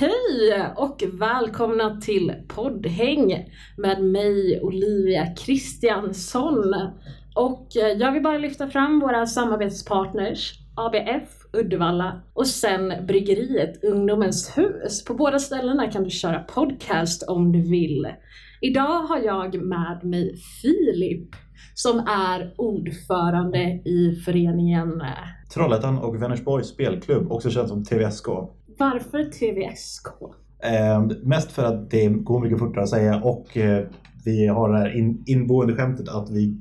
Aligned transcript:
Hej 0.00 0.72
och 0.76 1.02
välkomna 1.12 2.00
till 2.00 2.34
poddhäng 2.48 3.50
med 3.76 4.04
mig 4.04 4.60
Olivia 4.62 5.26
Kristiansson. 5.26 6.74
Och 7.34 7.76
eh, 7.76 7.98
jag 7.98 8.12
vill 8.12 8.22
bara 8.22 8.38
lyfta 8.38 8.68
fram 8.68 9.00
våra 9.00 9.26
samarbetspartners 9.26 10.52
ABF 10.76 11.28
Uddevalla 11.52 12.22
och 12.34 12.46
sen 12.46 13.06
bryggeriet 13.06 13.84
Ungdomens 13.84 14.58
hus. 14.58 15.04
På 15.04 15.14
båda 15.14 15.38
ställena 15.38 15.90
kan 15.90 16.04
du 16.04 16.10
köra 16.10 16.38
podcast 16.38 17.28
om 17.28 17.52
du 17.52 17.60
vill. 17.70 18.06
Idag 18.60 19.02
har 19.02 19.18
jag 19.18 19.54
med 19.54 20.00
mig 20.04 20.36
Filip 20.62 21.30
som 21.74 21.98
är 21.98 22.54
ordförande 22.56 23.58
i 23.84 24.22
föreningen. 24.24 25.00
Eh, 25.00 25.52
Trollhättan 25.54 25.98
och 25.98 26.22
Vänersborgs 26.22 26.68
spelklubb, 26.68 27.32
också 27.32 27.50
känd 27.50 27.68
som 27.68 27.84
TVSK. 27.84 28.28
Varför 28.78 29.24
TVSK? 29.24 30.06
Eh, 30.62 31.02
mest 31.22 31.52
för 31.52 31.64
att 31.64 31.90
det 31.90 32.08
går 32.08 32.40
mycket 32.40 32.58
fortare 32.58 32.82
att 32.82 32.90
säga 32.90 33.20
och 33.22 33.56
eh, 33.56 33.86
vi 34.24 34.46
har 34.46 34.72
det 34.72 34.78
här 34.78 34.96
in, 34.96 35.22
inboende 35.26 35.76
skämtet 35.76 36.08
att 36.08 36.30
vi 36.30 36.56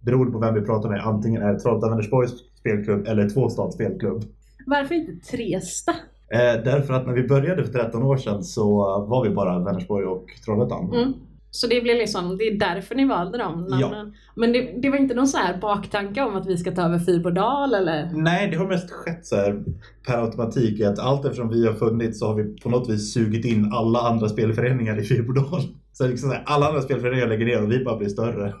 beroende 0.00 0.32
på 0.32 0.38
vem 0.38 0.54
vi 0.54 0.60
pratar 0.60 0.88
med 0.88 1.06
antingen 1.06 1.42
är 1.42 1.54
Trollhättan 1.54 1.90
Vänersborgs 1.90 2.32
spelklubb 2.60 3.06
eller 3.06 3.28
Tvåstads 3.28 3.74
spelklubb. 3.74 4.22
Varför 4.66 4.94
inte 4.94 5.12
Tresta? 5.12 5.92
Eh, 6.32 6.64
därför 6.64 6.94
att 6.94 7.06
när 7.06 7.12
vi 7.12 7.28
började 7.28 7.64
för 7.64 7.72
13 7.72 8.02
år 8.02 8.16
sedan 8.16 8.44
så 8.44 8.66
var 9.08 9.28
vi 9.28 9.34
bara 9.34 9.58
Vänersborg 9.58 10.06
och 10.06 10.26
Trollhättan. 10.44 10.92
Mm. 10.94 11.12
Så 11.52 11.66
det 11.66 11.80
blir 11.80 11.94
liksom, 11.94 12.36
det 12.38 12.44
är 12.44 12.58
därför 12.58 12.94
ni 12.94 13.04
valde 13.08 13.38
dem 13.38 13.66
namnen. 13.66 13.80
Ja. 14.14 14.18
Men 14.34 14.52
det, 14.52 14.74
det 14.82 14.90
var 14.90 14.96
inte 14.96 15.14
någon 15.14 15.26
så 15.28 15.38
här 15.38 15.58
baktanke 15.58 16.22
om 16.22 16.36
att 16.36 16.46
vi 16.46 16.56
ska 16.56 16.70
ta 16.72 16.82
över 16.82 16.98
Fyrbodal 16.98 17.74
eller? 17.74 18.10
Nej, 18.14 18.48
det 18.50 18.56
har 18.56 18.66
mest 18.66 18.90
skett 18.90 19.26
så 19.26 19.36
här 19.36 19.64
per 20.06 20.18
automatik. 20.24 20.80
Att 20.80 20.98
allt 20.98 21.24
eftersom 21.24 21.48
vi 21.48 21.66
har 21.66 21.74
funnits 21.74 22.18
så 22.18 22.26
har 22.26 22.34
vi 22.34 22.60
på 22.60 22.68
något 22.70 22.90
vis 22.90 23.14
sugit 23.14 23.44
in 23.44 23.72
alla 23.72 23.98
andra 24.00 24.28
spelföreningar 24.28 24.98
i 25.00 25.04
Fyrbodal. 25.04 25.60
Så 25.92 26.06
liksom 26.06 26.28
så 26.30 26.34
här, 26.34 26.42
alla 26.46 26.68
andra 26.68 26.80
spelföreningar 26.82 27.26
lägger 27.26 27.46
ner 27.46 27.62
och 27.62 27.72
vi 27.72 27.84
bara 27.84 27.96
blir 27.96 28.08
större. 28.08 28.54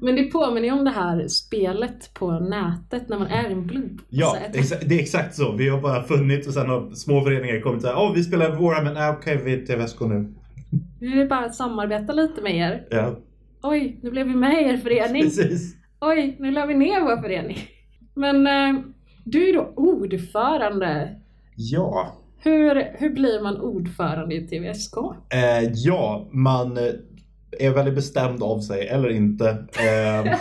Men 0.00 0.16
det 0.16 0.22
påminner 0.22 0.68
ju 0.68 0.72
om 0.74 0.84
det 0.84 0.90
här 0.90 1.28
spelet 1.28 2.14
på 2.14 2.30
nätet 2.32 3.08
när 3.08 3.18
man 3.18 3.26
är 3.28 3.50
en 3.50 3.66
blubb. 3.66 4.00
Ja, 4.08 4.36
att- 4.46 4.88
det 4.88 4.94
är 4.94 5.00
exakt 5.00 5.34
så. 5.34 5.52
Vi 5.52 5.68
har 5.68 5.80
bara 5.80 6.02
funnits 6.02 6.48
och 6.48 6.54
sen 6.54 6.68
har 6.70 6.90
små 6.90 7.20
föreningar 7.24 7.60
kommit 7.60 7.82
så 7.82 7.88
här. 7.88 7.96
Åh, 7.98 8.12
vi 8.14 8.22
spelar 8.22 8.50
Warhammer. 8.50 8.94
Nej, 8.94 9.10
okej, 9.10 9.40
vi 9.44 9.52
är 9.54 9.66
TVSK 9.66 10.00
nu. 10.00 10.34
Vi 11.02 11.08
vill 11.08 11.28
bara 11.28 11.48
samarbeta 11.48 12.12
lite 12.12 12.42
med 12.42 12.56
er. 12.56 12.86
Ja, 12.90 13.16
Oj, 13.62 14.00
nu 14.02 14.10
blev 14.10 14.26
vi 14.26 14.34
med 14.34 14.62
i 14.62 14.64
er 14.64 14.76
förening. 14.76 15.22
precis. 15.22 15.76
Oj, 16.00 16.36
nu 16.38 16.50
la 16.50 16.66
vi 16.66 16.74
ner 16.74 17.00
vår 17.00 17.22
förening. 17.22 17.58
Men 18.14 18.46
eh, 18.46 18.80
du 19.24 19.48
är 19.48 19.54
då 19.54 19.72
ordförande. 19.76 21.08
Ja. 21.56 22.12
Hur, 22.38 22.96
hur 22.98 23.10
blir 23.10 23.42
man 23.42 23.60
ordförande 23.60 24.34
i 24.34 24.46
TVSK? 24.46 24.96
Eh, 25.34 25.70
ja, 25.74 26.28
man 26.32 26.76
eh, 26.76 26.84
är 27.58 27.70
väldigt 27.70 27.94
bestämd 27.94 28.42
av 28.42 28.58
sig, 28.60 28.88
eller 28.88 29.08
inte. 29.08 29.48
Eh, 29.48 30.32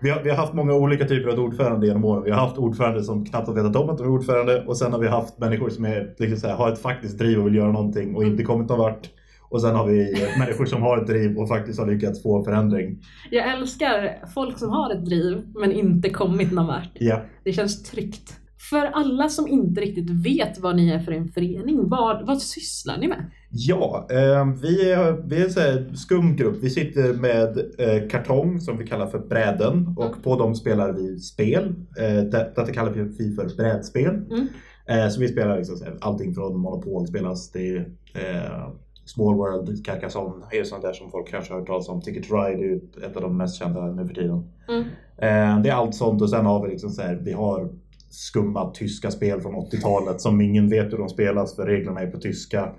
vi, 0.00 0.10
har, 0.10 0.22
vi 0.22 0.30
har 0.30 0.36
haft 0.36 0.54
många 0.54 0.74
olika 0.74 1.04
typer 1.04 1.30
av 1.30 1.38
ordförande 1.38 1.86
genom 1.86 2.04
åren. 2.04 2.22
Vi 2.24 2.30
har 2.30 2.40
haft 2.40 2.58
ordförande 2.58 3.02
som 3.02 3.26
knappt 3.26 3.46
har 3.46 3.54
vetat 3.54 3.76
om 3.76 3.90
att 3.90 3.98
de 3.98 4.04
är 4.06 4.10
ordförande 4.10 4.64
och 4.66 4.76
sen 4.76 4.92
har 4.92 4.98
vi 4.98 5.08
haft 5.08 5.38
människor 5.38 5.68
som 5.70 5.84
är, 5.84 6.14
liksom 6.18 6.38
så 6.38 6.48
här, 6.48 6.54
har 6.54 6.72
ett 6.72 6.78
faktiskt 6.82 7.18
driv 7.18 7.38
och 7.40 7.46
vill 7.46 7.54
göra 7.54 7.72
någonting 7.72 8.16
och 8.16 8.24
inte 8.24 8.42
kommit 8.42 8.68
någon 8.68 8.78
vart. 8.78 9.10
Och 9.50 9.62
sen 9.62 9.74
har 9.76 9.86
vi 9.86 10.26
människor 10.38 10.64
som 10.66 10.82
har 10.82 10.98
ett 10.98 11.06
driv 11.06 11.38
och 11.38 11.48
faktiskt 11.48 11.78
har 11.78 11.86
lyckats 11.86 12.22
få 12.22 12.44
förändring. 12.44 12.98
Jag 13.30 13.52
älskar 13.58 14.24
folk 14.34 14.58
som 14.58 14.70
har 14.70 14.94
ett 14.94 15.04
driv 15.04 15.42
men 15.54 15.72
inte 15.72 16.10
kommit 16.10 16.52
någon 16.52 16.66
vart. 16.66 16.90
Ja. 16.94 17.22
Det 17.44 17.52
känns 17.52 17.82
tryggt. 17.82 18.36
För 18.70 18.86
alla 18.86 19.28
som 19.28 19.48
inte 19.48 19.80
riktigt 19.80 20.10
vet 20.10 20.58
vad 20.58 20.76
ni 20.76 20.88
är 20.90 20.98
för 20.98 21.12
en 21.12 21.28
förening, 21.28 21.88
vad, 21.88 22.26
vad 22.26 22.42
sysslar 22.42 22.98
ni 22.98 23.08
med? 23.08 23.30
Ja, 23.50 24.06
eh, 24.10 24.46
vi 24.62 24.90
är, 24.92 25.28
vi 25.28 25.42
är 25.42 25.78
en 25.78 25.96
skum 25.96 26.36
grupp. 26.36 26.56
Vi 26.62 26.70
sitter 26.70 27.14
med 27.14 27.58
eh, 27.78 28.08
kartong 28.08 28.60
som 28.60 28.78
vi 28.78 28.86
kallar 28.86 29.06
för 29.06 29.18
bräden 29.18 29.94
och 29.96 30.04
Mm. 30.06 30.22
på 30.22 30.38
dem 30.38 30.54
spelar 30.54 30.92
vi 30.92 31.18
spel. 31.18 31.74
Eh, 31.98 32.14
det, 32.14 32.52
detta 32.56 32.72
kallar 32.72 32.90
vi 32.92 33.34
för 33.36 33.56
brädspel. 33.56 34.14
Mm. 34.14 34.46
Eh, 34.88 35.08
så 35.08 35.20
vi 35.20 35.28
spelar 35.28 35.56
liksom, 35.56 35.76
allting 36.00 36.34
från 36.34 36.58
Monopol 36.60 37.06
spelas 37.06 37.50
till 37.50 37.76
eh, 38.14 38.68
Small 39.08 39.34
World, 39.34 39.84
Carcassonne, 39.84 40.46
är 40.50 40.64
sånt 40.64 40.82
där 40.82 40.92
som 40.92 41.10
folk 41.10 41.28
kanske 41.28 41.52
har 41.52 41.60
hört 41.60 41.68
talas 41.68 41.88
om. 41.88 42.02
Ticket 42.02 42.30
Ride 42.30 42.64
är 42.64 43.06
ett 43.06 43.16
av 43.16 43.22
de 43.22 43.36
mest 43.36 43.56
kända 43.58 43.86
nu 43.86 44.06
för 44.06 44.14
tiden. 44.14 44.50
Mm. 44.68 44.82
Eh, 45.16 45.62
det 45.62 45.68
är 45.68 45.72
allt 45.72 45.94
sånt 45.94 46.22
och 46.22 46.30
sen 46.30 46.46
har 46.46 46.62
vi 46.62 46.70
liksom 46.70 46.90
så 46.90 47.02
här, 47.02 47.14
vi 47.14 47.32
har 47.32 47.68
skumma 48.10 48.70
tyska 48.70 49.10
spel 49.10 49.40
från 49.40 49.54
80-talet 49.54 50.20
som 50.20 50.40
ingen 50.40 50.68
vet 50.68 50.92
hur 50.92 50.98
de 50.98 51.08
spelas 51.08 51.56
för 51.56 51.66
reglerna 51.66 52.00
är 52.00 52.10
på 52.10 52.18
tyska. 52.18 52.72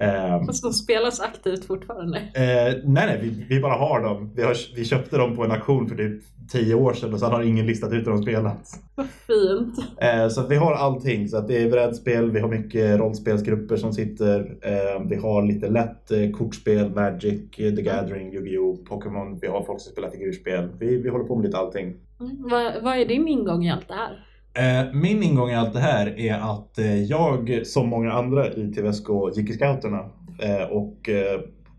Eh, 0.00 0.44
Fast 0.46 0.62
de 0.62 0.72
spelas 0.72 1.20
aktivt 1.20 1.64
fortfarande. 1.64 2.18
Eh, 2.18 2.74
nej, 2.84 3.06
nej, 3.06 3.18
vi, 3.22 3.46
vi 3.48 3.60
bara 3.60 3.74
har 3.74 4.00
dem. 4.00 4.30
Vi, 4.36 4.42
har, 4.42 4.56
vi 4.76 4.84
köpte 4.84 5.16
dem 5.16 5.36
på 5.36 5.44
en 5.44 5.50
auktion 5.50 5.88
för 5.88 5.96
typ 5.96 6.22
tio 6.52 6.74
år 6.74 6.92
sedan 6.94 7.12
och 7.14 7.20
sen 7.20 7.30
har 7.30 7.42
ingen 7.42 7.66
listat 7.66 7.92
ut 7.92 8.06
hur 8.06 8.12
de 8.12 8.22
spelats. 8.22 8.80
Vad 8.94 9.06
fint. 9.06 9.78
Eh, 10.00 10.28
så 10.28 10.46
vi 10.46 10.56
har 10.56 10.72
allting. 10.72 11.28
Så 11.28 11.36
att 11.36 11.48
det 11.48 11.62
är 11.62 11.70
brädspel, 11.70 12.30
vi 12.30 12.40
har 12.40 12.48
mycket 12.48 12.98
rollspelsgrupper 12.98 13.76
som 13.76 13.92
sitter. 13.92 14.56
Eh, 14.62 15.02
vi 15.08 15.16
har 15.16 15.42
lite 15.42 15.68
lätt 15.68 16.10
eh, 16.10 16.30
kortspel, 16.30 16.90
Magic, 16.90 17.58
eh, 17.58 17.74
The 17.74 17.82
Gathering, 17.82 18.32
Yu-Gi-Oh, 18.34 18.84
Pokémon. 18.88 19.38
Vi 19.42 19.46
har 19.46 19.62
folk 19.64 19.80
som 19.80 19.92
spelar 19.92 20.10
figurspel. 20.10 20.68
Vi, 20.78 20.96
vi 21.02 21.08
håller 21.08 21.24
på 21.24 21.36
med 21.36 21.44
lite 21.46 21.58
allting. 21.58 21.94
Mm. 22.20 22.36
Vad, 22.50 22.82
vad 22.82 22.98
är 22.98 23.04
din 23.06 23.28
ingång 23.28 23.64
i 23.64 23.70
allt 23.70 23.88
det 23.88 23.94
här? 23.94 24.26
Eh, 24.58 24.92
min 24.92 25.22
ingång 25.22 25.50
i 25.50 25.54
allt 25.54 25.72
det 25.72 25.80
här 25.80 26.18
är 26.18 26.34
att 26.34 26.78
eh, 26.78 27.02
jag, 27.02 27.66
som 27.66 27.88
många 27.88 28.12
andra 28.12 28.52
i 28.52 28.72
TVSK, 28.72 29.08
gick 29.36 29.50
i 29.50 29.52
scouterna. 29.52 29.98
Eh, 30.42 30.70
och 30.70 31.08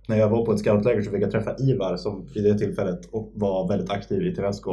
när 0.07 0.17
jag 0.17 0.29
var 0.29 0.45
på 0.45 0.51
ett 0.51 0.59
scoutläger 0.59 1.01
så 1.01 1.11
fick 1.11 1.23
jag 1.23 1.31
träffa 1.31 1.55
Ivar 1.59 1.97
som 1.97 2.27
vid 2.33 2.43
det 2.43 2.57
tillfället 2.57 2.99
var 3.33 3.67
väldigt 3.67 3.91
aktiv 3.91 4.27
i 4.27 4.35
TVSK. 4.35 4.67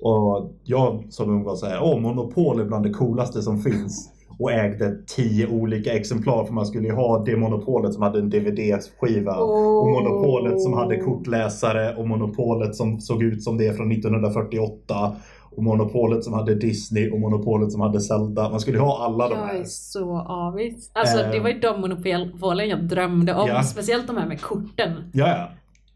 Och 0.00 0.52
jag 0.64 1.04
som 1.10 1.30
ung 1.30 1.44
var 1.44 1.56
såhär, 1.56 1.78
åh 1.82 2.00
Monopol 2.00 2.60
är 2.60 2.64
bland 2.64 2.84
det 2.84 2.90
coolaste 2.90 3.42
som 3.42 3.62
finns. 3.62 4.10
Och 4.38 4.52
ägde 4.52 4.96
tio 5.06 5.46
olika 5.46 5.92
exemplar 5.92 6.44
för 6.44 6.54
man 6.54 6.66
skulle 6.66 6.88
ju 6.88 6.94
ha 6.94 7.24
det 7.24 7.36
Monopolet 7.36 7.94
som 7.94 8.02
hade 8.02 8.18
en 8.18 8.30
DVD-skiva. 8.30 9.36
Och 9.36 9.88
Monopolet 9.88 10.62
som 10.62 10.72
hade 10.72 10.96
kortläsare 10.96 11.96
och 11.96 12.08
Monopolet 12.08 12.74
som 12.74 13.00
såg 13.00 13.22
ut 13.22 13.42
som 13.42 13.58
det 13.58 13.76
från 13.76 13.92
1948. 13.92 15.16
Och 15.56 15.62
Monopolet 15.62 16.24
som 16.24 16.32
hade 16.32 16.54
Disney 16.54 17.10
och 17.10 17.20
Monopolet 17.20 17.72
som 17.72 17.80
hade 17.80 18.00
Zelda. 18.00 18.50
Man 18.50 18.60
skulle 18.60 18.78
ha 18.78 19.04
alla 19.04 19.28
de 19.28 19.38
Jag 19.38 19.50
är 19.50 19.54
här. 19.58 19.64
så 19.64 20.18
avis. 20.18 20.90
Alltså 20.94 21.18
Eh. 21.18 21.30
det 21.30 21.40
var 21.40 21.48
ju 21.48 21.58
de 21.60 21.80
monopolen 21.80 22.68
jag 22.68 22.84
drömde 22.88 23.34
om. 23.34 23.48
Ja. 23.48 23.62
Speciellt 23.62 24.06
de 24.06 24.16
här 24.16 24.26
med 24.28 24.40
korten. 24.40 24.92
Ja, 25.12 25.28
ja. 25.28 25.48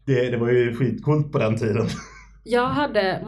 Det, 0.05 0.29
det 0.29 0.37
var 0.37 0.49
ju 0.49 0.75
skitcoolt 0.75 1.31
på 1.31 1.37
den 1.37 1.57
tiden. 1.57 1.85
Jag 2.43 2.67
hade 2.67 3.21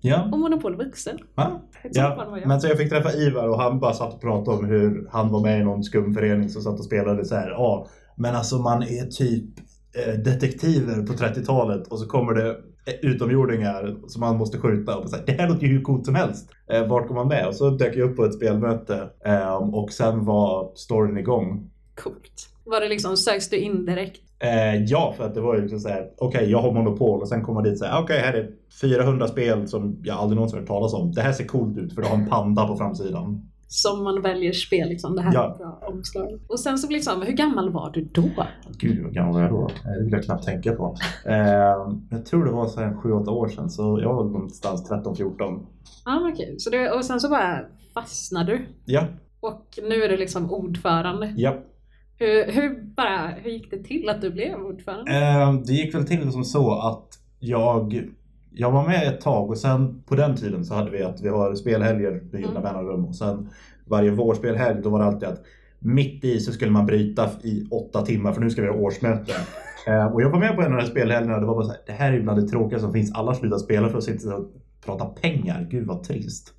Ja. 0.00 0.28
och 0.32 0.38
monopolvuxen. 0.38 1.18
ja. 1.34 1.60
Sånt 1.82 1.94
barn 2.16 2.16
var 2.16 2.24
ja. 2.36 2.38
jag. 2.40 2.48
Men 2.48 2.60
så 2.60 2.68
jag 2.68 2.78
fick 2.78 2.90
träffa 2.90 3.12
Ivar 3.12 3.48
och 3.48 3.58
han 3.60 3.80
bara 3.80 3.92
satt 3.92 4.14
och 4.14 4.20
pratade 4.20 4.56
om 4.58 4.64
hur 4.64 5.08
han 5.12 5.32
var 5.32 5.40
med 5.40 5.60
i 5.60 5.64
någon 5.64 5.84
skum 5.84 6.14
förening 6.14 6.48
som 6.48 6.62
satt 6.62 6.78
och 6.78 6.84
spelade 6.84 7.24
så 7.24 7.34
här. 7.34 7.50
Ja, 7.50 7.86
men 8.16 8.34
alltså 8.34 8.58
man 8.58 8.82
är 8.82 9.06
typ 9.06 9.44
eh, 10.06 10.14
detektiver 10.14 11.06
på 11.06 11.12
30-talet 11.12 11.86
och 11.88 11.98
så 11.98 12.06
kommer 12.06 12.34
det 12.34 12.48
eh, 12.50 12.54
utomjordingar 13.02 13.96
som 14.06 14.20
man 14.20 14.36
måste 14.36 14.58
skjuta. 14.58 14.96
Och 14.96 15.10
så 15.10 15.16
här, 15.16 15.24
det 15.26 15.32
här 15.32 15.48
låter 15.48 15.66
ju 15.66 15.72
hur 15.72 15.82
coolt 15.82 16.06
som 16.06 16.14
helst. 16.14 16.50
Eh, 16.70 16.86
vart 16.86 17.08
går 17.08 17.14
man 17.14 17.28
med? 17.28 17.46
Och 17.46 17.54
så 17.54 17.70
dök 17.70 17.96
jag 17.96 18.10
upp 18.10 18.16
på 18.16 18.24
ett 18.24 18.34
spelmöte 18.34 19.10
eh, 19.24 19.54
och 19.54 19.92
sen 19.92 20.24
var 20.24 20.72
storyn 20.74 21.18
igång. 21.18 21.70
Coolt. 21.94 22.48
Var 22.64 22.80
det 22.80 22.88
liksom, 22.88 23.16
söks 23.16 23.50
du 23.50 23.56
in 23.56 23.86
direkt? 23.86 24.20
Eh, 24.38 24.84
ja, 24.84 25.14
för 25.16 25.24
att 25.24 25.34
det 25.34 25.40
var 25.40 25.54
ju 25.54 25.60
liksom 25.60 25.80
såhär, 25.80 26.08
okej 26.18 26.50
jag 26.50 26.58
har 26.58 26.72
monopol 26.72 27.20
och 27.20 27.28
sen 27.28 27.42
kommer 27.42 27.54
man 27.54 27.64
dit 27.64 27.78
såhär, 27.78 28.02
okej 28.02 28.20
här 28.20 28.32
är 28.32 28.50
400 28.80 29.28
spel 29.28 29.68
som 29.68 30.00
jag 30.02 30.16
aldrig 30.16 30.36
någonsin 30.36 30.58
hört 30.58 30.68
talas 30.68 30.94
om. 30.94 31.12
Det 31.12 31.20
här 31.20 31.32
ser 31.32 31.44
coolt 31.44 31.78
ut 31.78 31.94
för 31.94 32.02
det 32.02 32.08
har 32.08 32.16
en 32.16 32.28
panda 32.28 32.66
på 32.66 32.76
framsidan. 32.76 33.50
Som 33.76 34.04
man 34.04 34.22
väljer 34.22 34.52
spel 34.52 34.88
liksom. 34.88 35.16
Det 35.16 35.22
här 35.22 35.34
Ja. 35.34 35.54
är 35.54 35.58
bra 35.58 35.82
omslag. 35.92 36.40
Och 36.48 36.60
sen 36.60 36.78
så 36.78 36.90
liksom, 36.90 37.22
hur 37.22 37.32
gammal 37.32 37.72
var 37.72 37.90
du 37.90 38.04
då? 38.04 38.30
Gud 38.78 39.02
vad 39.04 39.14
gammal 39.14 39.32
var 39.34 39.40
jag 39.40 39.50
då? 39.50 39.70
Det 39.84 40.04
vill 40.04 40.12
jag 40.12 40.24
knappt 40.24 40.44
tänka 40.44 40.72
på. 40.72 40.96
Eh, 41.26 41.94
jag 42.10 42.26
tror 42.26 42.44
det 42.44 42.50
var 42.50 42.66
så 42.66 42.80
här 42.80 42.92
7-8 42.94 43.28
år 43.28 43.48
sedan 43.48 43.70
så 43.70 43.98
jag 44.02 44.14
var 44.14 44.24
någonstans 44.24 44.90
13-14. 44.90 45.66
Ja 46.04 46.20
men 46.20 46.32
okej. 46.32 46.54
Så 46.58 46.70
det, 46.70 46.90
och 46.90 47.04
sen 47.04 47.20
så 47.20 47.28
bara 47.28 47.60
fastnade 47.94 48.52
du. 48.52 48.66
Ja, 48.84 49.06
Och 49.40 49.78
nu 49.88 50.02
är 50.02 50.08
du 50.08 50.16
liksom 50.16 50.50
ordförande. 50.52 51.32
ja. 51.36 51.54
Hur, 52.18 52.52
hur, 52.52 52.94
bara, 52.96 53.28
hur 53.42 53.50
gick 53.50 53.70
det 53.70 53.82
till 53.84 54.08
att 54.08 54.20
du 54.20 54.30
blev 54.30 54.54
ordförande? 54.54 55.10
Eh, 55.12 55.52
det 55.66 55.72
gick 55.72 55.94
väl 55.94 56.06
till 56.06 56.32
som 56.32 56.44
så 56.44 56.72
att 56.72 57.08
jag, 57.38 58.08
jag 58.54 58.70
var 58.70 58.86
med 58.86 59.08
ett 59.08 59.20
tag 59.20 59.50
och 59.50 59.58
sen 59.58 60.02
på 60.06 60.14
den 60.14 60.36
tiden 60.36 60.64
så 60.64 60.74
hade 60.74 60.90
vi 60.90 61.02
att 61.02 61.20
vi 61.22 61.28
har 61.28 61.54
spelhelger 61.54 62.22
med 62.32 62.40
jämna 62.40 62.60
Mm. 62.60 62.62
mellanrum 62.62 63.04
och 63.04 63.16
sen 63.16 63.48
varje 63.86 64.10
vårspelhelg 64.10 64.82
då 64.82 64.90
var 64.90 64.98
det 64.98 65.04
alltid 65.04 65.28
att 65.28 65.42
mitt 65.78 66.24
i 66.24 66.40
så 66.40 66.52
skulle 66.52 66.70
man 66.70 66.86
bryta 66.86 67.30
i 67.42 67.66
åtta 67.70 68.02
timmar 68.02 68.32
för 68.32 68.40
nu 68.40 68.50
ska 68.50 68.62
vi 68.62 68.68
ha 68.68 68.76
årsmöte. 68.76 69.32
Eh, 69.86 70.06
och 70.06 70.22
jag 70.22 70.30
var 70.30 70.38
med 70.38 70.54
på 70.56 70.60
en 70.62 70.66
av 70.66 70.72
de 70.72 70.78
här 70.78 70.90
spelhelgerna 70.90 71.34
och 71.34 71.40
det 71.40 71.46
var 71.46 71.54
bara 71.54 71.64
så 71.64 71.70
här, 71.70 71.80
det 71.86 71.92
här 71.92 72.08
är 72.12 72.16
ju 72.16 72.22
bland 72.22 72.40
det 72.42 72.48
tråkiga 72.48 72.78
som 72.78 72.92
finns. 72.92 73.12
Alla 73.14 73.34
slutar 73.34 73.58
spela 73.58 73.88
för 73.88 73.98
att 73.98 74.04
sitta 74.04 74.36
och 74.36 74.52
prata 74.84 75.04
pengar. 75.04 75.66
Gud 75.70 75.86
vad 75.86 76.02
trist. 76.02 76.52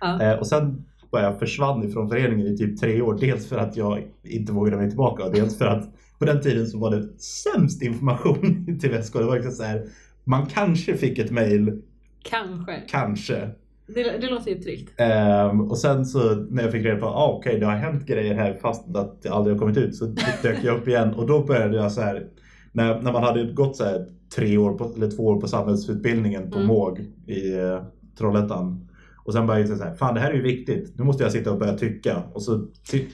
Ja. 0.00 0.22
Eh, 0.22 0.38
och 0.38 0.46
sen 0.46 0.84
bara 1.12 1.22
jag 1.22 1.38
försvann 1.38 1.84
ifrån 1.84 2.08
föreningen 2.08 2.46
i 2.46 2.56
typ 2.56 2.80
tre 2.80 3.02
år. 3.02 3.18
Dels 3.20 3.48
för 3.48 3.58
att 3.58 3.76
jag 3.76 4.02
inte 4.22 4.52
vågade 4.52 4.76
mig 4.76 4.88
tillbaka 4.88 5.24
och 5.24 5.32
dels 5.32 5.58
för 5.58 5.66
att 5.66 5.84
på 6.18 6.24
den 6.24 6.40
tiden 6.40 6.66
så 6.66 6.78
var 6.78 6.90
det 6.90 7.08
sämst 7.20 7.82
information 7.82 8.78
till 8.80 8.90
VSK. 8.90 9.12
Det 9.12 9.24
var 9.24 9.34
liksom 9.36 9.52
så 9.52 9.62
här, 9.62 9.84
man 10.24 10.46
kanske 10.46 10.96
fick 10.96 11.18
ett 11.18 11.30
mail, 11.30 11.82
Kanske. 12.22 12.82
kanske. 12.88 13.50
Det, 13.86 14.02
det 14.20 14.30
låter 14.30 14.50
ju 14.50 14.58
tryggt. 14.62 15.00
Ehm, 15.00 15.60
och 15.60 15.78
sen 15.78 16.06
så 16.06 16.34
när 16.34 16.62
jag 16.62 16.72
fick 16.72 16.84
reda 16.84 17.00
på 17.00 17.06
att 17.06 17.14
ah, 17.14 17.36
okej 17.38 17.58
det 17.60 17.66
har 17.66 17.72
hänt 17.76 18.06
grejer 18.06 18.34
här 18.34 18.58
fast 18.62 18.96
att 18.96 19.22
det 19.22 19.28
aldrig 19.28 19.56
har 19.56 19.60
kommit 19.60 19.76
ut 19.76 19.96
så 19.96 20.04
dök 20.42 20.64
jag 20.64 20.76
upp 20.78 20.88
igen 20.88 21.14
och 21.14 21.26
då 21.26 21.44
började 21.44 21.76
jag 21.76 21.92
så 21.92 22.00
här 22.00 22.26
när, 22.72 23.02
när 23.02 23.12
man 23.12 23.22
hade 23.22 23.52
gått 23.52 23.76
så 23.76 23.84
här 23.84 24.06
tre 24.36 24.56
år 24.58 24.72
på, 24.72 24.92
eller 24.96 25.10
två 25.10 25.22
år 25.26 25.40
på 25.40 25.48
samhällsutbildningen 25.48 26.50
på 26.50 26.56
Mm. 26.58 26.66
MÅG 26.68 26.98
i 27.26 27.54
eh, 27.58 27.82
Trollhättan 28.18 28.88
och 29.24 29.32
sen 29.32 29.46
började 29.46 29.60
jag 29.60 29.68
säga 29.68 29.78
så 29.78 29.84
här, 29.84 29.94
fan 29.96 30.14
det 30.14 30.20
här 30.20 30.30
är 30.30 30.34
ju 30.34 30.42
viktigt, 30.42 30.98
nu 30.98 31.04
måste 31.04 31.22
jag 31.22 31.32
sitta 31.32 31.52
och 31.52 31.58
börja 31.58 31.78
tycka 31.78 32.22
och 32.32 32.42
så 32.42 32.66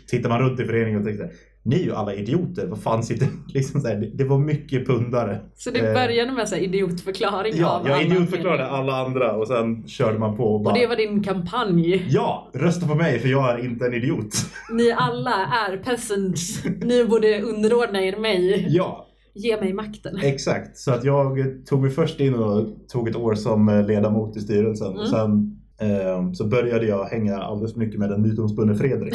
tittar 0.06 0.28
man 0.28 0.40
runt 0.40 0.61
i 0.61 0.64
föreningen 0.64 1.00
och 1.00 1.06
tänker 1.06 1.22
så 1.22 1.28
här, 1.28 1.34
ni 1.62 1.76
är 1.81 1.84
ju 1.84 1.94
alla 1.94 2.14
idioter, 2.14 2.66
vad 2.66 2.82
fan 2.82 3.02
sitter 3.02 3.28
liksom 3.55 3.81
så 3.81 3.88
här, 3.88 3.96
det, 3.96 4.06
det 4.06 4.25
var 4.25 4.38
mycket 4.38 4.87
pundare. 4.87 5.40
Så 5.56 5.70
det 5.70 5.78
Eh, 5.78 5.94
började 5.94 6.32
med 6.32 6.49
så 6.49 6.55
här 6.55 6.62
idiotförklaring 6.62 7.52
Ja, 7.56 7.81
av 7.81 7.88
jag 7.88 8.02
idiotförklarade 8.02 8.66
alla 8.66 8.93
andra 8.96 9.32
och 9.32 9.49
sen 9.49 9.88
körde 9.88 10.19
man 10.19 10.37
på 10.37 10.44
och 10.44 10.60
bara 10.62 10.70
Och 10.75 10.78
det 10.81 10.87
var 10.87 10.96
din 10.96 11.22
kampanj. 11.22 12.06
Ja, 12.08 12.50
rösta 12.55 12.87
på 12.87 12.94
mig 12.94 13.19
för 13.19 13.28
jag 13.28 13.50
är 13.50 13.64
inte 13.64 13.87
en 13.87 13.94
idiot. 13.94 14.34
Ni 14.72 14.93
alla 14.93 15.31
är 15.70 15.76
peasants. 15.76 16.64
Ni 16.84 17.05
borde 17.05 17.40
underordna 17.43 18.02
er 18.02 18.16
mig. 18.16 18.66
Ja, 18.69 19.04
Ge 19.34 19.61
mig 19.61 19.72
makten. 19.72 20.19
exakt. 20.22 20.78
Så 20.78 20.93
att 20.93 21.04
jag 21.04 21.38
tog 21.66 21.82
mig 21.82 21.90
först 21.90 22.20
in 22.20 22.34
och 22.34 22.66
tog 22.93 23.08
ett 23.08 23.16
år 23.16 23.34
som 23.34 23.69
eh, 23.69 23.87
ledamot 23.87 24.37
i 24.37 24.40
styrelsen. 24.40 24.88
Mm. 24.88 25.00
Och 25.00 25.08
sen 25.08 25.61
eh, 25.81 26.32
så 26.32 26.46
började 26.46 26.87
jag 26.87 27.04
hänga 27.04 27.38
alldeles 27.38 27.76
mycket 27.76 28.00
med 28.00 28.11
den 28.11 28.22
mytomspunne 28.22 28.75
Fredrik. 28.75 29.14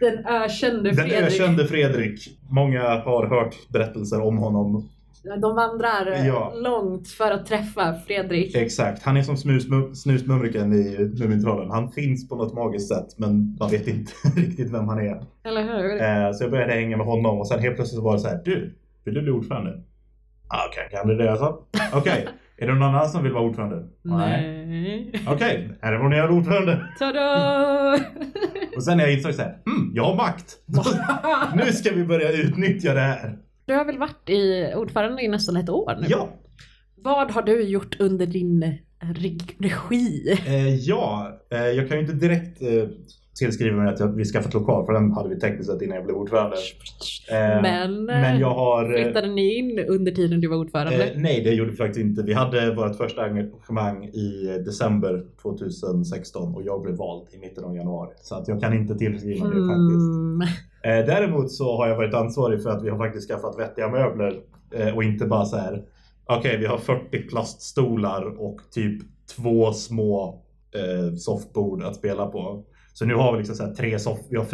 Den 0.00 0.26
ökände 0.26 0.82
Den 0.90 0.94
Fredrik. 0.96 1.22
ökände 1.40 1.66
Fredrik. 1.66 2.38
Många 2.50 2.82
har 2.82 3.26
hört 3.26 3.54
berättelser 3.68 4.20
om 4.20 4.38
honom. 4.38 4.88
De 5.40 5.54
vandrar 5.56 6.24
Ja. 6.26 6.52
långt 6.56 7.08
för 7.08 7.30
att 7.30 7.46
träffa 7.46 7.94
Fredrik. 8.06 8.54
Exakt. 8.54 9.02
Han 9.02 9.16
är 9.16 9.22
som 9.22 9.34
snusmum- 9.36 9.94
Snusmumriken 9.94 10.72
i 10.72 10.98
Mumintrollen. 11.20 11.70
Han 11.70 11.90
finns 11.90 12.28
på 12.28 12.36
något 12.36 12.54
magiskt 12.54 12.88
sätt 12.88 13.06
men 13.18 13.56
man 13.60 13.70
vet 13.70 13.86
inte 13.88 14.12
riktigt 14.36 14.70
vem 14.74 14.88
han 14.88 14.98
är. 14.98 15.24
Eller 15.44 15.62
hur? 15.62 16.02
Eh, 16.02 16.32
så 16.32 16.44
jag 16.44 16.50
började 16.50 16.72
hänga 16.72 16.96
med 16.96 17.06
honom 17.06 17.38
och 17.38 17.48
sen 17.48 17.60
helt 17.60 17.76
plötsligt 17.76 17.98
så 17.98 18.04
var 18.04 18.12
det 18.12 18.18
så 18.18 18.28
här. 18.28 18.40
Du, 18.44 18.74
vill 19.04 19.14
du 19.14 19.22
bli 19.22 19.30
ordförande? 19.30 19.82
Ah, 20.48 20.66
Okej, 20.68 20.88
kan 20.90 21.08
du 21.08 21.16
det 21.16 21.30
alltså? 21.30 21.58
Okej, 21.92 22.28
är 22.60 22.66
det 22.66 22.74
någon 22.74 22.82
annan 22.82 23.08
som 23.08 23.22
vill 23.22 23.32
vara 23.32 23.42
ordförande? 23.44 23.84
Nej. 24.02 25.12
Okej, 25.28 25.78
här 25.82 25.92
är 25.92 25.98
vår 25.98 26.08
nya 26.08 26.28
ordförande. 26.30 26.86
Tada! 26.98 27.92
Och 28.76 28.84
sen 28.84 28.96
när 28.96 29.04
jag 29.04 29.12
insåg 29.12 29.34
så 29.34 29.42
här, 29.42 29.50
mm, 29.66 29.92
jag 29.94 30.04
har 30.04 30.16
makt. 30.16 30.56
nu 31.66 31.72
ska 31.72 31.90
vi 31.94 32.04
börja 32.04 32.32
utnyttja 32.32 32.94
det 32.94 33.00
här. 33.00 33.38
Du 33.66 33.74
har 33.74 33.84
väl 33.84 33.98
varit 33.98 34.28
i 34.30 34.72
ordförande 34.76 35.22
i 35.22 35.28
nästan 35.28 35.56
ett 35.56 35.68
år 35.68 35.96
nu? 36.00 36.06
Ja, 36.10 36.28
Vad 36.96 37.30
har 37.32 37.42
du 37.42 37.62
gjort 37.62 37.96
under 38.00 38.26
din 38.26 38.78
reg- 39.00 39.54
regi? 39.58 40.38
eh, 40.46 40.74
ja 40.74 41.28
eh, 41.52 41.58
jag 41.58 41.88
kan 41.88 41.96
ju 41.96 42.02
inte 42.02 42.14
direkt 42.26 42.62
eh, 42.62 42.68
tillskriva 43.40 43.76
mig 43.76 43.92
att 43.92 44.00
jag, 44.00 44.08
vi 44.08 44.24
skaffat 44.24 44.54
lokal 44.54 44.86
för 44.86 44.92
den 44.92 45.12
hade 45.12 45.28
vi 45.28 45.40
tekniskt 45.40 45.70
sett 45.70 45.82
innan 45.82 45.96
jag 45.96 46.04
blev 46.04 46.16
ordförande. 46.16 46.56
Eh, 47.30 47.62
Men, 47.62 48.04
men 48.04 48.38
jag 48.40 48.50
har... 48.50 48.84
eh, 48.98 49.02
flyttade 49.02 49.28
ni 49.28 49.54
in 49.58 49.78
under 49.78 50.12
tiden 50.12 50.40
du 50.40 50.48
var 50.48 50.56
ordförande? 50.56 51.04
Eh, 51.04 51.10
nej, 51.16 51.44
det 51.44 51.50
gjorde 51.50 51.70
vi 51.70 51.76
faktiskt 51.76 52.00
inte. 52.00 52.22
Vi 52.22 52.32
hade 52.32 52.74
vårt 52.74 52.96
första 52.96 53.22
engagemang 53.22 54.04
i 54.04 54.58
december 54.64 55.22
2016 55.42 56.54
och 56.54 56.62
jag 56.62 56.82
blev 56.82 56.94
vald 56.96 57.28
i 57.32 57.38
mitten 57.38 57.64
av 57.64 57.76
januari. 57.76 58.10
Så 58.22 58.34
att 58.34 58.48
jag 58.48 58.60
kan 58.60 58.74
inte 58.74 58.94
tillskriva 58.94 59.46
det 59.46 59.66
faktiskt. 59.68 60.10
Mm. 60.16 60.40
Eh, 60.82 61.06
däremot 61.06 61.52
så 61.52 61.76
har 61.76 61.88
jag 61.88 61.96
varit 61.96 62.14
ansvarig 62.14 62.62
för 62.62 62.70
att 62.70 62.84
vi 62.84 62.90
har 62.90 62.98
faktiskt 62.98 63.30
skaffat 63.30 63.58
vettiga 63.58 63.88
möbler 63.88 64.40
eh, 64.74 64.96
och 64.96 65.04
inte 65.04 65.26
bara 65.26 65.44
så 65.44 65.56
här. 65.56 65.82
Okej, 66.26 66.56
vi 66.58 66.66
har 66.66 66.78
40 66.78 67.28
plaststolar 67.28 68.40
och 68.40 68.60
typ 68.70 69.02
två 69.36 69.72
små 69.72 70.42
eh, 70.74 71.14
soffbord 71.14 71.82
att 71.82 71.96
spela 71.96 72.26
på. 72.26 72.64
Så 73.00 73.06
nu 73.06 73.14
har 73.14 73.32
vi 73.32 73.38
liksom 73.38 73.56
så 73.56 73.74
tre 73.74 73.98
soff, 73.98 74.18
vi 74.30 74.36
har 74.36 74.46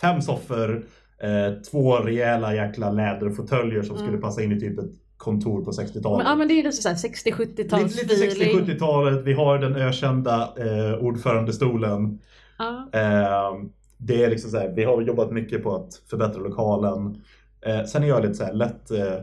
fem 0.00 0.20
soffor, 0.20 0.84
eh, 1.22 1.62
två 1.70 1.96
rejäla 1.96 2.54
jäkla 2.54 2.92
läderfåtöljer 2.92 3.82
som 3.82 3.96
Mm. 3.96 4.06
skulle 4.06 4.22
passa 4.22 4.42
in 4.42 4.52
i 4.52 4.60
typ 4.60 4.78
ett 4.78 4.90
kontor 5.16 5.64
på 5.64 5.72
60-talet. 5.72 6.18
Men, 6.18 6.26
ja 6.26 6.36
men 6.36 6.48
det 6.48 6.54
är 6.54 6.62
lite 6.64 6.76
såhär 6.76 6.96
60-70-tals 6.96 8.02
Lite, 8.02 8.14
lite 8.14 8.26
feeling. 8.26 8.66
60-70-talet, 8.66 9.24
vi 9.24 9.32
har 9.32 9.58
den 9.58 9.76
ökända 9.76 10.52
eh, 10.58 11.04
ordförandestolen. 11.04 12.18
Ja. 12.58 12.88
Eh, 12.92 13.64
det 13.98 14.24
är 14.24 14.30
liksom 14.30 14.50
så 14.50 14.58
här, 14.58 14.72
vi 14.76 14.84
har 14.84 15.02
jobbat 15.02 15.32
mycket 15.32 15.62
på 15.62 15.74
att 15.76 15.94
förbättra 16.10 16.40
lokalen. 16.42 17.22
Eh, 17.66 17.84
sen 17.84 18.02
är 18.02 18.08
jag 18.08 18.22
lite 18.22 18.34
så 18.34 18.44
här 18.44 18.52
lätt 18.52 18.90
eh, 18.90 19.14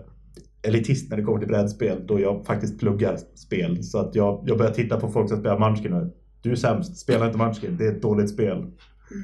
elitist 0.68 1.10
när 1.10 1.18
det 1.18 1.24
kommer 1.24 1.40
till 1.40 1.48
brädspel 1.48 2.08
då 2.08 2.20
jag 2.20 2.46
faktiskt 2.46 2.80
pluggar 2.80 3.18
spel. 3.36 3.84
Så 3.84 3.98
att 4.00 4.16
jag, 4.16 4.44
jag 4.48 4.58
börjar 4.58 4.72
titta 4.72 5.00
på 5.00 5.08
folk 5.10 5.30
som 5.30 5.40
spelar 5.40 5.60
Munchkin 5.60 6.12
du 6.42 6.52
är 6.52 6.56
sämst, 6.56 6.98
spela 6.98 7.26
inte 7.26 7.38
Munchkin, 7.38 7.78
det 7.78 7.86
är 7.86 7.92
ett 7.92 8.02
dåligt 8.02 8.30
spel. 8.30 8.66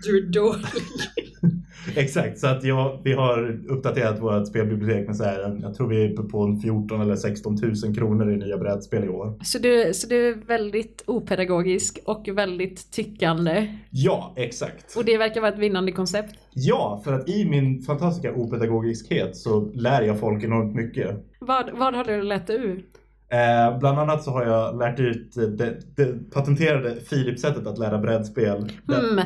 Du 0.04 0.18
är 0.18 0.31
dålig. 0.31 0.66
Exakt, 1.96 2.40
så 2.40 2.48
att 2.48 2.64
jag, 2.64 3.00
vi 3.04 3.14
har 3.14 3.62
uppdaterat 3.68 4.22
vårt 4.22 4.48
spelbibliotek 4.48 5.08
med 5.08 5.16
så 5.16 5.24
här, 5.24 5.60
jag 5.62 5.75
tror 5.75 5.88
vi 5.88 6.06
är 6.06 6.12
uppe 6.12 6.24
på 6.24 6.44
en 6.44 6.60
14 6.60 7.02
eller 7.02 7.16
16 7.16 7.58
000 7.84 7.96
kronor 7.96 8.34
i 8.34 8.38
nya 8.38 8.58
brädspel 8.58 9.04
i 9.04 9.10
år. 9.10 9.40
Så 9.44 9.60
du, 9.60 9.94
så 9.94 10.08
du 10.08 10.30
är 10.30 10.36
väldigt 10.36 11.04
opedagogisk 11.08 12.00
och 12.06 12.28
väldigt 12.34 12.92
tyckande. 12.92 13.78
Ja, 13.90 14.34
exakt. 14.36 14.98
Och 14.98 15.06
det 15.06 15.18
verkar 15.18 15.42
vara 15.42 15.54
ett 15.54 15.60
vinnande 15.60 15.92
koncept. 15.92 16.36
Ja, 16.54 17.02
för 17.04 17.14
att 17.14 17.30
i 17.30 17.50
min 17.50 17.81
fantastiska 17.81 18.34
opedagogiskhet 18.34 19.38
så 19.38 19.72
lär 19.74 20.02
jag 20.02 20.19
folk 20.19 20.44
enormt 20.44 20.75
mycket. 20.75 21.25
Vad, 21.40 21.69
vad 21.74 21.96
har 21.96 22.04
du 22.04 22.22
lärt 22.22 22.50
ut? 22.50 22.86
Eh, 23.29 23.79
bland 23.79 24.00
annat 24.00 24.24
så 24.24 24.31
har 24.31 24.45
jag 24.45 24.79
lärt 24.79 25.00
ut 25.00 25.38
eh, 25.38 25.44
det, 25.44 25.79
det 25.95 26.31
patenterade 26.31 26.91
Philips-sättet 26.95 27.68
att 27.68 27.77
lära 27.77 27.97
brädspel. 27.97 28.71
Där, 28.83 29.00
Hmm. 29.00 29.19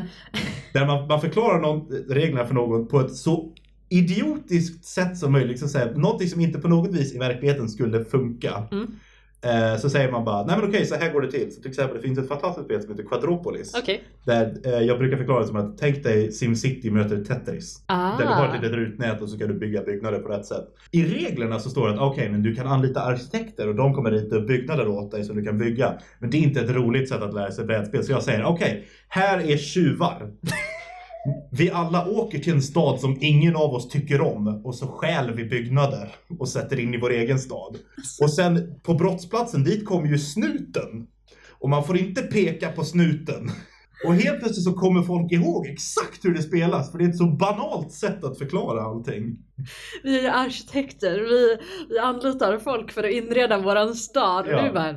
där 0.72 0.86
man, 0.86 1.08
man 1.08 1.20
förklarar 1.20 1.60
någon, 1.60 1.88
reglerna 2.08 2.46
för 2.46 2.54
någon 2.54 2.88
på 2.88 3.00
ett 3.00 3.14
så 3.14 3.52
idiotiskt 3.88 4.84
sätt 4.84 5.18
som 5.18 5.32
möjligt. 5.32 5.58
Så 5.58 5.64
att 5.64 5.70
säga, 5.70 5.92
någonting 5.96 6.28
som 6.28 6.40
inte 6.40 6.58
på 6.58 6.68
något 6.68 6.94
vis 6.94 7.14
i 7.14 7.18
verkligheten 7.18 7.68
skulle 7.68 8.04
funka. 8.04 8.68
Mm. 8.72 8.86
Eh, 9.44 9.76
så 9.76 9.90
säger 9.90 10.10
man 10.10 10.24
bara, 10.24 10.44
nej 10.44 10.56
men 10.56 10.68
okej 10.68 10.86
så 10.86 10.94
här 10.94 11.12
går 11.12 11.22
det 11.22 11.30
till. 11.30 11.54
Så 11.54 11.60
till 11.60 11.70
exempel 11.70 11.96
det 11.96 12.02
finns 12.02 12.18
ett 12.18 12.28
fantastiskt 12.28 12.64
spel 12.64 12.82
som 12.82 12.90
heter 12.90 13.04
Quadropolis. 13.04 13.74
Okej. 13.74 14.02
Där 14.24 14.54
eh, 14.64 14.72
jag 14.72 14.98
brukar 14.98 15.16
förklara 15.16 15.40
det 15.40 15.46
som 15.46 15.56
att 15.56 15.78
tänk 15.78 16.02
dig 16.02 16.32
SimCity 16.32 16.90
möter 16.90 17.24
Tetris. 17.24 17.84
Ah. 17.86 18.18
Där 18.18 18.26
du 18.26 18.32
har 18.32 18.48
ett 18.48 18.62
litet 18.62 18.76
rutnät 18.76 19.22
och 19.22 19.28
så 19.28 19.38
kan 19.38 19.48
du 19.48 19.54
bygga 19.54 19.82
byggnader 19.82 20.18
på 20.18 20.28
rätt 20.28 20.46
sätt. 20.46 20.64
I 20.90 21.04
reglerna 21.04 21.58
så 21.58 21.70
står 21.70 21.88
det 21.88 21.94
att 21.94 22.00
okej, 22.00 22.28
men 22.30 22.42
du 22.42 22.54
kan 22.54 22.66
anlita 22.66 23.02
arkitekter 23.02 23.68
och 23.68 23.74
de 23.74 23.94
kommer 23.94 24.10
rita 24.10 24.36
upp 24.36 24.46
byggnader 24.46 24.88
åt 24.88 25.10
dig 25.10 25.24
som 25.24 25.36
du 25.36 25.44
kan 25.44 25.58
bygga. 25.58 25.94
Men 26.18 26.30
det 26.30 26.36
är 26.36 26.42
inte 26.42 26.60
ett 26.60 26.70
roligt 26.70 27.08
sätt 27.08 27.22
att 27.22 27.34
lära 27.34 27.50
sig 27.50 27.64
brädspel. 27.64 28.04
Så 28.04 28.12
jag 28.12 28.22
säger 28.22 28.44
okej, 28.44 28.86
här 29.08 29.50
är 29.50 29.56
tjuvar. 29.56 30.30
Vi 31.50 31.70
alla 31.70 32.08
åker 32.08 32.38
till 32.38 32.52
en 32.52 32.62
stad 32.62 33.00
som 33.00 33.18
ingen 33.20 33.56
av 33.56 33.74
oss 33.74 33.88
tycker 33.88 34.20
om 34.20 34.62
och 34.64 34.74
så 34.74 34.86
stjäl 34.86 35.34
vi 35.34 35.44
byggnader 35.44 36.14
och 36.38 36.48
sätter 36.48 36.80
in 36.80 36.94
i 36.94 36.98
vår 36.98 37.12
egen 37.12 37.38
stad. 37.38 37.76
Och 38.22 38.32
sen 38.32 38.80
på 38.82 38.94
brottsplatsen, 38.94 39.64
dit 39.64 39.86
kommer 39.86 40.08
ju 40.08 40.18
snuten. 40.18 41.06
Och 41.50 41.68
man 41.68 41.84
får 41.84 41.98
inte 41.98 42.22
peka 42.22 42.72
på 42.72 42.84
snuten. 42.84 43.50
Och 44.06 44.14
helt 44.14 44.38
plötsligt 44.40 44.64
så 44.64 44.72
kommer 44.72 45.02
folk 45.02 45.32
ihåg 45.32 45.66
exakt 45.66 46.24
hur 46.24 46.34
det 46.34 46.42
spelas 46.42 46.90
för 46.90 46.98
det 46.98 47.04
är 47.04 47.08
ett 47.08 47.16
så 47.16 47.26
banalt 47.26 47.92
sätt 47.92 48.24
att 48.24 48.38
förklara 48.38 48.82
allting. 48.82 49.38
Vi 50.02 50.26
är 50.26 50.30
arkitekter, 50.30 51.20
vi, 51.20 51.58
vi 51.88 51.98
anlitar 51.98 52.58
folk 52.58 52.92
för 52.92 53.04
att 53.04 53.10
inreda 53.10 53.58
våran 53.58 53.94
stad. 53.94 54.46
Ja. 54.48 54.56
Och 54.56 54.64
du 54.64 54.72
bara, 54.72 54.96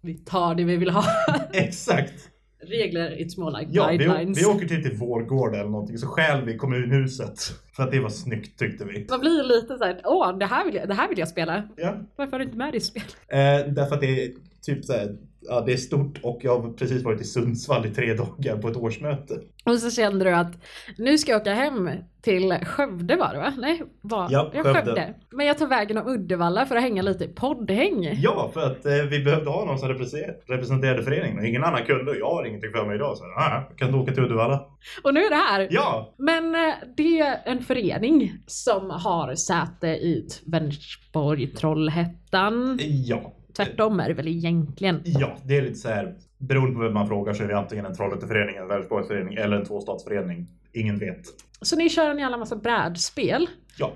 vi 0.00 0.14
tar 0.14 0.54
det 0.54 0.64
vi 0.64 0.76
vill 0.76 0.90
ha. 0.90 1.04
Exakt! 1.52 2.33
Regler, 2.68 3.10
it's 3.10 3.40
more 3.40 3.58
like 3.60 3.70
Ja, 3.72 3.88
vi, 3.88 3.96
guidelines. 3.98 4.42
vi 4.42 4.44
åker 4.46 4.68
till, 4.68 4.82
till 4.82 4.96
Vårgårda 4.96 5.58
eller 5.58 5.70
någonting 5.70 5.98
så 5.98 6.06
stjäl 6.06 6.44
vi 6.44 6.56
kommunhuset. 6.56 7.40
För 7.76 7.82
att 7.82 7.90
det 7.90 8.00
var 8.00 8.08
snyggt 8.08 8.58
tyckte 8.58 8.84
vi. 8.84 9.06
Man 9.10 9.20
blir 9.20 9.42
lite 9.42 9.78
såhär, 9.78 10.00
åh 10.04 10.38
det 10.38 10.46
här, 10.46 10.64
vill 10.64 10.74
jag, 10.74 10.88
det 10.88 10.94
här 10.94 11.08
vill 11.08 11.18
jag 11.18 11.28
spela. 11.28 11.62
Ja. 11.76 11.96
Varför 12.16 12.32
har 12.32 12.38
du 12.38 12.44
inte 12.44 12.56
med 12.56 12.72
det 12.72 12.76
i 12.76 12.80
spel? 12.80 13.02
Eh, 13.28 13.38
därför 13.72 13.94
att 13.94 14.00
det 14.00 14.24
är 14.24 14.30
typ 14.62 14.84
så 14.84 14.92
här, 14.92 15.16
ja 15.48 15.60
det 15.60 15.72
är 15.72 15.76
stort 15.76 16.18
och 16.22 16.38
jag 16.42 16.58
har 16.60 16.72
precis 16.72 17.02
varit 17.04 17.20
i 17.20 17.24
Sundsvall 17.24 17.86
i 17.86 17.90
tre 17.90 18.14
dagar 18.14 18.56
på 18.58 18.68
ett 18.68 18.76
årsmöte. 18.76 19.34
Och 19.64 19.78
så 19.78 19.90
kände 19.90 20.24
du 20.24 20.30
att 20.30 20.52
nu 20.98 21.18
ska 21.18 21.30
jag 21.32 21.40
åka 21.40 21.54
hem 21.54 21.90
till 22.22 22.52
Skövde 22.64 23.16
var 23.16 23.32
det 23.32 23.38
va? 23.38 23.52
Nej, 23.58 23.82
var? 24.00 24.28
Ja, 24.30 24.50
Skövde. 24.54 25.14
Men 25.30 25.46
jag 25.46 25.58
tar 25.58 25.66
vägen 25.66 25.98
om 25.98 26.08
Uddevalla 26.08 26.66
för 26.66 26.76
att 26.76 26.82
hänga 26.82 27.02
lite 27.02 27.24
i 27.24 27.28
poddhäng. 27.28 28.18
Ja, 28.22 28.50
för 28.54 28.60
att 28.60 28.86
eh, 28.86 28.92
vi 29.10 29.24
behövde 29.24 29.50
ha 29.50 29.64
någon 29.64 29.78
som 29.78 29.88
represe- 29.88 30.34
representerade 30.48 31.02
föreningen 31.02 31.38
och 31.38 31.44
ingen 31.46 31.64
annan 31.64 31.84
kunde. 31.84 32.18
Jag 32.18 32.30
har 32.30 32.44
ingenting 32.46 32.70
för 32.70 32.86
mig 32.86 32.96
idag 32.96 33.16
så 33.16 33.24
jag 33.24 33.78
kan 33.78 33.92
du 33.92 33.98
åka 33.98 34.12
till 34.12 34.22
Uddevalla. 34.24 34.66
Och 35.02 35.14
nu 35.14 35.20
är 35.20 35.30
det 35.30 35.36
här. 35.36 35.68
Ja! 35.70 36.14
Men 36.18 36.54
eh, 36.54 36.74
det 36.96 37.20
är 37.20 37.36
en 37.44 37.62
förening 37.62 38.32
som 38.46 38.90
har 38.90 39.34
säte 39.34 39.86
i 39.86 40.28
Vänersborg, 40.46 41.46
Trollhättan. 41.46 42.78
Ja. 42.82 43.32
Tvärtom 43.56 44.00
är 44.00 44.08
det 44.08 44.14
väl 44.14 44.28
egentligen. 44.28 45.00
Ja, 45.04 45.36
det 45.44 45.56
är 45.56 45.62
lite 45.62 45.74
så 45.74 45.88
här. 45.88 46.14
Beroende 46.38 46.74
på 46.74 46.80
vem 46.80 46.94
man 46.94 47.08
frågar 47.08 47.32
så 47.32 47.42
är 47.42 47.48
det 47.48 47.58
antingen 47.58 47.86
en 47.86 47.94
Trollhätteförening, 47.96 48.56
en 48.56 48.68
Vänersborgsförening 48.68 49.34
eller 49.34 49.56
en 49.56 49.64
tvåstadsförening. 49.64 50.46
Ingen 50.72 50.98
vet. 50.98 51.20
Så 51.62 51.76
ni 51.76 51.88
kör 51.88 52.10
en 52.10 52.18
jävla 52.18 52.36
massa 52.36 52.56
brädspel 52.56 53.46
Ja, 53.78 53.92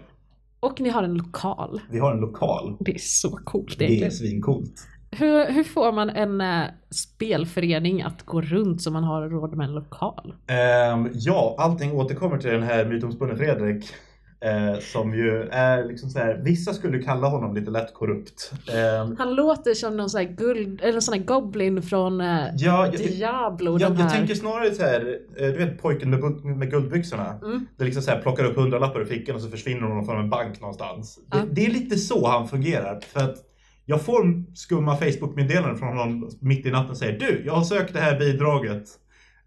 och 0.60 0.80
ni 0.80 0.88
har 0.88 1.02
en 1.02 1.14
lokal. 1.14 1.80
vi 1.90 1.98
har 1.98 2.12
en 2.14 2.20
lokal. 2.20 2.76
Det 2.80 2.94
är 2.94 2.98
så 2.98 3.30
coolt 3.30 3.78
Det 3.78 3.84
är 3.84 3.88
egentligen. 3.88 4.12
svincoolt. 4.12 4.86
Hur, 5.10 5.52
hur 5.52 5.64
får 5.64 5.92
man 5.92 6.10
en 6.10 6.40
eh, 6.40 6.64
spelförening 6.90 8.02
att 8.02 8.22
gå 8.22 8.40
runt 8.40 8.82
så 8.82 8.90
man 8.90 9.04
har 9.04 9.28
råd 9.28 9.56
med 9.56 9.64
en 9.68 9.74
lokal? 9.74 10.34
Ehm, 10.46 11.10
ja, 11.14 11.54
allting 11.58 11.92
återkommer 11.92 12.38
till 12.38 12.50
den 12.50 12.62
här 12.62 12.84
mytomspunne 12.84 13.36
Fredrik. 13.36 13.84
Eh, 14.40 14.78
som 14.80 15.14
ju 15.14 15.42
är 15.42 15.84
liksom 15.84 16.10
så 16.10 16.18
här, 16.18 16.40
vissa 16.44 16.74
skulle 16.74 17.02
kalla 17.02 17.28
honom 17.28 17.54
lite 17.54 17.70
lätt 17.70 17.94
korrupt. 17.94 18.52
Ehm, 18.72 19.16
Han 19.18 19.34
låter 19.34 19.74
som 19.74 19.96
någon 19.96 20.10
sån 20.10 20.20
här 20.20 20.28
guld, 20.28 20.80
eller 20.82 21.00
sån 21.00 21.14
här 21.14 21.24
goblin 21.24 21.82
från 21.82 22.20
eh, 22.20 22.26
ja, 22.56 22.86
jag, 22.86 22.96
Diablo. 22.96 23.78
de 23.78 23.96
jag 23.96 24.10
tänker 24.10 24.34
snarare 24.34 24.74
så 24.74 24.82
här, 24.82 25.18
eh, 25.36 25.46
du 25.46 25.58
vet 25.58 25.82
pojken 25.82 26.10
med, 26.10 26.20
med 26.44 26.70
guldbyxorna. 26.70 27.38
Mm. 27.42 27.66
Det 27.76 27.84
liksom 27.84 28.02
så 28.02 28.10
här, 28.10 28.20
plockar 28.22 28.44
upp 28.44 28.56
hundralappar 28.56 29.00
ur 29.00 29.04
fickan 29.04 29.34
och 29.36 29.42
så 29.42 29.48
försvinner 29.48 29.82
hon 29.82 30.06
från 30.06 30.20
en 30.20 30.30
bank 30.30 30.60
någonstans. 30.60 31.18
Ja. 31.30 31.36
Det, 31.36 31.46
det 31.52 31.66
är 31.66 31.70
lite 31.70 31.96
så 31.96 32.28
han 32.28 32.48
fungerar. 32.48 33.00
För 33.00 33.20
att 33.20 33.36
jag 33.86 34.02
får 34.02 34.54
skumma 34.54 34.96
Facebook-meddelanden 34.96 35.78
från 35.78 35.88
honom 35.88 36.30
mitt 36.40 36.66
i 36.66 36.70
natten 36.70 36.90
och 36.90 36.96
säger 36.96 37.18
Du, 37.18 37.42
jag 37.46 37.52
har 37.52 37.64
sökt 37.64 37.92
det 37.94 38.00
här 38.00 38.18
bidraget. 38.18 38.84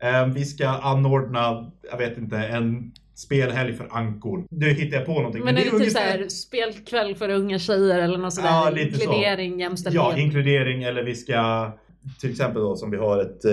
Eh, 0.03 0.25
vi 0.25 0.45
ska 0.45 0.67
anordna, 0.67 1.71
jag 1.91 1.97
vet 1.97 2.17
inte, 2.17 2.37
en 2.37 2.91
spelhelg 3.21 3.73
för 3.73 3.87
ankor. 3.91 4.43
Nu 4.51 4.69
hittar 4.69 4.97
jag 4.97 5.05
på 5.05 5.13
någonting. 5.13 5.43
Men 5.43 5.53
är 5.55 5.57
det 5.57 5.63
typ 5.63 5.73
ungefär- 5.73 6.13
såhär 6.17 6.27
spelkväll 6.27 7.15
för 7.15 7.29
unga 7.29 7.59
tjejer 7.59 7.99
eller 7.99 8.17
något 8.17 8.33
sådär? 8.33 8.49
Ja, 8.49 8.69
lite 8.69 8.97
så. 8.97 9.03
Inkludering, 9.03 9.59
jämställdhet. 9.59 10.03
Ja, 10.03 10.17
inkludering 10.17 10.83
eller 10.83 11.03
vi 11.03 11.15
ska 11.15 11.71
till 12.19 12.31
exempel 12.31 12.61
då 12.61 12.75
som 12.75 12.91
vi 12.91 12.97
har 12.97 13.21
ett 13.21 13.45
eh, 13.45 13.51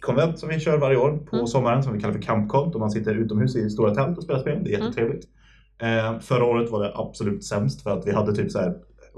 konvent 0.00 0.38
som 0.38 0.48
vi 0.48 0.60
kör 0.60 0.78
varje 0.78 0.96
år 0.96 1.18
på 1.30 1.36
Mm. 1.36 1.46
sommaren 1.46 1.82
som 1.82 1.92
vi 1.94 2.00
kallar 2.00 2.14
för 2.14 2.22
Campcon. 2.22 2.70
Då 2.70 2.78
man 2.78 2.90
sitter 2.90 3.14
utomhus 3.14 3.56
i 3.56 3.70
stora 3.70 3.94
tält 3.94 4.18
och 4.18 4.24
spelar 4.24 4.40
spel. 4.40 4.58
Det 4.64 4.70
är 4.70 4.74
Mm. 4.74 4.86
jättetrevligt. 4.86 5.24
Eh, 5.82 6.18
förra 6.20 6.44
året 6.44 6.70
var 6.70 6.82
det 6.84 6.92
absolut 6.94 7.44
sämst 7.44 7.82
för 7.82 7.90
att 7.90 8.06
vi 8.06 8.12
hade 8.12 8.34
typ 8.34 8.50
så 8.50 8.58
här 8.58 8.74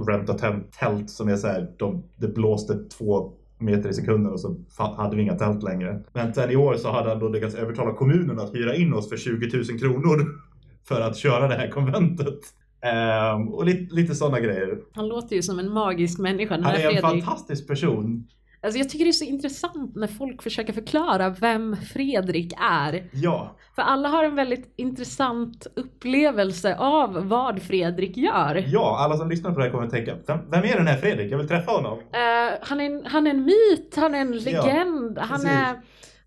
renta 0.08 0.34
tält, 0.34 0.72
tält 0.72 1.10
som 1.10 1.28
är 1.28 1.36
så 1.36 1.46
här, 1.46 1.70
de, 1.78 2.02
det 2.16 2.28
blåste 2.28 2.74
två 2.98 3.32
meter 3.60 3.88
i 3.88 3.94
sekunden 3.94 4.32
och 4.32 4.40
så 4.40 4.56
hade 4.96 5.16
vi 5.16 5.22
inga 5.22 5.34
tält 5.34 5.62
längre. 5.62 6.02
Men 6.12 6.34
sen 6.34 6.50
i 6.50 6.56
år 6.56 6.74
så 6.74 6.90
hade 6.90 7.08
han 7.08 7.18
då 7.18 7.28
lyckats 7.28 7.54
övertala 7.54 7.92
kommunen 7.92 8.38
att 8.38 8.54
hyra 8.54 8.74
in 8.76 8.94
oss 8.94 9.08
för 9.08 9.16
20 9.16 9.56
000 9.56 9.78
kronor 9.80 10.26
för 10.88 11.00
att 11.00 11.16
köra 11.16 11.48
det 11.48 11.54
här 11.54 11.70
konventet. 11.70 12.38
Ehm, 12.82 13.48
och 13.48 13.64
lite, 13.64 13.94
lite 13.94 14.14
sådana 14.14 14.40
grejer. 14.40 14.78
Han 14.92 15.08
låter 15.08 15.36
ju 15.36 15.42
som 15.42 15.58
en 15.58 15.72
magisk 15.72 16.18
människa 16.18 16.54
den 16.56 16.64
Han 16.64 16.74
är 16.74 16.78
en 16.78 16.82
Fredrik. 16.82 17.24
fantastisk 17.24 17.68
person. 17.68 18.28
Alltså 18.62 18.78
jag 18.78 18.88
tycker 18.88 19.04
det 19.04 19.10
är 19.10 19.12
så 19.12 19.24
intressant 19.24 19.96
när 19.96 20.06
folk 20.06 20.42
försöker 20.42 20.72
förklara 20.72 21.30
vem 21.30 21.76
Fredrik 21.76 22.52
är. 22.70 23.08
Ja, 23.12 23.56
För 23.74 23.82
alla 23.82 24.08
har 24.08 24.24
en 24.24 24.34
väldigt 24.34 24.74
intressant 24.76 25.66
upplevelse 25.76 26.76
av 26.76 27.28
vad 27.28 27.62
Fredrik 27.62 28.16
gör. 28.16 28.64
ja, 28.68 28.98
alla 29.00 29.16
som 29.16 29.30
lyssnar 29.30 29.52
på 29.52 29.58
det 29.58 29.64
här 29.64 29.70
kommer 29.72 29.84
att 29.84 29.90
tänka, 29.90 30.14
vem, 30.26 30.38
vem 30.50 30.64
är 30.64 30.76
den 30.76 30.86
här 30.86 30.96
Fredrik? 30.96 31.32
Jag 31.32 31.38
vill 31.38 31.48
träffa 31.48 31.72
honom. 31.72 31.98
Eh, 31.98 32.58
han, 32.62 32.80
är 32.80 32.84
en, 32.86 33.06
han 33.06 33.26
är 33.26 33.30
en 33.30 33.44
myt, 33.44 33.94
han 33.96 34.14
är 34.14 34.20
en 34.20 34.32
legend, 34.38 35.18
han, 35.18 35.28
precis. 35.40 35.50
är, 35.50 35.80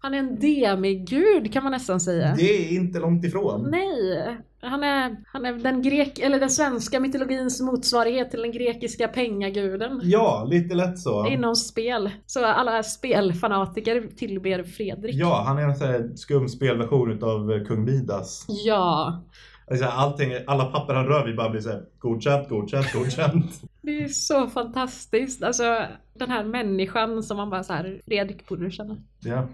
han 0.04 0.14
är 0.14 0.18
en 0.18 0.40
demigud 0.40 1.54
kan 1.54 1.64
man 1.64 1.72
nästan 1.72 2.00
säga. 2.00 2.36
Det 2.38 2.44
är 2.44 2.76
inte 2.76 3.00
långt 3.00 3.26
ifrån. 3.26 3.68
Nej, 3.72 4.38
han 4.62 4.84
är, 4.84 5.18
han 5.28 5.46
är 5.46 5.54
den, 5.54 5.82
grek, 5.82 6.20
eller 6.20 6.40
den 6.40 6.50
svenska 6.50 7.00
mytologins 7.00 7.62
motsvarighet 7.62 8.32
till 8.32 8.42
den 8.42 8.52
grekiska 8.52 9.08
pengaguden. 9.08 10.02
Ja, 10.04 10.48
lite 10.50 10.76
lätt 10.76 11.00
så. 11.00 11.28
Inom 11.28 11.56
spel. 11.56 12.12
Så 12.26 12.46
alla 12.46 12.84
spelfanatiker 12.84 14.08
tillber 14.18 14.64
Fredrik. 14.64 15.16
Ja, 15.16 15.44
han 15.48 15.58
är 15.58 15.64
en 15.64 15.76
sån 15.76 15.88
här 15.88 16.12
skum 16.16 16.50
spelversion 16.50 17.24
av 17.24 17.66
kung 17.66 17.86
Midas. 17.86 18.46
Ja. 18.48 19.24
Alltså, 19.72 19.86
allting, 19.86 20.34
alla 20.48 20.66
papper 20.66 20.94
han 20.94 21.06
rör 21.06 21.26
vid 21.26 21.36
bara 21.36 21.50
blir 21.50 21.62
såhär 21.62 21.84
godkänt, 22.00 22.50
godkänt, 22.50 22.94
godkänt. 22.94 23.62
Det 23.82 24.04
är 24.04 24.08
så 24.08 24.48
fantastiskt. 24.48 25.44
Alltså 25.44 25.86
den 26.14 26.30
här 26.30 26.44
människan 26.44 27.24
som 27.24 27.38
man 27.38 27.50
bara 27.50 27.64
så 27.64 27.74
här, 27.74 28.02
Fredrik 28.06 28.48
borde 28.48 28.66
du 28.66 28.72
känna. 28.72 28.98
ja. 29.20 29.48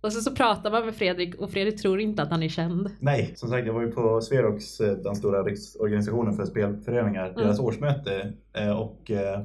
Och 0.00 0.12
så, 0.12 0.20
så 0.20 0.34
pratar 0.34 0.70
man 0.70 0.84
med 0.84 0.94
Fredrik 0.94 1.34
och 1.34 1.50
Fredrik 1.50 1.82
tror 1.82 2.00
inte 2.00 2.22
att 2.22 2.30
han 2.30 2.42
är 2.42 2.48
känd. 2.48 2.90
Nej, 3.00 3.32
som 3.36 3.48
sagt 3.48 3.66
jag 3.66 3.74
var 3.74 3.82
ju 3.82 3.90
på 3.90 4.20
Sverox, 4.20 4.80
eh, 4.80 4.92
den 4.96 5.16
stora 5.16 5.42
riksorganisationen 5.42 6.34
för 6.36 6.44
spelföreningar, 6.44 7.32
deras 7.36 7.60
årsmöte. 7.60 8.32
eh, 8.52 8.70
Och 8.78 9.10
eh, 9.10 9.40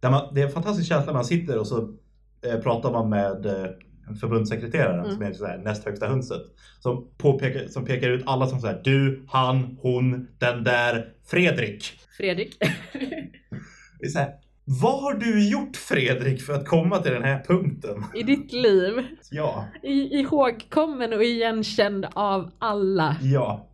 där 0.00 0.10
man, 0.10 0.34
det 0.34 0.40
är 0.40 0.46
en 0.46 0.52
fantastisk 0.52 0.88
känsla, 0.88 1.12
man 1.12 1.24
sitter 1.24 1.58
och 1.58 1.66
så 1.66 1.94
pratar 2.62 2.92
man 2.92 3.08
med 3.08 3.46
förbundssekreteraren 4.20 5.00
Mm. 5.04 5.10
som 5.12 5.22
är 5.22 5.32
så 5.32 5.46
här, 5.46 5.58
näst 5.58 5.84
högsta 5.84 6.06
hönset. 6.06 6.42
Som, 6.80 7.08
påpekar, 7.18 7.66
som 7.68 7.84
pekar 7.84 8.10
ut 8.10 8.22
alla 8.26 8.46
som 8.46 8.60
säger 8.60 8.80
du, 8.84 9.24
han, 9.28 9.78
hon, 9.80 10.28
den 10.38 10.64
där, 10.64 11.12
Fredrik. 11.26 11.84
Fredrik. 12.16 12.56
Det 14.00 14.06
är 14.06 14.10
så 14.10 14.18
här, 14.18 14.34
vad 14.64 15.02
har 15.02 15.14
du 15.14 15.48
gjort 15.48 15.76
Fredrik 15.76 16.42
för 16.42 16.52
att 16.52 16.68
komma 16.68 16.98
till 16.98 17.12
den 17.12 17.22
här 17.24 17.44
punkten? 17.48 18.04
I 18.14 18.22
ditt 18.22 18.52
liv. 18.52 18.92
Ja, 19.30 19.64
I, 19.82 20.20
ihågkommen 20.20 21.12
och 21.12 21.24
igenkänd 21.24 22.06
av 22.14 22.50
alla. 22.58 23.16
ja, 23.22 23.68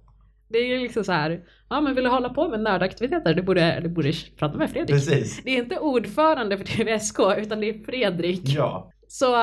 Det 0.49 0.59
är 0.59 0.67
ju 0.67 0.79
liksom 0.79 1.05
så 1.05 1.13
här. 1.13 1.41
Ja 1.69 1.81
men 1.81 1.95
vill 1.95 2.05
du 2.05 2.11
hålla 2.11 2.29
på 2.29 2.49
med 2.49 2.61
nördaktiviteter? 2.61 3.35
Du 3.35 3.43
borde, 3.43 3.81
du 3.83 3.89
borde 3.89 4.13
prata 4.39 4.59
med 4.59 4.71
Fredrik. 4.71 4.91
precis. 4.91 5.41
Det 5.45 5.51
är 5.51 5.63
inte 5.63 5.79
ordförande 5.79 6.59
för 6.59 6.65
TVSK 6.65 7.19
utan 7.39 7.61
det 7.61 7.69
är 7.69 7.85
Fredrik. 7.85 8.43
Ja. 8.45 8.91
Så 9.09 9.37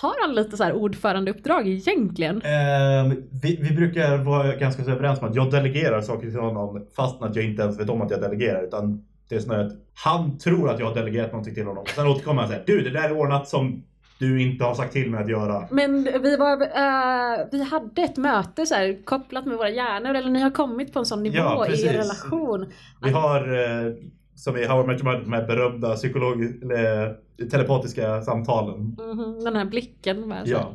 har 0.00 0.26
han 0.26 0.34
lite 0.34 0.56
så 0.56 0.64
här 0.64 0.72
ordförandeuppdrag 0.72 1.68
egentligen? 1.68 2.42
Ehm, 2.42 3.22
vi, 3.42 3.56
vi 3.62 3.76
brukar 3.76 4.18
vara 4.24 4.56
ganska 4.56 4.84
så 4.84 4.90
överens 4.90 5.20
om 5.20 5.28
att 5.28 5.34
jag 5.34 5.50
delegerar 5.50 6.00
saker 6.00 6.30
till 6.30 6.40
honom 6.40 6.86
fastän 6.96 7.28
att 7.28 7.36
jag 7.36 7.44
inte 7.44 7.62
ens 7.62 7.80
vet 7.80 7.90
om 7.90 8.02
att 8.02 8.10
jag 8.10 8.20
delegerar. 8.20 8.62
Utan 8.64 9.04
det 9.28 9.34
är 9.36 9.40
snarare 9.40 9.66
att 9.66 9.72
han 9.94 10.38
tror 10.38 10.70
att 10.70 10.78
jag 10.78 10.86
har 10.86 10.94
delegerat 10.94 11.32
någonting 11.32 11.54
till 11.54 11.66
honom. 11.66 11.84
Sen 11.94 12.06
återkommer 12.06 12.42
han 12.42 12.50
och 12.50 12.56
säger 12.56 12.66
du 12.66 12.90
det 12.90 13.00
där 13.00 13.08
är 13.08 13.12
ordnat 13.12 13.48
som 13.48 13.82
du 14.18 14.42
inte 14.42 14.64
har 14.64 14.74
sagt 14.74 14.92
till 14.92 15.10
mig 15.10 15.22
att 15.22 15.30
göra. 15.30 15.68
Men 15.70 16.08
vi, 16.22 16.36
var, 16.36 16.62
äh, 16.62 17.46
vi 17.52 17.62
hade 17.62 18.02
ett 18.02 18.16
möte 18.16 18.66
så 18.66 18.74
här, 18.74 19.04
kopplat 19.04 19.46
med 19.46 19.56
våra 19.56 19.70
hjärnor, 19.70 20.14
eller 20.14 20.30
ni 20.30 20.40
har 20.40 20.50
kommit 20.50 20.92
på 20.92 20.98
en 20.98 21.06
sån 21.06 21.22
nivå 21.22 21.36
Ja, 21.36 21.66
i 21.68 21.86
er 21.86 21.92
relation. 21.92 22.66
Vi 23.02 23.10
har 23.10 23.40
eh, 23.54 23.92
som 24.34 24.56
i 24.56 24.66
How 24.66 24.84
I 24.84 24.86
Met 24.86 25.04
Your 25.04 25.20
de 25.24 25.32
här 25.32 25.46
berömda 25.46 25.94
psykolog, 25.94 26.42
eller, 26.42 27.14
telepatiska 27.50 28.22
samtalen. 28.22 28.96
Mhm, 28.98 29.44
den 29.44 29.56
här 29.56 29.64
blicken. 29.64 30.32
Här, 30.32 30.42
Ja. 30.46 30.74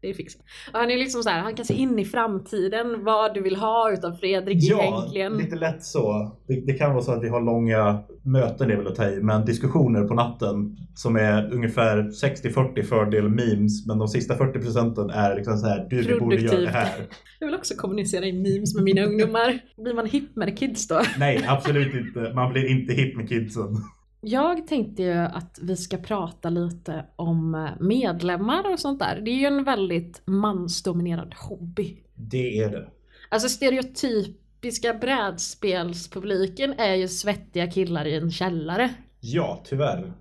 Det 0.00 0.10
är 0.10 0.14
fixat. 0.14 0.42
Och 0.72 0.78
han 0.78 0.90
är 0.90 0.96
liksom 0.96 1.22
så 1.22 1.30
här, 1.30 1.40
han 1.40 1.54
kan 1.54 1.64
se 1.64 1.74
in 1.74 1.98
i 1.98 2.04
framtiden, 2.04 3.04
vad 3.04 3.34
du 3.34 3.42
vill 3.42 3.56
ha 3.56 3.92
utav 3.92 4.12
Fredrik 4.12 4.56
Ja, 4.60 4.82
egentligen. 4.82 5.36
lite 5.36 5.56
lätt 5.56 5.82
så. 5.84 6.32
Det, 6.48 6.60
det 6.66 6.72
kan 6.72 6.92
vara 6.92 7.02
så 7.04 7.12
att 7.12 7.22
vi 7.24 7.28
har 7.28 7.40
långa 7.40 7.98
möten, 8.22 8.68
det 8.68 8.74
är 8.74 8.78
väl 8.78 8.86
att 8.86 8.94
ta 8.94 9.08
i, 9.08 9.20
men 9.22 9.44
diskussioner 9.44 10.04
på 10.04 10.14
natten 10.14 10.76
som 10.94 11.16
är 11.16 11.52
ungefär 11.52 11.96
60-40 12.02 12.82
fördel 12.82 13.28
memes, 13.28 13.86
men 13.86 13.98
de 13.98 14.08
sista 14.08 14.36
40 14.36 14.58
procenten 14.58 15.10
är 15.10 15.36
liksom 15.36 15.56
så 15.58 15.66
här, 15.66 15.86
du 15.90 16.02
vi 16.02 16.18
borde 16.20 16.36
göra 16.36 16.44
det 16.44 16.48
Produktivt. 16.50 16.74
här. 16.74 17.06
Jag 17.38 17.46
vill 17.46 17.56
också 17.56 17.74
kommunicera 17.74 18.24
i 18.26 18.32
memes 18.32 18.74
med 18.74 18.84
mina 18.84 19.02
ungdomar. 19.02 19.58
Blir 19.76 19.94
man 19.94 20.06
hipp 20.06 20.36
med 20.36 20.58
kids 20.58 20.88
då? 20.88 21.00
Nej, 21.18 21.44
absolut 21.48 21.94
inte. 21.94 22.32
Man 22.34 22.52
blir 22.52 22.70
inte 22.70 22.92
hip 22.94 23.16
med 23.16 23.28
kidsen. 23.28 23.76
Jag 24.20 24.66
tänkte 24.66 25.02
ju 25.02 25.12
att 25.12 25.58
vi 25.62 25.76
ska 25.76 25.96
prata 25.96 26.50
lite 26.50 27.04
om 27.16 27.54
eh, 27.54 27.70
medlemmar 27.80 28.72
och 28.72 28.80
sånt 28.80 28.98
där. 28.98 29.20
Det 29.20 29.30
är 29.30 29.36
ju 29.36 29.46
en 29.46 29.64
väldigt 29.64 30.22
mansdominerad 30.24 31.34
hobby. 31.38 32.02
Det 32.14 32.58
är 32.58 32.70
det. 32.70 32.88
Alltså 33.28 33.48
stereotypiska 33.48 34.94
brädspelspubliken 34.94 36.74
är 36.78 36.94
ju 36.94 37.08
svettiga 37.08 37.70
killar 37.70 38.04
i 38.04 38.16
en 38.16 38.30
källare. 38.30 38.90
Ja, 39.20 39.62
tyvärr. 39.64 40.12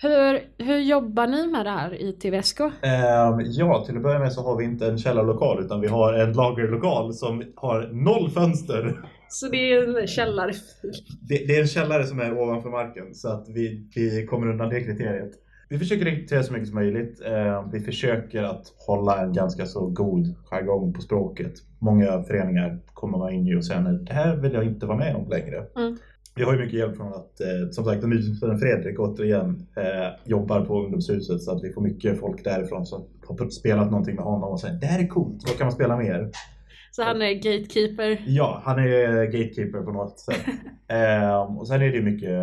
Hur, 0.00 0.40
hur 0.64 0.78
jobbar 0.78 1.26
ni 1.26 1.46
med 1.46 1.66
det 1.66 1.70
här 1.70 2.02
i 2.02 2.12
TVSK? 2.12 2.60
Ehm, 2.60 3.40
ja, 3.44 3.84
till 3.86 3.96
att 3.96 4.02
börja 4.02 4.18
med 4.18 4.32
så 4.32 4.42
har 4.42 4.56
vi 4.56 4.64
inte 4.64 4.86
en 4.86 4.98
källarlokal 4.98 5.64
utan 5.64 5.80
vi 5.80 5.88
har 5.88 6.12
en 6.12 6.32
lagerlokal 6.32 7.14
som 7.14 7.44
har 7.56 7.88
noll 7.92 8.30
fönster. 8.30 9.08
Så 9.28 9.48
det 9.48 9.72
är 9.72 10.00
en 10.00 10.06
källare. 10.06 10.52
Det, 11.28 11.46
det 11.46 11.56
är 11.56 11.60
en 11.60 11.66
källare 11.66 12.04
som 12.06 12.20
är 12.20 12.38
ovanför 12.38 12.70
marken 12.70 13.14
så 13.14 13.28
att 13.28 13.48
vi, 13.48 13.88
vi 13.94 14.26
kommer 14.26 14.46
undan 14.50 14.68
det 14.68 14.80
kriteriet. 14.80 15.30
Vi 15.70 15.78
försöker 15.78 16.04
rekrytera 16.04 16.42
så 16.42 16.52
mycket 16.52 16.68
som 16.68 16.74
möjligt. 16.74 17.20
Eh, 17.26 17.68
vi 17.72 17.80
försöker 17.80 18.42
att 18.42 18.62
hålla 18.86 19.22
en 19.22 19.32
ganska 19.32 19.66
så 19.66 19.86
god 19.86 20.34
jargong 20.44 20.92
på 20.92 21.00
språket. 21.00 21.52
Många 21.78 22.22
föreningar 22.22 22.78
kommer 22.94 23.30
in 23.30 23.46
i 23.46 23.54
och 23.56 23.64
säger 23.64 23.80
"Nej, 23.80 23.98
det 24.06 24.12
här 24.12 24.36
vill 24.36 24.52
jag 24.52 24.64
inte 24.64 24.86
vara 24.86 24.98
med 24.98 25.16
om 25.16 25.28
längre. 25.28 25.64
Mm. 25.76 25.96
Vi 26.36 26.44
har 26.44 26.52
ju 26.52 26.58
mycket 26.58 26.78
hjälp 26.78 26.96
från 26.96 27.08
att, 27.08 27.40
eh, 27.40 27.70
som 27.70 27.84
sagt, 27.84 28.04
musikspelaren 28.04 28.58
Fredrik 28.60 29.00
återigen 29.00 29.66
eh, 29.76 30.08
jobbar 30.24 30.60
på 30.64 30.82
ungdomshuset 30.82 31.42
så 31.42 31.56
att 31.56 31.64
vi 31.64 31.72
får 31.72 31.80
mycket 31.82 32.20
folk 32.20 32.44
därifrån 32.44 32.86
som 32.86 33.04
har 33.28 33.48
spelat 33.48 33.90
någonting 33.90 34.14
med 34.14 34.24
honom 34.24 34.52
och 34.52 34.60
säger 34.60 34.74
det 34.80 34.86
här 34.86 35.02
är 35.04 35.06
coolt, 35.06 35.42
vad 35.46 35.56
kan 35.58 35.64
man 35.64 35.72
spela 35.72 35.96
mer? 35.96 36.30
Så 36.90 37.02
han 37.02 37.22
är 37.22 37.34
gatekeeper. 37.34 38.22
Ja, 38.26 38.62
han 38.64 38.78
är 38.78 39.24
gatekeeper 39.24 39.82
på 39.82 39.92
något 39.92 40.18
sätt. 40.18 40.44
Ehm, 40.88 41.58
och 41.58 41.68
sen 41.68 41.82
är 41.82 41.92
det 41.92 42.02
mycket 42.02 42.38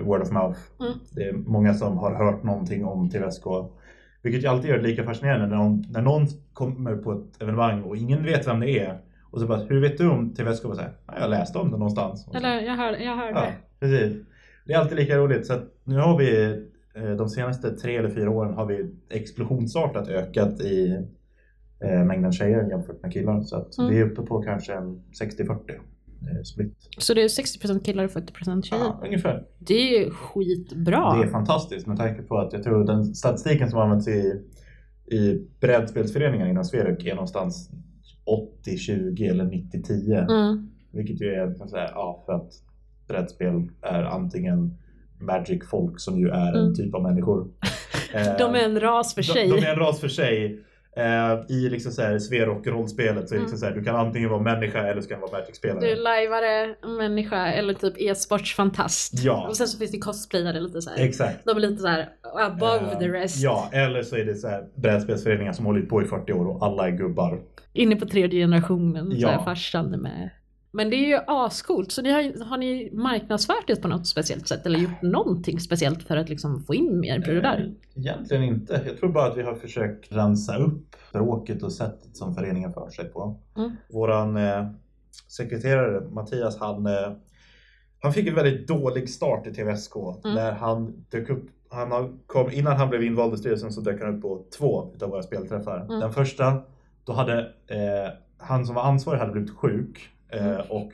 word 0.00 0.22
of 0.22 0.30
mouth. 0.30 0.58
Mm. 0.80 0.92
Det 1.12 1.22
är 1.22 1.32
många 1.32 1.74
som 1.74 1.98
har 1.98 2.14
hört 2.14 2.42
någonting 2.42 2.84
om 2.84 3.10
TVSK. 3.10 3.44
Vilket 4.22 4.42
ju 4.44 4.46
alltid 4.46 4.70
gör 4.70 4.76
det 4.76 4.82
lika 4.88 5.04
fascinerande 5.04 5.46
när 5.46 5.56
någon, 5.56 5.84
när 5.90 6.02
någon 6.02 6.26
kommer 6.52 6.96
på 6.96 7.12
ett 7.12 7.42
evenemang 7.42 7.82
och 7.82 7.96
ingen 7.96 8.24
vet 8.24 8.46
vem 8.46 8.60
det 8.60 8.78
är. 8.78 8.98
Och 9.30 9.40
så 9.40 9.46
bara, 9.46 9.58
hur 9.58 9.80
vet 9.80 9.98
du 9.98 10.08
om 10.10 10.34
TVSK? 10.34 10.64
Och 10.64 10.76
så 10.76 10.82
här, 10.82 10.92
"Ja, 11.06 11.14
jag 11.20 11.30
läste 11.30 11.58
om 11.58 11.70
det 11.70 11.76
någonstans. 11.76 12.28
Eller 12.34 12.60
jag 12.60 12.76
hörde, 12.76 13.04
jag 13.04 13.16
hörde. 13.16 13.32
Ja, 13.40 13.46
precis. 13.80 14.16
Det 14.66 14.72
är 14.72 14.78
alltid 14.78 14.98
lika 14.98 15.16
roligt. 15.16 15.46
Så 15.46 15.54
nu 15.84 15.96
har 15.98 16.18
vi 16.18 16.44
eh, 16.94 17.10
de 17.10 17.28
senaste 17.28 17.70
tre 17.70 17.96
eller 17.96 18.10
fyra 18.10 18.30
åren 18.30 18.54
har 18.54 18.66
vi 18.66 18.94
explosionsartat 19.10 20.08
ökat 20.08 20.60
i 20.60 21.06
eh, 21.84 22.04
mängden 22.04 22.32
tjejer 22.32 22.68
jämfört 22.70 23.02
med 23.02 23.12
killar. 23.12 23.40
Så 23.42 23.56
att 23.56 23.78
Mm. 23.78 23.90
vi 23.90 23.98
är 24.00 24.04
uppe 24.10 24.22
på 24.22 24.42
kanske 24.42 24.74
en 24.74 25.02
60-40 25.12 25.50
eh, 25.74 26.42
split. 26.44 26.74
Så 26.98 27.14
det 27.14 27.22
är 27.22 27.28
60% 27.28 27.84
killar 27.84 28.04
och 28.04 28.10
40% 28.10 28.62
tjejer. 28.62 28.82
Ja, 28.84 29.00
ungefär. 29.04 29.44
Det 29.58 29.74
är 29.74 29.98
ju 30.04 30.10
skitbra. 30.10 31.14
Det 31.16 31.24
är 31.24 31.30
fantastiskt 31.30 31.86
med 31.86 31.96
tanke 31.96 32.22
på 32.22 32.38
att 32.38 32.52
jag 32.52 32.62
tror 32.62 32.84
den 32.84 33.04
statistiken 33.14 33.70
som 33.70 33.78
används 33.80 34.08
i, 34.08 34.42
i 35.06 35.46
brädspelsföreningar 35.60 36.46
inom 36.48 36.64
Sverige 36.64 37.10
är 37.10 37.14
någonstans 37.14 37.70
80-20 38.64 39.30
eller 39.30 39.44
90-10. 39.44 40.30
Mm. 40.30 40.70
Vilket 40.92 41.20
ju 41.20 41.26
är 41.26 41.54
så 41.54 41.64
att 41.64 41.70
säga, 41.70 41.90
ja, 41.94 42.22
för 42.26 42.32
att 42.32 42.50
brädspel 43.08 43.68
är 43.82 44.02
antingen 44.02 44.74
Magic-folk 45.20 46.00
som 46.00 46.18
ju 46.18 46.28
är 46.28 46.52
en 46.52 46.60
Mm. 46.62 46.74
typ 46.74 46.94
av 46.94 47.02
människor. 47.02 47.48
Eh, 48.14 48.36
De 48.38 48.54
är 48.54 48.64
en 48.64 48.80
ras 48.80 49.14
för 49.14 49.22
sig. 49.22 49.48
De, 49.48 49.56
de 49.60 49.66
är 49.66 49.72
en 49.72 49.78
ras 49.78 50.00
för 50.00 50.08
sig. 50.08 50.64
Eh, 50.98 51.40
I 51.48 51.68
liksom 51.70 51.92
så 51.92 52.02
här 52.02 52.18
Sverok-rollspelet 52.18 53.28
så 53.28 53.34
är 53.34 53.38
det 53.38 53.42
liksom 53.42 53.58
så 53.58 53.66
här, 53.66 53.72
du 53.74 53.84
kan 53.84 53.96
antingen 53.96 54.30
vara 54.30 54.42
människa 54.42 54.78
eller 54.86 55.02
så 55.02 55.08
kan 55.08 55.20
vara 55.20 55.32
Magic-spelare. 55.32 55.80
Du 55.80 55.90
är 55.90 55.96
lajvare, 55.96 56.74
människa 56.98 57.46
eller 57.52 57.74
typ 57.74 57.94
e-sportsfantast. 57.98 59.12
Ja. 59.24 59.46
Och 59.48 59.56
sen 59.56 59.68
så 59.68 59.78
finns 59.78 59.90
det 59.90 59.98
cosplayare 59.98 60.60
lite 60.60 60.82
så 60.82 60.90
här. 60.90 60.98
Exakt. 60.98 61.38
De 61.44 61.56
är 61.56 61.60
lite 61.60 61.82
så 61.82 61.88
här 61.88 62.08
above 62.40 62.92
Eh, 62.92 62.98
the 62.98 63.08
rest. 63.08 63.36
Ja, 63.42 63.68
eller 63.72 64.02
så 64.02 64.16
är 64.16 64.24
det 64.24 64.34
så 64.34 64.48
här 64.48 64.64
brädspelsföreningar 64.74 65.52
som 65.52 65.66
hållit 65.66 65.88
på 65.88 66.02
i 66.02 66.04
40 66.04 66.32
år 66.32 66.46
och 66.48 66.64
alla 66.66 66.86
är 66.86 66.90
gubbar. 66.90 67.40
Inne 67.72 67.96
på 67.96 68.06
tredje 68.06 68.40
generationen. 68.42 69.10
Så 69.10 69.16
Ja. 69.20 69.28
här, 69.28 69.44
farsan 69.44 69.94
är 69.94 69.98
med. 69.98 70.30
Men 70.70 70.90
det 70.90 70.96
är 70.96 71.06
ju 71.06 71.20
ascoolt. 71.26 71.92
Så 71.92 72.02
ni 72.02 72.10
har, 72.10 72.44
har 72.44 72.58
ni 72.58 72.90
marknadsfört 72.92 73.66
det 73.66 73.76
på 73.76 73.88
något 73.88 74.06
speciellt 74.06 74.48
sätt? 74.48 74.66
Eller 74.66 74.78
gjort 74.78 75.02
någonting 75.02 75.60
speciellt 75.60 76.02
för 76.02 76.16
att 76.16 76.28
liksom 76.28 76.62
få 76.62 76.74
in 76.74 77.00
mer 77.00 77.18
brudar? 77.18 77.58
Eh, 77.58 78.00
Egentligen 78.02 78.42
inte. 78.42 78.82
Jag 78.86 78.98
tror 78.98 79.12
bara 79.12 79.26
att 79.26 79.36
vi 79.36 79.42
har 79.42 79.54
försökt 79.54 80.12
rensa 80.12 80.56
upp 80.56 80.96
språket 81.08 81.62
och 81.62 81.72
sättet 81.72 82.16
som 82.16 82.34
föreningen 82.34 82.72
för 82.72 82.90
sig 82.90 83.04
på. 83.04 83.40
Mm. 83.56 83.70
Våran 83.90 84.36
eh, 84.36 84.66
sekreterare 85.28 86.10
Mattias, 86.10 86.58
han, 86.58 86.86
eh, 86.86 87.12
han 88.02 88.12
fick 88.12 88.28
en 88.28 88.34
väldigt 88.34 88.68
dålig 88.68 89.08
start 89.08 89.46
i 89.46 89.54
TVSK. 89.54 89.96
Mm. 90.24 90.34
När 90.34 90.52
han 90.52 91.04
dök 91.10 91.30
upp, 91.30 91.46
han 91.70 92.18
kom, 92.26 92.50
innan 92.50 92.76
han 92.76 92.88
blev 92.90 93.02
invald 93.02 93.34
i 93.34 93.36
styrelsen 93.36 93.72
så 93.72 93.80
dök 93.80 94.00
han 94.00 94.16
upp 94.16 94.22
på 94.22 94.44
två 94.58 94.94
av 95.02 95.10
våra 95.10 95.22
spelträffar. 95.22 95.80
Mm. 95.80 96.00
Den 96.00 96.12
första, 96.12 96.62
då 97.04 97.12
hade 97.12 97.38
eh, 97.66 98.12
han 98.38 98.66
som 98.66 98.74
var 98.74 98.82
ansvarig 98.82 99.18
hade 99.18 99.32
blivit 99.32 99.50
sjuk 99.50 100.10
Mm. 100.32 100.60
och 100.68 100.92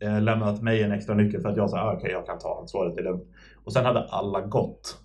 eh, 0.00 0.22
lämnat 0.22 0.62
mig 0.62 0.82
en 0.82 0.92
extra 0.92 1.14
nyckel 1.14 1.40
för 1.40 1.48
att 1.48 1.56
jag 1.56 1.70
sa 1.70 1.80
ah, 1.80 1.92
okej 1.92 2.10
jag 2.10 2.26
kan 2.26 2.38
ta 2.38 2.60
ansvaret 2.60 2.96
det. 2.96 3.20
Och 3.64 3.72
sen 3.72 3.84
hade 3.84 4.04
alla 4.04 4.40
gått. 4.40 4.96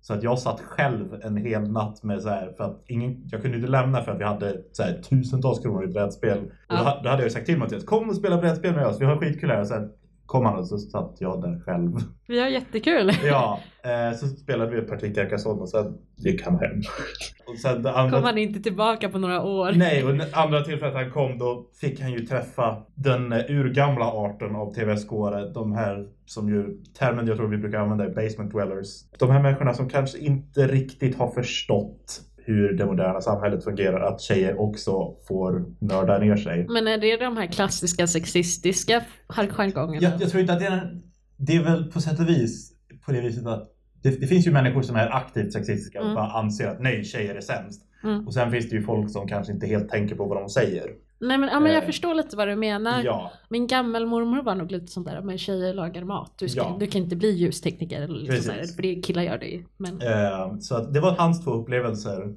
Så 0.00 0.14
att 0.14 0.22
jag 0.22 0.38
satt 0.38 0.60
själv 0.60 1.20
en 1.22 1.36
hel 1.36 1.70
natt 1.70 2.02
med 2.02 2.22
så 2.22 2.28
här, 2.28 2.52
för 2.56 2.64
att 2.64 2.82
ingen, 2.86 3.28
jag 3.30 3.42
kunde 3.42 3.56
inte 3.56 3.70
lämna 3.70 4.02
för 4.02 4.12
att 4.12 4.20
vi 4.20 4.24
hade 4.24 4.62
så 4.72 4.82
här, 4.82 5.02
tusentals 5.02 5.58
kronor 5.58 5.84
i 5.84 5.86
brädspel. 5.86 6.38
Och 6.68 6.76
då, 6.76 7.00
då 7.02 7.08
hade 7.10 7.22
jag 7.22 7.32
sagt 7.32 7.46
till 7.46 7.58
Mattias, 7.58 7.84
kom 7.84 8.08
och 8.08 8.16
spela 8.16 8.38
brädspel 8.38 8.74
med 8.74 8.86
oss, 8.86 9.00
vi 9.00 9.04
har 9.04 9.16
skitkul 9.16 9.50
här. 9.50 9.60
Och 9.60 9.66
sen 9.66 9.92
kom 10.26 10.44
han 10.44 10.58
och 10.58 10.66
så 10.66 10.78
satt 10.78 11.16
jag 11.18 11.42
där 11.42 11.60
själv. 11.64 11.90
Vi 12.26 12.40
har 12.40 12.48
jättekul. 12.48 13.12
Ja, 13.24 13.60
eh, 13.84 14.16
så 14.16 14.26
spelade 14.26 14.70
vi 14.70 14.78
ett 14.78 14.88
parti 14.88 15.14
Carcassonne 15.14 15.60
och 15.60 15.68
sen 15.68 15.98
gick 16.16 16.42
han 16.42 16.58
hem. 16.58 16.80
Och 17.46 17.58
sen 17.58 17.86
andra, 17.86 18.10
Kom 18.10 18.22
han 18.24 18.38
inte 18.38 18.60
tillbaka 18.60 19.08
på 19.08 19.18
några 19.18 19.42
år? 19.42 19.72
Nej, 19.72 20.04
och 20.04 20.10
andra 20.32 20.60
tillfället 20.60 20.94
han 20.94 21.10
kom 21.10 21.38
då 21.38 21.66
fick 21.80 22.00
han 22.00 22.12
ju 22.12 22.26
träffa 22.26 22.82
den 22.94 23.32
urgamla 23.32 24.04
arten 24.04 24.56
av 24.56 24.74
TVSK-are. 24.74 25.52
De 25.52 25.72
här 25.72 26.08
som 26.26 26.48
ju, 26.48 26.82
termen 26.98 27.26
jag 27.26 27.36
tror 27.36 27.48
vi 27.48 27.56
brukar 27.56 27.78
använda 27.78 28.04
är 28.04 28.08
basement 28.08 28.52
dwellers. 28.52 29.04
De 29.18 29.30
här 29.30 29.42
människorna 29.42 29.74
som 29.74 29.88
kanske 29.88 30.18
inte 30.18 30.66
riktigt 30.66 31.18
har 31.18 31.28
förstått 31.28 32.20
hur 32.44 32.72
det 32.72 32.86
moderna 32.86 33.20
samhället 33.20 33.64
fungerar. 33.64 34.00
Att 34.00 34.20
tjejer 34.20 34.60
också 34.60 35.14
får 35.28 35.64
nörda 35.78 36.18
ner 36.18 36.36
sig. 36.36 36.66
Men 36.68 36.86
är 36.88 36.98
det 36.98 37.16
de 37.16 37.36
här 37.36 37.46
klassiska 37.46 38.06
sexistiska 38.06 39.02
jargongerna? 39.28 39.98
Jag, 40.10 40.22
jag 40.22 40.30
tror 40.30 40.40
inte 40.40 40.52
att 40.52 40.60
det 40.60 40.66
är, 40.66 41.00
det 41.36 41.56
är 41.56 41.62
väl 41.64 41.84
på 41.92 42.00
sätt 42.00 42.20
och 42.20 42.28
vis 42.28 42.72
på 43.06 43.12
det 43.12 43.20
viset 43.20 43.46
att 43.46 43.70
det, 44.02 44.20
det 44.20 44.26
finns 44.26 44.46
ju 44.46 44.50
människor 44.52 44.82
som 44.82 44.96
är 44.96 45.16
aktivt 45.16 45.52
sexistiska 45.52 45.98
och 45.98 46.04
Mm. 46.04 46.14
bara 46.14 46.30
anser 46.30 46.66
att 46.68 46.80
nej, 46.80 47.04
tjejer 47.04 47.34
är 47.34 47.40
sämst. 47.40 47.82
Mm. 48.04 48.26
Och 48.26 48.34
sen 48.34 48.50
finns 48.50 48.70
det 48.70 48.76
ju 48.76 48.82
folk 48.82 49.10
som 49.10 49.28
kanske 49.28 49.52
inte 49.52 49.66
helt 49.66 49.88
tänker 49.88 50.14
på 50.16 50.24
vad 50.24 50.42
de 50.42 50.48
säger. 50.48 50.90
Nej 51.24 51.38
men, 51.38 51.48
ja, 51.48 51.60
men 51.60 51.72
jag 51.72 51.82
Eh, 51.82 51.86
förstår 51.86 52.14
lite 52.14 52.36
vad 52.36 52.48
du 52.48 52.56
menar. 52.56 53.02
Ja, 53.04 53.32
Min 53.48 53.66
gammelmormor 53.66 54.42
var 54.42 54.54
nog 54.54 54.70
lite 54.72 54.86
sånt 54.86 55.06
där 55.06 55.20
med 55.20 55.40
tjejer 55.40 55.74
lagar 55.74 56.04
mat. 56.04 56.32
Du, 56.38 56.48
ska, 56.48 56.60
Ja. 56.60 56.76
du 56.80 56.86
kan 56.86 57.02
inte 57.02 57.16
bli 57.16 57.30
ljustekniker 57.30 58.02
eller 58.02 58.14
liksom 58.20 58.42
sådär, 58.42 58.64
för 58.76 58.82
det 58.82 58.94
killar 58.94 59.22
gör 59.22 59.38
det 59.38 59.46
ju. 59.46 59.64
Men, 59.76 60.02
Eh, 60.02 60.58
så 60.58 60.76
att 60.76 60.94
det 60.94 61.00
var 61.00 61.10
hans 61.12 61.44
två 61.44 61.50
upplevelser 61.50 62.34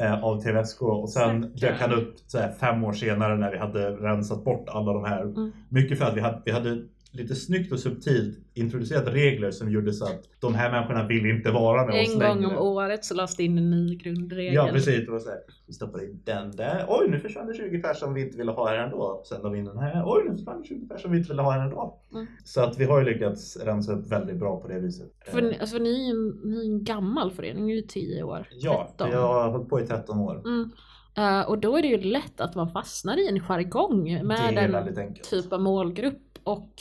eh, 0.00 0.24
av 0.24 0.40
TVSK 0.42 0.82
och 0.82 1.10
sen 1.10 1.40
dök 1.54 1.80
han 1.80 1.92
upp 1.92 2.14
så 2.26 2.38
här, 2.38 2.52
fem 2.60 2.84
år 2.84 2.92
senare 2.92 3.36
när 3.36 3.50
vi 3.50 3.58
hade 3.58 3.90
rensat 3.90 4.44
bort 4.44 4.68
alla 4.68 4.92
de 4.92 5.04
här. 5.04 5.22
Mm. 5.22 5.52
Mycket 5.68 5.98
för 5.98 6.04
att 6.04 6.16
vi 6.16 6.20
hade, 6.20 6.42
vi 6.44 6.50
hade 6.52 6.78
lite 7.12 7.34
snyggt 7.34 7.72
och 7.72 7.80
subtilt 7.80 8.38
introducerat 8.54 9.08
regler 9.14 9.50
som 9.50 9.70
gjorde 9.70 9.92
så 9.92 10.04
att 10.04 10.22
de 10.40 10.54
här 10.54 10.70
människorna 10.70 11.06
vill 11.06 11.26
inte 11.26 11.50
vara 11.50 11.86
med 11.86 12.02
oss 12.02 12.08
en 12.14 12.18
gång 12.18 12.40
längre. 12.42 12.56
om 12.56 12.66
året 12.66 13.04
så 13.04 13.14
lades 13.14 13.36
det 13.36 13.42
in 13.42 13.58
en 13.58 13.70
ny 13.70 13.96
grundregel. 13.96 14.54
Ja 14.54 14.68
precis, 14.72 15.06
det 15.06 15.12
var 15.12 15.18
så 15.18 15.28
här, 15.28 15.38
vi 15.66 15.72
stoppar 15.72 16.04
in 16.04 16.22
den 16.24 16.50
där. 16.50 16.86
Oj 16.88 17.10
nu 17.10 17.18
försvann 17.18 17.46
det 17.46 17.54
20 17.54 17.78
personer 17.78 17.94
som 17.94 18.14
vi 18.14 18.20
inte 18.22 18.38
ville 18.38 18.52
ha 18.52 18.68
här 18.68 18.78
ändå. 18.78 19.22
Sen 19.28 19.42
la 19.42 19.48
vi 19.48 19.58
in 19.58 19.64
den 19.64 19.78
här. 19.78 20.02
Oj 20.06 20.22
nu 20.30 20.36
försvann 20.36 20.60
det 20.62 20.68
20 20.68 20.80
personer 20.80 20.98
som 20.98 21.12
vi 21.12 21.18
inte 21.18 21.30
ville 21.30 21.42
ha 21.42 21.52
här 21.52 21.60
ändå. 21.64 22.00
Mm. 22.12 22.26
Så 22.44 22.60
att 22.60 22.78
vi 22.78 22.84
har 22.84 22.98
ju 22.98 23.04
lyckats 23.04 23.56
rensa 23.56 23.92
upp 23.92 24.12
väldigt 24.12 24.36
bra 24.36 24.60
på 24.60 24.68
det 24.68 24.80
viset. 24.80 25.12
För, 25.26 25.42
ni- 25.42 25.58
alltså, 25.60 25.78
ni 25.78 26.06
är 26.06 26.10
en, 26.10 26.28
ni 26.28 26.60
är 26.60 26.64
en 26.64 26.84
gammal 26.84 27.30
förening, 27.30 27.66
ni 27.66 27.72
är 27.72 27.76
ju 27.76 27.82
10 27.82 28.22
år. 28.22 28.48
Ja, 28.50 28.86
13. 28.88 29.10
vi 29.10 29.16
har 29.16 29.50
hållit 29.50 29.68
på 29.68 29.80
i 29.80 29.86
13 29.86 30.18
år. 30.18 30.42
Mm. 30.44 30.70
Eh, 31.16 31.48
och 31.48 31.58
då 31.58 31.76
är 31.76 31.82
det 31.82 31.88
ju 31.88 32.00
lätt 32.00 32.40
att 32.40 32.54
man 32.54 32.68
fastnar 32.68 33.16
i 33.16 33.28
en 33.28 33.40
jargong 33.40 34.26
med 34.26 34.58
en 34.58 34.98
enkelt. 34.98 35.30
typ 35.30 35.52
av 35.52 35.60
målgrupp 35.60 36.38
och 36.44 36.72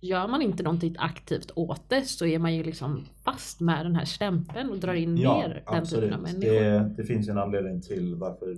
gör 0.00 0.28
man 0.28 0.42
inte 0.42 0.62
någonting 0.62 0.94
aktivt 0.98 1.50
åt 1.54 1.82
det 1.88 2.02
så 2.02 2.26
är 2.26 2.38
man 2.38 2.54
ju 2.54 2.62
liksom 2.62 3.04
fast 3.24 3.60
med 3.60 3.86
den 3.86 3.96
här 3.96 4.04
stämpeln 4.04 4.70
och 4.70 4.78
drar 4.78 4.94
in 4.94 5.14
mer 5.14 5.62
den 5.72 5.86
typen 5.86 6.12
av 6.14 6.20
människor. 6.22 6.40
Det, 6.54 6.94
det 6.96 7.04
finns 7.04 7.28
ju 7.28 7.30
en 7.30 7.38
anledning 7.38 7.80
till 7.82 8.14
varför 8.14 8.56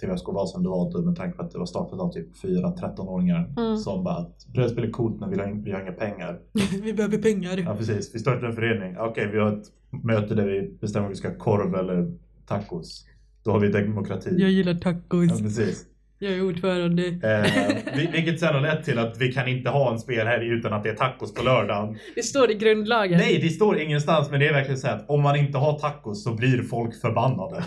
TVSK 0.00 0.26
var 0.28 0.46
som 0.46 0.62
det 0.62 0.68
var 0.68 1.02
med 1.02 1.16
tanke 1.16 1.36
på 1.36 1.42
att 1.42 1.50
det 1.50 1.58
var 1.58 1.66
startat 1.66 2.00
av 2.00 2.12
typ 2.12 2.36
4-13-åringar 2.44 3.54
Mm. 3.56 3.76
som 3.76 4.04
bara 4.04 4.16
att 4.16 4.46
brädspel 4.54 4.84
är 4.84 4.90
coolt 4.90 5.20
men 5.20 5.30
vi 5.30 5.36
har, 5.38 5.62
vi 5.64 5.72
har 5.72 5.80
inga 5.80 5.92
pengar. 5.92 6.38
Vi 6.82 6.92
behöver 6.92 7.18
pengar. 7.18 7.56
Ja 7.58 7.76
precis, 7.76 8.14
vi 8.14 8.18
startar 8.18 8.46
en 8.46 8.52
förening. 8.52 8.96
Okej, 8.98 9.28
vi 9.32 9.38
har 9.38 9.52
ett 9.56 9.66
möte 10.04 10.34
där 10.34 10.46
vi 10.46 10.76
bestämmer 10.80 11.06
om 11.06 11.10
vi 11.12 11.16
ska 11.16 11.28
ha 11.28 11.36
korv 11.36 11.74
eller 11.74 12.12
tacos. 12.46 13.06
Då 13.44 13.50
har 13.50 13.60
vi 13.60 13.68
demokrati. 13.68 14.30
gillar 14.48 14.72
Ja, 14.72 14.78
tacos. 14.80 15.40
precis. 15.42 15.86
Jag 16.22 16.32
är 16.32 16.42
ordförande. 16.46 17.06
Eh, 17.06 17.76
vi- 17.96 18.06
vilket 18.12 18.40
sen 18.40 18.54
har 18.54 18.60
lett 18.60 18.84
till 18.84 18.98
att 18.98 19.16
vi 19.18 19.32
kan 19.32 19.48
inte 19.48 19.70
ha 19.70 19.92
en 19.92 19.98
spel 19.98 20.26
här 20.26 20.40
utan 20.40 20.72
att 20.72 20.82
det 20.82 20.88
är 20.90 20.94
tacos 20.94 21.34
på 21.34 21.42
lördagen. 21.42 21.98
Det 22.14 22.22
står 22.22 22.50
i 22.50 22.54
grundlagen. 22.54 23.18
Nej, 23.18 23.38
det 23.42 23.48
står 23.48 23.78
ingenstans 23.80 24.30
men 24.30 24.40
det 24.40 24.48
är 24.48 24.52
verkligen 24.52 24.78
så 24.78 24.88
att 24.88 25.10
om 25.10 25.22
man 25.22 25.36
inte 25.36 25.58
har 25.58 25.78
tacos 25.78 26.24
så 26.24 26.34
blir 26.34 26.62
folk 26.62 27.00
förbannade. 27.00 27.64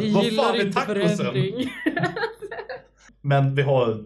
Vi 0.00 0.10
Vad 0.12 0.24
gillar 0.24 0.44
fan 0.44 0.54
är 0.56 0.60
inte 0.66 0.80
tacosen? 0.80 1.16
förändring. 1.16 1.70
Men 3.22 3.54
vi 3.54 3.62
har 3.62 4.04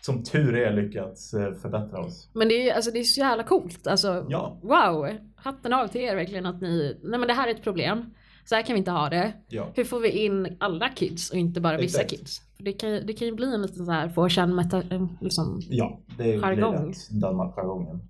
som 0.00 0.24
tur 0.24 0.56
är 0.56 0.72
lyckats 0.72 1.34
eh, 1.34 1.52
förbättra 1.54 1.98
oss. 2.00 2.30
Men 2.34 2.48
det 2.48 2.70
är, 2.70 2.74
alltså, 2.74 2.90
det 2.90 2.98
är 2.98 3.04
så 3.04 3.20
jävla 3.20 3.42
coolt. 3.44 3.86
Alltså, 3.86 4.26
Ja. 4.28 4.60
Wow! 4.62 5.08
Hatten 5.36 5.72
av 5.72 5.86
till 5.88 6.00
er 6.00 6.14
verkligen 6.16 6.46
att 6.46 6.60
ni, 6.60 7.00
nej 7.02 7.18
men 7.18 7.28
det 7.28 7.34
här 7.34 7.48
är 7.48 7.54
ett 7.54 7.62
problem. 7.64 8.04
Så 8.48 8.54
här 8.54 8.62
kan 8.62 8.74
vi 8.74 8.78
inte 8.78 8.90
ha 8.90 9.08
det. 9.08 9.32
Ja. 9.48 9.66
Hur 9.74 9.84
får 9.84 10.00
vi 10.00 10.24
in 10.24 10.56
alla 10.60 10.88
kids 10.88 11.30
och 11.30 11.36
inte 11.36 11.60
bara 11.60 11.76
vissa 11.76 12.00
Exakt. 12.02 12.20
kids? 12.20 12.42
För 12.56 12.64
det, 12.64 12.72
kan, 12.72 12.90
det 13.06 13.12
kan 13.12 13.28
ju 13.28 13.34
bli 13.34 13.54
en 13.54 13.62
liten 13.62 13.86
så 13.86 13.92
här 13.92 14.08
får 14.08 14.46
meta, 14.46 14.82
liksom. 15.20 15.60
Ja, 15.70 16.00
det 16.18 16.22
blir 16.22 16.40
Jargong. 16.40 16.94
Danmark-jargongen. 17.10 18.00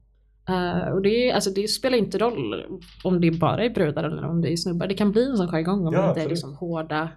eh, 0.49 0.89
och 0.93 1.03
det, 1.03 1.31
är, 1.31 1.35
alltså, 1.35 1.51
det 1.51 1.69
spelar 1.69 1.99
inte 1.99 2.19
roll 2.19 2.65
om 3.05 3.21
det 3.21 3.31
bara 3.31 3.65
är 3.65 3.71
brudar 3.71 4.05
eller 4.05 4.25
om 4.25 4.41
det 4.41 4.53
är 4.53 4.57
snubbar. 4.57 4.87
Det 4.87 4.95
kan 4.95 5.13
bli 5.13 5.31
en 5.31 5.37
sån 5.37 5.49
jargong 5.49 5.87
om 5.87 5.95
Ja, 5.95 6.03
det 6.03 6.09
inte 6.09 6.23
är 6.23 6.29
liksom 6.29 6.55
hårda 6.55 7.09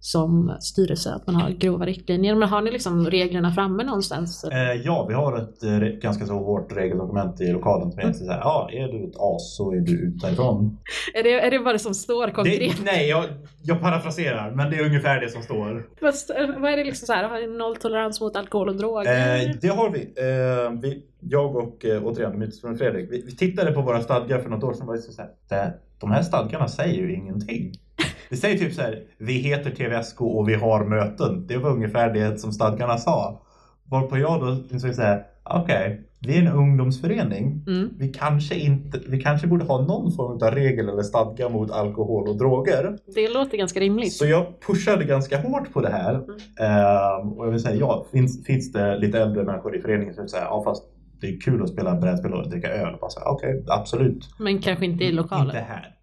som 0.00 0.56
styrelse 0.60 1.14
att 1.14 1.26
man 1.26 1.34
har 1.36 1.50
grova 1.50 1.86
riktlinjer? 1.86 2.34
Men 2.34 2.48
har 2.48 2.62
ni 2.62 2.70
liksom 2.70 3.06
reglerna 3.06 3.54
framme 3.54 3.84
någonstans? 3.84 4.44
Eh, 4.44 4.72
ja, 4.84 5.06
vi 5.08 5.14
har 5.14 5.36
ett 5.36 5.62
eh, 5.62 5.78
ganska 5.78 6.26
så 6.26 6.34
hårt 6.34 6.76
regeldokument 6.76 7.40
i 7.40 7.52
lokalen 7.52 7.92
som 7.92 8.00
är 8.00 8.12
så 8.12 8.30
här, 8.30 8.38
ja, 8.38 8.68
är 8.72 8.88
du 8.88 9.04
ett 9.04 9.16
as 9.18 9.56
så 9.56 9.72
är 9.72 9.80
du 9.80 9.92
ut 9.92 10.20
därifrån. 10.20 10.78
Är 11.14 11.22
det, 11.22 11.40
är 11.40 11.50
det 11.50 11.58
vad 11.58 11.74
det 11.74 11.78
som 11.78 11.94
står 11.94 12.28
konkret? 12.28 12.76
Det, 12.76 12.84
nej, 12.84 13.08
jag, 13.08 13.24
jag 13.62 13.80
parafraserar, 13.80 14.50
men 14.50 14.70
det 14.70 14.76
är 14.76 14.84
ungefär 14.84 15.20
det 15.20 15.28
som 15.28 15.42
står. 15.42 15.86
Fast, 16.00 16.30
vad 16.58 16.72
är 16.72 16.76
det 16.76 16.84
liksom 16.84 17.06
så 17.06 17.12
här, 17.12 17.28
har 17.28 17.40
ni 17.40 17.58
nolltolerans 17.58 18.20
mot 18.20 18.36
alkohol 18.36 18.68
och 18.68 18.76
droger? 18.76 19.10
Eh, 19.10 19.50
det 19.60 19.68
har 19.68 19.90
vi. 19.90 20.00
Eh, 20.00 20.80
vi 20.80 21.02
jag 21.20 21.56
och 21.56 21.84
återigen 22.02 22.38
mytosfrun 22.38 22.78
Fredrik, 22.78 23.10
vi, 23.10 23.22
vi 23.26 23.36
tittade 23.36 23.72
på 23.72 23.82
våra 23.82 24.00
stadgar 24.00 24.38
för 24.38 24.50
något 24.50 24.64
år 24.64 24.72
sedan 24.72 24.82
och 24.82 24.88
var 24.88 24.96
så 24.96 25.22
här, 25.22 25.30
det, 25.48 25.74
de 25.98 26.10
här 26.10 26.22
stadgarna 26.22 26.68
säger 26.68 26.94
ju 26.94 27.14
ingenting. 27.14 27.72
Det 28.30 28.36
säger 28.36 28.58
typ 28.58 28.74
så 28.74 28.82
här, 28.82 29.02
vi 29.18 29.32
heter 29.32 29.70
TVSK 29.70 30.20
och 30.20 30.48
vi 30.48 30.54
har 30.54 30.84
möten. 30.84 31.46
Det 31.46 31.56
var 31.56 31.70
ungefär 31.70 32.14
det 32.14 32.40
som 32.40 32.52
stadgarna 32.52 32.98
sa. 32.98 33.42
Varpå 33.84 34.18
jag 34.18 34.40
då 34.40 34.74
insåg 34.74 34.94
så 34.94 35.02
här, 35.02 35.22
okej, 35.44 35.86
okay, 35.86 35.98
vi 36.20 36.36
är 36.36 36.40
en 36.40 36.52
ungdomsförening. 36.52 37.64
Mm. 37.66 37.90
Vi, 37.98 38.08
kanske 38.08 38.54
inte, 38.54 39.00
vi 39.08 39.20
kanske 39.20 39.46
borde 39.46 39.64
ha 39.64 39.82
någon 39.82 40.12
form 40.12 40.32
av 40.42 40.54
regel 40.54 40.88
eller 40.88 41.02
stadga 41.02 41.48
mot 41.48 41.70
alkohol 41.70 42.28
och 42.28 42.38
droger. 42.38 42.98
Det 43.14 43.28
låter 43.28 43.58
ganska 43.58 43.80
rimligt. 43.80 44.12
Så 44.12 44.26
jag 44.26 44.60
pushade 44.66 45.04
ganska 45.04 45.40
hårt 45.40 45.72
på 45.72 45.80
det 45.80 45.90
här. 45.90 46.14
Mm. 46.14 46.26
Uh, 46.26 47.38
och 47.38 47.46
jag 47.46 47.50
vill 47.50 47.60
säga, 47.60 47.76
ja, 47.76 48.06
finns, 48.12 48.46
finns 48.46 48.72
det 48.72 48.98
lite 48.98 49.20
äldre 49.20 49.44
människor 49.44 49.76
i 49.76 49.80
föreningen 49.80 50.14
som 50.14 50.28
säger, 50.28 50.44
ja 50.44 50.62
fast 50.64 50.84
det 51.20 51.26
är 51.26 51.40
kul 51.40 51.62
att 51.62 51.68
spela 51.68 51.94
brädspel 51.94 52.32
och 52.32 52.50
dricka 52.50 52.68
öl. 52.68 52.96
Okej, 53.00 53.50
okay, 53.50 53.62
absolut. 53.68 54.28
Men 54.38 54.58
kanske 54.58 54.84
inte 54.84 55.04
i 55.04 55.12
lokalen? 55.12 55.46
Inte 55.46 55.58
här. 55.58 55.99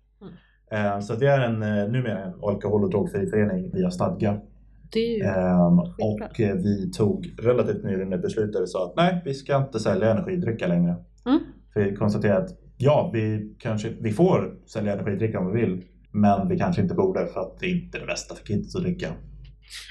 Mm. 0.71 1.01
Så 1.01 1.15
vi 1.15 1.25
är 1.25 1.39
en, 1.39 1.63
eh, 1.63 1.88
numera 1.88 2.19
en 2.19 2.34
alkohol 2.43 2.84
och 2.84 2.89
drogfri 2.89 3.30
förening 3.30 3.71
via 3.73 3.91
stadga. 3.91 4.41
Um, 4.93 5.80
och 5.80 6.39
eh, 6.39 6.56
vi 6.56 6.91
tog 6.91 7.36
relativt 7.38 7.84
nyligen 7.84 8.13
ett 8.13 8.21
beslut 8.21 8.53
där 8.53 8.62
vi 8.62 8.67
sa 8.67 8.86
att 8.86 8.95
nej, 8.95 9.21
vi 9.25 9.34
ska 9.34 9.58
inte 9.58 9.80
sälja 9.80 10.12
energidrycker 10.12 10.67
längre. 10.67 10.95
Mm. 11.25 11.39
För 11.73 11.84
vi 11.84 11.95
konstaterade 11.95 12.45
att 12.45 12.49
ja, 12.77 13.12
vi, 13.13 13.56
kanske, 13.60 13.89
vi 13.99 14.12
får 14.12 14.56
sälja 14.65 14.93
energidrycker 14.93 15.38
om 15.38 15.53
vi 15.53 15.62
vill, 15.62 15.84
men 16.12 16.47
vi 16.47 16.58
kanske 16.58 16.82
inte 16.82 16.93
borde 16.93 17.27
för 17.27 17.39
att 17.39 17.60
det 17.60 17.67
inte 17.69 17.97
är 17.97 17.99
det 17.99 18.08
bästa 18.08 18.36
för 18.36 18.45
kids 18.45 18.75
att 18.75 18.82
dricka. 18.82 19.08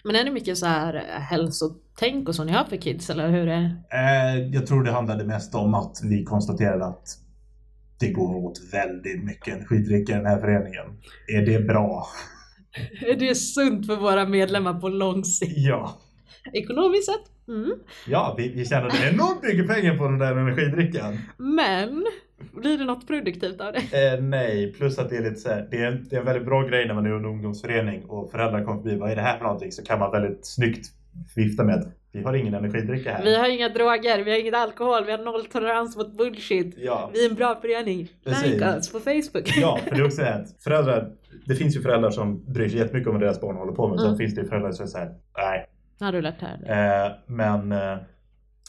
Men 0.04 0.16
är 0.16 0.24
det 0.24 0.30
mycket 0.30 0.58
så 0.58 0.66
här 0.66 0.94
hälsotänk 1.08 2.28
och 2.28 2.34
så 2.34 2.44
ni 2.44 2.52
har 2.52 2.64
för 2.64 2.76
kids 2.76 3.10
eller 3.10 3.30
hur 3.30 3.48
är 3.48 3.60
det? 3.62 3.76
Eh, 3.90 4.54
jag 4.54 4.66
tror 4.66 4.82
det 4.82 4.90
handlade 4.90 5.24
mest 5.24 5.54
om 5.54 5.74
att 5.74 6.00
vi 6.04 6.24
konstaterade 6.24 6.84
att 6.86 7.08
det 7.98 8.10
går 8.10 8.36
åt 8.36 8.60
väldigt 8.72 9.24
mycket 9.24 9.54
energidrycker 9.54 10.12
i 10.12 10.16
den 10.16 10.26
här 10.26 10.40
föreningen. 10.40 10.86
Är 11.28 11.46
det 11.46 11.60
bra? 11.60 12.06
Är 13.06 13.16
det 13.16 13.34
sunt 13.34 13.86
för 13.86 13.96
våra 13.96 14.26
medlemmar 14.26 14.80
på 14.80 14.88
lång 14.88 15.24
sikt? 15.24 15.52
Ja. 15.56 15.98
Ekonomiskt 16.52 17.06
sett? 17.06 17.48
Mm. 17.48 17.72
Ja, 18.06 18.34
vi, 18.38 18.48
vi 18.48 18.64
tjänade 18.64 18.94
enormt 19.12 19.42
mycket 19.42 19.68
pengar 19.68 19.96
på 19.98 20.04
den 20.04 20.18
där 20.18 20.36
energidrickan. 20.36 21.18
Men 21.36 22.06
blir 22.52 22.78
det 22.78 22.84
något 22.84 23.06
produktivt 23.06 23.60
av 23.60 23.72
det? 23.72 24.12
Eh, 24.12 24.22
nej, 24.22 24.72
plus 24.72 24.98
att 24.98 25.10
det 25.10 25.16
är 25.16 25.22
lite 25.22 25.36
så 25.36 25.48
här, 25.48 25.68
det, 25.70 25.76
är 25.76 26.02
det 26.10 26.16
är 26.16 26.20
en 26.20 26.26
väldigt 26.26 26.46
bra 26.46 26.62
grej 26.62 26.86
när 26.86 26.94
man 26.94 27.06
är 27.06 27.10
en 27.10 27.24
ungdomsförening 27.24 28.04
och 28.04 28.30
föräldrar 28.30 28.64
kommer 28.64 28.82
förbi. 28.82 28.96
Vad 28.96 29.10
är 29.10 29.16
det 29.16 29.22
här 29.22 29.36
för 29.38 29.44
någonting? 29.44 29.72
Så 29.72 29.82
kan 29.82 29.98
man 29.98 30.10
väldigt 30.10 30.46
snyggt 30.46 30.86
vifta 31.36 31.64
med 31.64 31.92
vi 32.16 32.22
har 32.22 32.34
ingen 32.34 32.54
energidricka 32.54 33.12
här. 33.12 33.24
Vi 33.24 33.36
har 33.36 33.48
inga 33.48 33.68
droger, 33.68 34.24
vi 34.24 34.30
har 34.30 34.38
ingen 34.38 34.54
alkohol, 34.54 35.04
vi 35.04 35.12
har 35.12 35.18
nolltolerans 35.18 35.96
mot 35.96 36.16
bullshit. 36.16 36.74
Ja. 36.78 37.10
Vi 37.12 37.26
är 37.26 37.30
en 37.30 37.36
bra 37.36 37.58
förening. 37.60 38.08
Like 38.24 38.76
oss 38.76 38.92
på 38.92 39.00
Facebook. 39.00 39.52
Ja, 39.60 39.78
för 39.84 39.94
det 39.94 40.00
är 40.00 40.06
också 40.06 40.22
att 40.22 40.62
föräldrar, 40.64 41.12
det 41.46 41.54
finns 41.54 41.76
ju 41.76 41.80
föräldrar 41.80 42.10
som 42.10 42.52
bryr 42.52 42.68
sig 42.68 42.78
jättemycket 42.78 43.08
om 43.08 43.14
vad 43.14 43.22
deras 43.22 43.40
barn 43.40 43.56
håller 43.56 43.72
på 43.72 43.88
med. 43.88 43.98
Mm. 43.98 44.10
Sen 44.10 44.18
finns 44.18 44.34
det 44.34 44.40
ju 44.40 44.48
föräldrar 44.48 44.72
som 44.72 44.86
säger 44.86 45.10
nej. 45.36 45.66
Har 46.00 46.12
du 46.12 46.22
lärt 46.22 46.40
här? 46.40 47.06
Eh, 47.06 47.12
men 47.26 47.72
eh, 47.72 47.98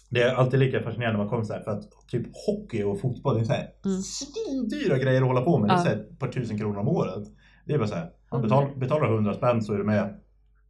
det 0.10 0.22
är 0.22 0.36
alltid 0.36 0.60
lika 0.60 0.84
fascinerande 0.84 1.18
när 1.18 1.26
man 1.26 1.30
kommer 1.30 1.44
så 1.44 1.54
här, 1.54 1.62
för 1.62 1.72
att 1.72 1.84
typ 2.08 2.28
hockey 2.48 2.84
och 2.84 3.02
fotboll 3.02 3.36
det 3.36 3.42
är 3.42 3.46
så 3.46 3.54
här 3.54 3.70
mm. 3.86 3.98
svindyra 4.02 4.98
grejer 4.98 5.22
att 5.22 5.28
hålla 5.28 5.42
på 5.42 5.58
med. 5.58 5.70
Ja. 5.70 5.74
Det 5.74 5.80
är 5.80 5.84
så 5.84 5.90
här 5.90 5.96
ett 5.96 6.20
par 6.20 6.28
tusen 6.28 6.58
kronor 6.58 6.80
om 6.80 6.88
året. 6.88 7.28
Det 7.66 7.74
är 7.74 7.78
bara 7.78 7.88
så 7.88 7.96
här, 7.96 8.10
mm. 8.32 8.42
betalar, 8.42 8.76
betalar 8.76 9.14
100 9.14 9.34
spänn 9.34 9.62
så 9.62 9.74
är 9.74 9.78
du 9.78 9.84
med 9.84 10.20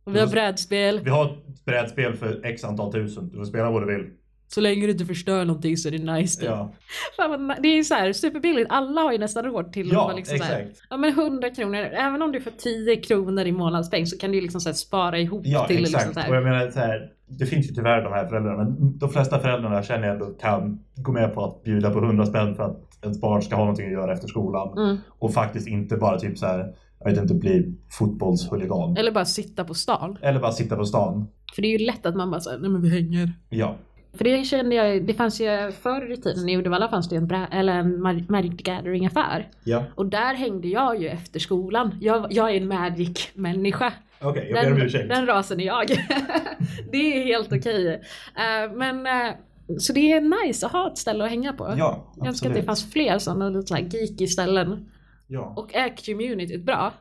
och 0.07 0.15
vi 0.15 0.19
har 0.19 0.27
brädspel. 0.27 0.99
Vi 1.03 1.09
har 1.09 1.37
brädspel 1.65 2.13
för 2.13 2.45
x 2.45 2.63
antal 2.63 2.91
tusen. 2.91 3.29
Du 3.29 3.37
får 3.37 3.45
spela 3.45 3.71
vad 3.71 3.87
du 3.87 3.97
vill. 3.97 4.11
Så 4.47 4.61
länge 4.61 4.85
du 4.85 4.91
inte 4.91 5.05
förstör 5.05 5.45
någonting 5.45 5.77
så 5.77 5.87
är 5.87 5.91
det 5.91 6.13
nice. 6.13 6.45
Ja. 6.45 6.73
det 7.59 7.67
är 7.67 7.75
ju 7.75 7.83
så 7.83 7.93
här 7.93 8.13
superbilligt. 8.13 8.67
Alla 8.69 9.01
har 9.01 9.11
ju 9.11 9.17
nästan 9.17 9.45
råd 9.45 9.73
till 9.73 9.89
ja, 9.91 10.13
liksom 10.15 10.35
exakt. 10.35 10.53
Här, 10.53 10.67
ja 10.89 10.97
men 10.97 11.09
100 11.09 11.49
kronor. 11.49 11.77
Även 11.77 12.21
om 12.21 12.31
du 12.31 12.41
får 12.41 12.51
10 12.51 12.95
kronor 12.95 13.45
i 13.45 13.51
månadspeng 13.51 14.05
så 14.05 14.17
kan 14.17 14.31
du 14.31 14.41
liksom 14.41 14.61
så 14.61 14.73
spara 14.73 15.19
ihop 15.19 15.41
ja, 15.45 15.67
till 15.67 15.83
exakt. 15.83 16.05
Liksom 16.05 16.13
så 16.13 16.19
här. 16.19 16.29
Och 16.29 16.35
jag 16.35 16.43
menar 16.43 16.69
så 16.69 16.79
här, 16.79 17.11
det 17.27 17.45
finns 17.45 17.69
ju 17.69 17.73
tyvärr 17.73 18.03
de 18.03 18.13
här 18.13 18.27
föräldrarna 18.27 18.57
men 18.57 18.97
de 18.97 19.09
flesta 19.09 19.39
föräldrarna 19.39 19.83
känner 19.83 20.07
jag 20.07 20.13
ändå 20.13 20.25
kan 20.25 20.79
gå 20.95 21.11
med 21.11 21.33
på 21.33 21.45
att 21.45 21.63
bjuda 21.63 21.91
på 21.91 21.99
100 21.99 22.25
spänn 22.25 22.55
för 22.55 22.63
att 22.63 23.03
ens 23.03 23.21
barn 23.21 23.41
ska 23.41 23.55
ha 23.55 23.63
någonting 23.63 23.85
att 23.85 23.91
göra 23.91 24.13
efter 24.13 24.27
skolan. 24.27 24.77
Mm. 24.77 24.97
Och 25.19 25.33
faktiskt 25.33 25.67
inte 25.67 25.97
bara 25.97 26.19
typ 26.19 26.37
så 26.37 26.45
här 26.45 26.73
jag 27.07 27.15
vet 27.15 27.21
inte, 27.21 27.33
bli 27.33 27.73
fotbollshuligan. 27.89 28.97
Eller 28.97 29.11
bara 29.11 29.25
sitta 29.25 29.63
på 29.63 29.73
stan. 29.73 30.17
Eller 30.21 30.39
bara 30.39 30.51
sitta 30.51 30.75
på 30.75 30.85
stan. 30.85 31.27
För 31.55 31.61
det 31.61 31.67
är 31.67 31.79
ju 31.79 31.85
lätt 31.85 32.05
att 32.05 32.15
man 32.15 32.31
bara 32.31 32.41
säger 32.41 32.59
nej 32.59 32.69
men 32.69 32.81
vi 32.81 32.89
hänger. 32.89 33.33
Ja. 33.49 33.75
För 34.13 34.23
det 34.23 34.43
kände 34.43 34.75
jag, 34.75 35.07
det 35.07 35.13
fanns 35.13 35.41
ju 35.41 35.71
förr 35.81 36.11
i 36.11 36.17
tiden 36.17 36.49
i 36.49 36.57
Uddevalla 36.57 36.89
fanns 36.89 37.09
det 37.09 37.15
en, 37.15 37.31
eller 37.31 37.73
en 37.73 38.01
Magic 38.29 38.53
Gathering 38.57 39.05
affär. 39.05 39.49
Ja. 39.63 39.83
Och 39.95 40.05
där 40.05 40.33
hängde 40.33 40.67
jag 40.67 41.01
ju 41.01 41.07
efter 41.07 41.39
skolan. 41.39 41.97
Jag, 42.01 42.27
jag 42.29 42.51
är 42.51 42.61
en 42.61 42.67
Magic 42.67 43.29
människa. 43.33 43.93
Okej, 44.21 44.29
okay, 44.29 44.49
jag 44.49 44.65
ber 44.65 44.71
om 44.71 44.81
ursäkt. 44.81 45.09
Den 45.09 45.25
rasen 45.25 45.59
är 45.59 45.65
jag. 45.65 45.87
det 46.91 46.97
är 46.97 47.23
helt 47.23 47.53
okej. 47.53 47.61
Okay. 47.61 47.95
Uh, 47.95 48.77
men 48.77 48.97
uh, 48.97 49.77
så 49.79 49.93
det 49.93 50.11
är 50.11 50.45
nice 50.45 50.65
att 50.65 50.71
ha 50.71 50.91
ett 50.91 50.97
ställe 50.97 51.23
att 51.23 51.29
hänga 51.29 51.53
på. 51.53 51.75
Ja, 51.77 51.89
absolut. 51.97 52.17
Jag 52.17 52.27
önskar 52.27 52.49
att 52.49 52.55
det 52.55 52.63
fanns 52.63 52.91
fler 52.91 53.19
sådana 53.19 53.49
lite 53.49 53.67
så 53.67 53.77
geeky 53.77 54.27
ställen. 54.27 54.89
Ja. 55.27 55.53
Och 55.57 55.75
är 55.75 56.05
communityt 56.05 56.65
bra 56.65 56.93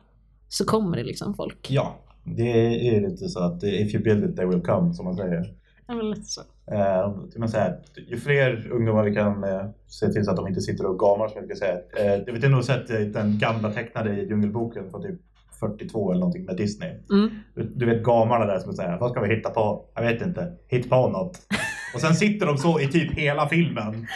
så 0.47 0.65
kommer 0.65 0.97
det 0.97 1.03
liksom 1.03 1.33
folk. 1.33 1.67
Ja, 1.69 1.95
det 2.23 2.87
är 2.95 3.01
lite 3.01 3.27
så 3.27 3.39
att 3.39 3.63
if 3.63 3.93
you 3.93 4.03
build 4.03 4.29
it 4.29 4.35
they 4.35 4.45
will 4.45 4.61
come 4.61 4.93
som 4.93 5.05
man 5.05 5.15
säger. 5.15 5.53
Ja, 5.87 5.95
men 5.95 6.09
lite 6.09 6.25
så. 6.25 6.41
Uh, 6.71 7.17
men 7.35 7.49
så 7.49 7.57
här, 7.57 7.79
ju 8.07 8.17
fler 8.17 8.71
ungdomar 8.71 9.03
vi 9.03 9.13
kan 9.13 9.43
uh, 9.43 9.69
se 9.87 10.07
till 10.07 10.25
så 10.25 10.31
att 10.31 10.37
de 10.37 10.47
inte 10.47 10.61
sitter 10.61 10.85
och 10.85 10.99
gamar 10.99 11.27
som 11.27 11.37
jag 11.37 11.47
brukar 11.47 11.55
säga. 11.55 11.75
Uh, 11.75 12.23
jag 12.25 12.33
vet 12.33 12.35
inte 12.35 12.45
om 12.45 12.51
du 12.51 12.57
har 12.57 12.61
sett 12.61 13.13
den 13.13 13.37
gamla 13.39 13.71
tecknade 13.71 14.21
i 14.21 14.27
Djungelboken 14.27 14.91
från 14.91 15.01
typ 15.01 15.19
42 15.59 16.11
eller 16.11 16.19
någonting 16.19 16.45
med 16.45 16.57
Disney. 16.57 16.89
Mm. 17.11 17.29
Du, 17.55 17.63
du, 17.63 17.85
vet 17.85 18.03
gamarna 18.03 18.45
där 18.45 18.59
som 18.59 18.73
säger 18.73 18.97
vad 18.97 19.11
ska 19.11 19.21
vi 19.21 19.35
hitta 19.35 19.49
på? 19.49 19.85
Jag 19.95 20.01
vet 20.01 20.21
inte. 20.21 20.53
Hitta 20.67 20.89
på 20.89 21.09
något. 21.09 21.39
och 21.93 22.01
sen 22.01 22.15
sitter 22.15 22.45
de 22.45 22.57
så 22.57 22.79
i 22.79 22.87
typ 22.87 23.11
hela 23.11 23.49
filmen. 23.49 24.07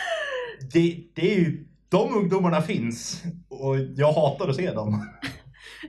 Det, 0.74 1.04
det 1.16 1.32
är 1.32 1.40
ju 1.40 1.66
de 1.92 2.16
ungdomarna 2.16 2.62
finns 2.62 3.24
och 3.50 3.78
jag 3.96 4.12
hatar 4.12 4.50
att 4.50 4.56
se 4.56 4.72
dem. 4.72 5.08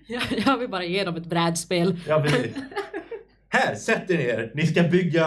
jag 0.46 0.58
vill 0.58 0.70
bara 0.70 0.84
ge 0.84 1.04
dem 1.04 1.16
ett 1.16 1.26
brädspel. 1.26 1.92
Vill... 2.22 2.54
Här, 3.48 3.74
sätt 3.74 4.10
er 4.10 4.18
ner. 4.18 4.52
Ni 4.54 4.66
ska 4.66 4.82
bygga 4.82 5.26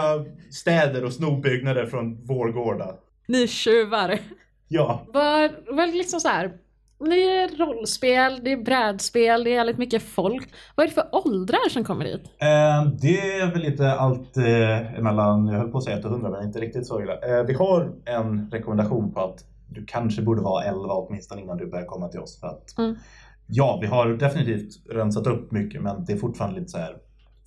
städer 0.50 1.04
och 1.04 1.12
sno 1.12 1.40
byggnader 1.40 1.86
från 1.86 2.26
vår 2.26 2.48
gårda. 2.48 2.94
Ni 3.26 3.48
tjuvar. 3.48 4.18
Ja. 4.68 5.02
Vad, 5.68 5.94
liksom 5.94 6.20
så 6.20 6.28
här. 6.28 6.52
Det 6.98 7.22
är 7.22 7.58
rollspel, 7.58 8.40
det 8.44 8.52
är 8.52 8.56
brädspel, 8.56 9.44
det 9.44 9.50
är 9.50 9.56
väldigt 9.56 9.78
mycket 9.78 10.02
folk. 10.02 10.48
Vad 10.74 10.84
är 10.84 10.88
det 10.88 10.94
för 10.94 11.08
åldrar 11.12 11.68
som 11.68 11.84
kommer 11.84 12.04
dit? 12.04 12.22
Eh, 12.38 12.86
det 13.00 13.20
är 13.20 13.52
väl 13.52 13.62
lite 13.62 13.92
allt 13.92 14.36
eh, 14.36 14.98
emellan, 14.98 15.46
jag 15.46 15.58
höll 15.58 15.70
på 15.70 15.78
att 15.78 15.84
säga 15.84 15.98
100 15.98 16.30
men 16.30 16.44
inte 16.44 16.60
riktigt 16.60 16.86
så 16.86 17.02
illa. 17.02 17.12
Eh, 17.12 17.44
vi 17.46 17.54
har 17.54 17.92
en 18.04 18.50
rekommendation 18.50 19.12
på 19.12 19.20
att 19.20 19.44
du 19.68 19.84
kanske 19.86 20.22
borde 20.22 20.42
vara 20.42 20.64
11 20.64 20.94
åtminstone 20.94 21.42
innan 21.42 21.56
du 21.56 21.66
börjar 21.66 21.86
komma 21.86 22.08
till 22.08 22.20
oss. 22.20 22.40
För 22.40 22.46
att, 22.46 22.78
mm. 22.78 22.96
Ja, 23.46 23.78
vi 23.80 23.86
har 23.86 24.08
definitivt 24.08 24.90
rensat 24.90 25.26
upp 25.26 25.52
mycket 25.52 25.82
men 25.82 26.04
det 26.04 26.12
är 26.12 26.16
fortfarande 26.16 26.60
lite 26.60 26.70
så 26.70 26.78
här, 26.78 26.96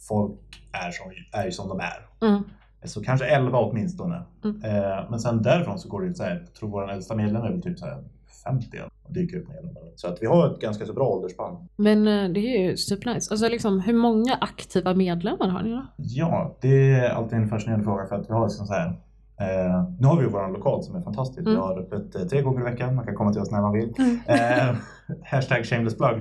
folk 0.07 0.39
är 0.71 0.91
som, 0.91 1.11
är 1.33 1.51
som 1.51 1.69
de 1.69 1.79
är. 1.79 2.27
Mm. 2.27 2.43
Så 2.83 3.03
kanske 3.03 3.25
11 3.25 3.57
åtminstone. 3.57 4.23
Mm. 4.43 4.63
Eh, 4.63 5.09
men 5.09 5.19
sen 5.19 5.41
därifrån 5.41 5.79
så 5.79 5.89
går 5.89 6.01
det 6.01 6.15
så 6.15 6.23
här, 6.23 6.43
jag 6.45 6.53
tror 6.53 6.69
vår 6.69 6.91
äldsta 6.91 7.15
medlem 7.15 7.41
är 7.41 7.51
väl 7.51 7.61
typ 7.61 7.79
så 7.79 7.85
här 7.85 8.03
50 8.43 8.77
och 9.03 9.13
dyker 9.13 9.37
upp 9.37 9.47
medlemmar. 9.47 9.91
Så 9.95 10.07
att 10.07 10.21
vi 10.21 10.25
har 10.25 10.53
ett 10.53 10.59
ganska 10.59 10.85
så 10.85 10.93
bra 10.93 11.07
åldersspann. 11.07 11.67
Men 11.75 12.07
eh, 12.07 12.29
det 12.29 12.39
är 12.39 12.69
ju 12.69 12.77
supernice. 12.77 13.31
Alltså 13.31 13.47
liksom, 13.47 13.79
hur 13.79 13.93
många 13.93 14.37
aktiva 14.41 14.93
medlemmar 14.93 15.47
har 15.47 15.63
ni 15.63 15.71
då? 15.71 15.85
Ja, 15.97 16.57
det 16.61 16.91
är 16.91 17.09
alltid 17.09 17.37
en 17.37 17.49
fascinerande 17.49 17.85
fråga 17.85 18.05
för 18.05 18.15
att 18.15 18.29
vi 18.29 18.33
har 18.33 18.47
liksom 18.47 18.67
så 18.67 18.73
här 18.73 18.93
Eh, 19.39 19.83
nu 19.99 20.07
har 20.07 20.17
vi 20.17 20.23
ju 20.23 20.29
vår 20.29 20.53
lokal 20.53 20.83
som 20.83 20.95
är 20.95 21.01
fantastisk. 21.01 21.39
Mm. 21.39 21.53
Vi 21.53 21.59
har 21.59 21.79
öppet 21.79 22.15
eh, 22.15 22.21
tre 22.21 22.41
gånger 22.41 22.61
i 22.61 22.63
veckan. 22.63 22.95
Man 22.95 23.05
kan 23.05 23.15
komma 23.15 23.33
till 23.33 23.41
oss 23.41 23.51
när 23.51 23.61
man 23.61 23.73
vill. 23.73 23.93
Mm. 23.97 24.19
Eh, 24.27 24.75
hashtag 25.23 25.65
shameless 25.65 25.97
plug. 25.97 26.15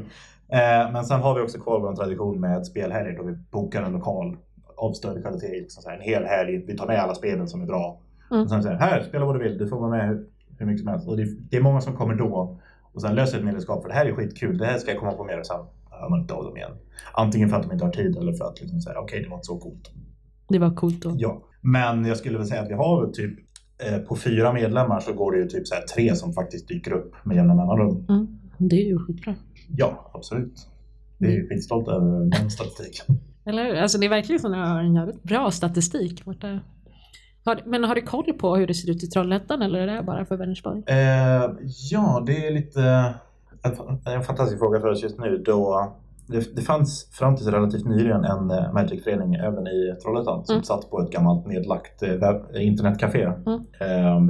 Eh, 0.49 0.93
men 0.93 1.05
sen 1.05 1.21
har 1.21 1.35
vi 1.35 1.41
också 1.41 1.61
kvar 1.61 1.81
vår 1.81 1.95
tradition 1.95 2.41
med 2.41 2.67
spelhelger 2.67 3.17
då 3.17 3.23
vi 3.23 3.33
bokar 3.33 3.83
en 3.83 3.93
lokal 3.93 4.37
av 4.77 4.93
större 4.93 5.21
kvalitet. 5.21 5.61
Liksom 5.61 5.83
så 5.83 5.89
här, 5.89 5.97
en 5.97 6.03
hel 6.03 6.25
helg. 6.25 6.65
Vi 6.67 6.77
tar 6.77 6.87
med 6.87 7.03
alla 7.03 7.15
spelen 7.15 7.49
som 7.49 7.63
är 7.63 7.67
bra. 7.67 8.01
Mm. 8.31 8.43
Och 8.43 8.51
sen 8.51 8.63
säger 8.63 8.77
här, 8.77 9.03
spela 9.03 9.25
vad 9.27 9.35
du 9.35 9.39
vill. 9.39 9.59
Du 9.59 9.69
får 9.69 9.81
vara 9.81 9.91
med 9.91 10.27
hur, 10.59 10.67
mycket 10.67 10.81
som 10.81 10.89
helst. 10.89 11.09
Och 11.09 11.17
det, 11.17 11.27
det, 11.51 11.57
är 11.57 11.61
många 11.61 11.81
som 11.81 11.97
kommer 11.97 12.15
då 12.15 12.59
och 12.93 13.03
sen 13.03 13.15
löser 13.15 13.39
ett 13.39 13.45
medlemskap 13.45 13.83
för 13.83 13.89
det 13.89 13.95
här 13.95 14.07
är 14.07 14.13
skitkul. 14.13 14.59
Det 14.59 14.67
här 14.67 14.79
ska 14.79 14.91
jag 14.91 15.01
komma 15.01 15.13
på 15.13 15.25
mer 15.25 15.43
sen. 15.43 15.61
hör 15.91 16.09
man 16.09 16.21
inte 16.21 16.35
av 16.35 16.45
dem 16.45 16.57
igen. 16.57 16.73
Antingen 17.13 17.49
för 17.49 17.57
att 17.57 17.63
de 17.63 17.73
inte 17.73 17.85
har 17.85 17.93
tid 17.93 18.17
eller 18.17 18.33
för 18.33 18.45
att 18.45 18.61
liksom 18.61 18.81
säga 18.81 18.99
okej, 18.99 19.05
okay, 19.05 19.23
det 19.23 19.29
var 19.29 19.37
inte 19.37 19.47
så 19.47 19.59
coolt. 19.59 19.91
Det 20.49 20.59
var 20.59 20.75
coolt 20.75 21.03
då. 21.03 21.15
Ja, 21.17 21.43
men 21.61 22.05
jag 22.05 22.17
skulle 22.17 22.39
väl 22.39 22.47
säga 22.47 22.63
att 22.63 22.69
vi 22.71 22.75
har 22.75 23.07
typ 23.07 23.39
eh, 23.87 23.99
på 23.99 24.17
fyra 24.17 24.53
medlemmar 24.53 25.01
så 25.01 25.13
går 25.13 25.33
det 25.33 25.39
ju 25.39 25.49
typ 25.49 25.67
så 25.69 25.75
tre 25.95 26.15
som 26.15 26.33
faktiskt 26.33 26.69
dyker 26.69 26.93
upp 26.93 27.15
med 27.25 27.37
jämna 27.37 27.55
mellanrum. 27.55 28.07
Mm. 28.09 28.39
Det 28.59 28.77
är 28.77 28.87
ju 28.87 28.99
skitbra. 28.99 29.35
Ja, 29.77 30.11
absolut. 30.15 30.67
Vi 31.19 31.27
är 31.29 31.37
Mm. 31.37 31.49
skitstolta 31.49 31.93
över 31.93 32.31
den 32.41 32.51
statistiken. 32.51 33.19
Eller 33.47 33.65
hur? 33.65 33.75
Alltså 33.77 33.99
det 33.99 34.07
är 34.07 34.11
verkligen 34.11 34.41
som 34.41 34.53
att 34.53 34.69
ha 34.69 34.81
en 34.81 34.95
jävligt 34.95 35.23
bra 35.23 35.51
statistik 35.51 36.25
borta. 36.25 36.61
Har, 37.45 37.63
men 37.67 37.85
har 37.85 37.95
du 37.95 38.03
koll 38.03 38.33
på 38.33 38.57
hur 38.57 38.67
det 38.67 38.75
ser 38.75 38.91
ut 38.91 39.03
i 39.03 39.07
Trollhättan 39.07 39.63
eller 39.63 39.79
är 39.81 39.87
det 39.97 40.03
bara 40.03 40.25
för 40.25 40.37
Vänersborg? 40.37 40.83
Eh, 40.87 41.51
ja, 41.91 42.23
det 42.27 42.47
är 42.47 42.51
lite 42.51 42.83
en, 43.63 43.73
en 44.15 44.23
fantastisk 44.23 44.59
fråga 44.59 44.81
för 44.81 44.89
oss 44.89 45.03
just 45.03 45.19
nu 45.19 45.39
då 45.47 45.93
det, 46.29 46.57
det 46.57 46.63
fanns 46.63 47.09
fram 47.13 47.37
till 47.37 47.47
relativt 47.47 47.85
nyligen 47.87 48.25
en 48.25 48.51
eh, 48.51 48.73
Magic-förening 48.73 49.35
även 49.35 49.67
i 49.67 49.97
Trollhättan 50.03 50.45
som 50.47 50.55
Mm. 50.55 50.65
satt 50.65 50.91
på 50.91 51.01
ett 51.01 51.11
gammalt 51.11 51.47
nedlagt 51.47 52.03
eh, 52.03 52.09
webb, 52.09 52.43
internetcafé. 52.57 53.23
Mm. 53.23 53.61
Eh, 53.81 54.21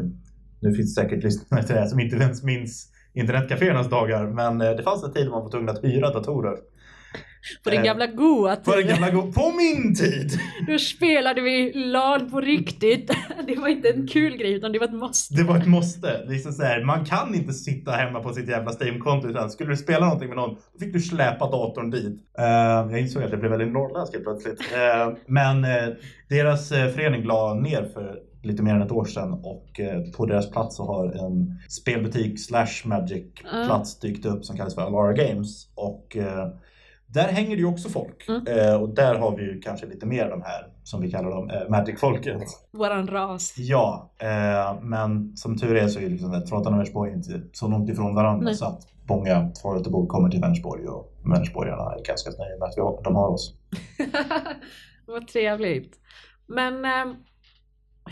nu 0.61 0.73
finns 0.75 0.95
det 0.95 1.03
säkert 1.03 1.25
lyssnare 1.25 1.63
till 1.67 1.75
det 1.75 1.81
här 1.81 1.87
som 1.89 2.01
inte 2.01 2.17
ens 2.17 2.43
minns 2.43 2.89
internetcaféernas 3.15 3.89
dagar 3.91 4.27
men 4.27 4.61
eh, 4.61 4.71
det 4.71 4.83
fanns 4.83 5.05
en 5.05 5.13
tid 5.13 5.27
då 5.27 5.31
man 5.33 5.43
var 5.43 5.51
tvungen 5.51 5.69
att 5.69 5.85
hyra 5.85 6.11
datorer. 6.13 6.57
På 7.65 7.71
den 7.71 7.79
Eh, 7.79 7.85
gamla 7.85 8.07
goa 8.07 8.57
På, 8.57 8.71
den 8.75 8.83
tiden. 8.83 9.01
gamla, 9.01 9.11
go- 9.23 9.33
på 9.33 9.53
min 9.57 9.95
tid! 9.95 10.31
Då 10.69 10.79
spelade 10.79 11.41
vi 11.41 11.73
LAN 11.75 12.31
på 12.31 12.41
riktigt. 12.41 13.11
Det 13.47 13.57
var 13.57 13.69
inte 13.69 13.89
en 13.89 14.07
kul 14.07 14.37
grej 14.37 14.53
utan 14.53 14.73
det 14.73 14.79
var 14.79 14.87
ett 14.87 14.95
måste. 14.95 15.35
Det 15.35 15.43
var 15.45 15.57
ett 15.59 15.67
måste. 15.67 16.25
Liksom 16.29 16.53
så 16.53 16.63
här, 16.63 16.85
man 16.85 17.05
kan 17.05 17.35
inte 17.35 17.53
sitta 17.53 17.91
hemma 17.93 18.21
på 18.21 18.33
sitt 18.33 18.49
jävla 18.49 18.71
Steam-konto 18.73 19.29
utan 19.29 19.51
skulle 19.51 19.71
du 19.71 19.77
spela 19.77 20.05
någonting 20.05 20.29
med 20.29 20.37
någon 20.37 20.55
då 20.73 20.79
fick 20.85 20.93
du 20.93 21.01
släpa 21.01 21.51
datorn 21.51 21.91
dit. 21.91 22.23
Eh, 22.39 22.45
jag 22.91 23.01
insåg 23.01 23.23
att 23.23 23.31
det 23.31 23.37
blev 23.37 23.51
väldigt 23.51 23.73
norrländsk 23.73 24.23
plötsligt. 24.25 24.61
Eh, 24.75 25.13
men 25.27 25.65
eh, 25.65 25.89
deras 26.29 26.73
uh, 26.73 26.89
förening 26.89 27.25
la 27.25 27.55
ner 27.55 27.83
för 27.95 28.17
lite 28.43 28.63
mer 28.63 28.75
än 28.75 28.83
ett 28.83 28.93
år 28.93 29.05
sedan 29.05 29.33
och 29.33 29.81
på 30.17 30.27
deras 30.27 30.51
plats 30.51 30.77
så 30.77 30.85
har 30.87 31.27
en 31.27 31.59
spelbutik 31.69 32.41
slash 32.47 32.69
magic 32.85 33.25
plats 33.67 34.01
dykt 34.01 34.27
upp 34.27 34.45
som 34.45 34.57
kallas 34.57 34.75
för 34.75 34.83
Alara 34.83 35.13
Games. 35.13 35.69
Och 35.75 36.17
där 37.11 37.29
hänger 37.29 37.57
det 37.57 37.63
ju 37.63 37.67
också 37.67 37.89
folk. 37.89 38.29
Mm. 38.29 38.47
Eh, 38.47 38.75
och 38.75 38.89
där 38.95 39.15
har 39.15 39.37
vi 39.37 39.43
ju 39.43 39.61
kanske 39.61 39.87
lite 39.87 40.07
mer 40.07 40.31
de 40.31 40.43
här, 40.43 40.67
som 40.83 41.01
vi 41.03 41.11
kallar 41.11 41.31
dem, 41.31 41.51
eh, 41.51 41.69
Magic-folket. 41.69 42.43
Våran 42.73 43.07
ras. 43.07 43.55
Ja, 43.57 44.13
eh, 44.19 44.83
men 44.83 45.37
som 45.37 45.59
tur 45.59 45.77
är 45.77 45.89
så 45.89 46.01
är 46.01 46.09
liksom 46.09 46.31
Trollhättan 46.31 46.67
och 46.67 46.73
Vänersborg 46.73 47.13
inte 47.13 47.43
så 47.53 47.69
långt 47.69 47.91
ifrån 47.91 48.15
varandra 48.15 48.45
Nej. 48.45 48.55
så 48.55 48.65
att 48.65 48.81
många 49.09 49.51
Trollhättebor 49.51 50.07
kommer 50.07 50.29
till 50.29 50.41
Vänersborg 50.41 50.89
och 50.89 51.13
Vänersborgarna 51.25 51.83
är 51.83 52.05
ganska 52.05 52.31
nöjda 52.31 52.59
med 52.59 52.69
att 52.69 52.77
vi 52.77 52.81
har, 52.81 53.03
de 53.05 53.17
har 53.17 53.29
oss. 53.29 53.55
Vad 55.07 55.29
trevligt. 55.29 55.97
Men 56.47 56.85
eh, 56.85 57.15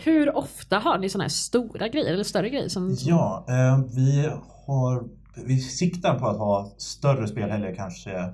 hur 0.05 0.35
ofta 0.37 0.77
har 0.77 0.97
ni 0.97 1.09
sådana 1.09 1.23
här 1.23 1.29
stora 1.29 1.87
grejer 1.87 2.13
eller 2.13 2.23
större 2.23 2.49
grejer? 2.49 2.67
Som, 2.67 2.95
Ja, 2.99 3.45
eh, 3.49 3.79
vi 3.95 4.29
har 4.67 5.03
vi 5.45 5.59
siktar 5.59 6.19
på 6.19 6.27
att 6.27 6.37
ha 6.37 6.71
större 6.77 7.27
spelhelger 7.27 7.75
kanske 7.75 8.33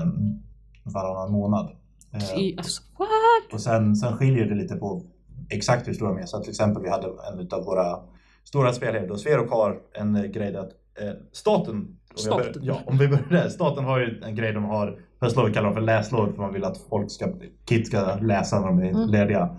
en 0.00 0.42
varannan 0.82 1.32
månad. 1.32 1.70
Eh, 2.12 2.38
I, 2.38 2.54
alltså, 2.58 2.82
what? 2.98 3.52
Och 3.52 3.60
sen, 3.60 3.96
sen 3.96 4.16
skiljer 4.16 4.44
det 4.46 4.54
lite 4.54 4.76
på 4.76 5.02
exakt 5.50 5.88
hur 5.88 5.92
stora 5.92 6.10
de 6.14 6.18
är. 6.22 6.26
Så 6.26 6.40
till 6.40 6.50
exempel 6.50 6.82
vi 6.82 6.88
hade 6.90 7.06
en 7.06 7.48
av 7.50 7.64
våra 7.64 7.98
stora 8.44 8.72
spelhelger 8.72 9.08
då 9.08 9.16
Sverok 9.16 9.50
har 9.50 9.78
en 9.94 10.16
eh, 10.16 10.22
grej 10.24 10.56
att 10.56 10.70
eh, 11.00 11.12
staten, 11.32 11.96
Staten. 12.14 12.52
ja, 12.62 12.78
om 12.86 12.98
vi 12.98 13.08
börjar 13.08 13.26
där, 13.30 13.48
staten 13.48 13.84
har 13.84 13.98
ju 14.00 14.22
en 14.24 14.34
grej 14.34 14.52
de 14.52 14.64
har, 14.64 14.98
höstlovet 15.20 15.54
kallar 15.54 15.68
de 15.68 15.74
för 15.74 15.80
läslovet 15.80 16.34
för 16.34 16.42
man 16.42 16.52
vill 16.52 16.64
att 16.64 16.78
folk 16.78 17.10
ska, 17.10 17.26
kids 17.64 17.88
ska 17.88 18.14
läsa 18.16 18.60
när 18.60 18.66
de 18.66 18.78
är 18.78 18.90
Mm. 18.90 19.08
lediga. 19.08 19.58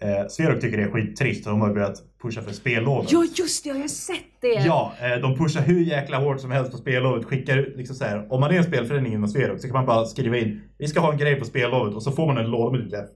Eh, 0.00 0.26
Sverok 0.28 0.60
tycker 0.60 0.76
det 0.76 0.82
är 0.82 0.90
skittrist 0.90 1.46
och 1.46 1.52
de 1.52 1.60
har 1.60 1.74
börjat 1.74 2.02
pusha 2.22 2.42
för 2.42 2.52
spellovet. 2.52 3.12
Ja 3.12 3.24
just 3.34 3.64
det, 3.64 3.70
jag 3.70 3.76
har 3.76 3.88
sett 3.88 4.16
det! 4.40 4.48
Ja, 4.66 4.92
eh, 5.00 5.20
de 5.20 5.38
pushar 5.38 5.60
hur 5.60 5.80
jäkla 5.80 6.18
hårt 6.18 6.40
som 6.40 6.50
helst 6.50 6.70
på 6.72 6.76
spellovet. 6.78 7.24
Skickar 7.24 7.56
ut 7.56 7.76
liksom 7.76 7.96
så 7.96 8.04
här, 8.04 8.32
om 8.32 8.40
man 8.40 8.50
är 8.50 8.54
en 8.58 8.64
spelförening 8.64 9.12
inom 9.12 9.28
Sverok 9.28 9.60
så 9.60 9.66
kan 9.66 9.74
man 9.74 9.86
bara 9.86 10.04
skriva 10.04 10.38
in 10.38 10.62
vi 10.78 10.88
ska 10.88 11.00
ha 11.00 11.12
en 11.12 11.18
grej 11.18 11.34
på 11.38 11.44
spellovet 11.44 11.94
och 11.94 12.02
så 12.02 12.12
får 12.12 12.26
man 12.26 12.38
en 12.38 12.50
låda 12.50 12.78
med 12.78 12.90
typ 12.90 13.10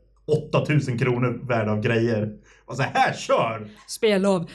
8000 0.52 0.98
kronor 0.98 1.40
värde 1.48 1.70
av 1.70 1.80
grejer. 1.80 2.32
Och 2.66 2.76
så 2.76 2.82
här, 2.82 2.90
här 2.94 3.12
kör! 3.12 3.66
Spellov. 3.88 4.40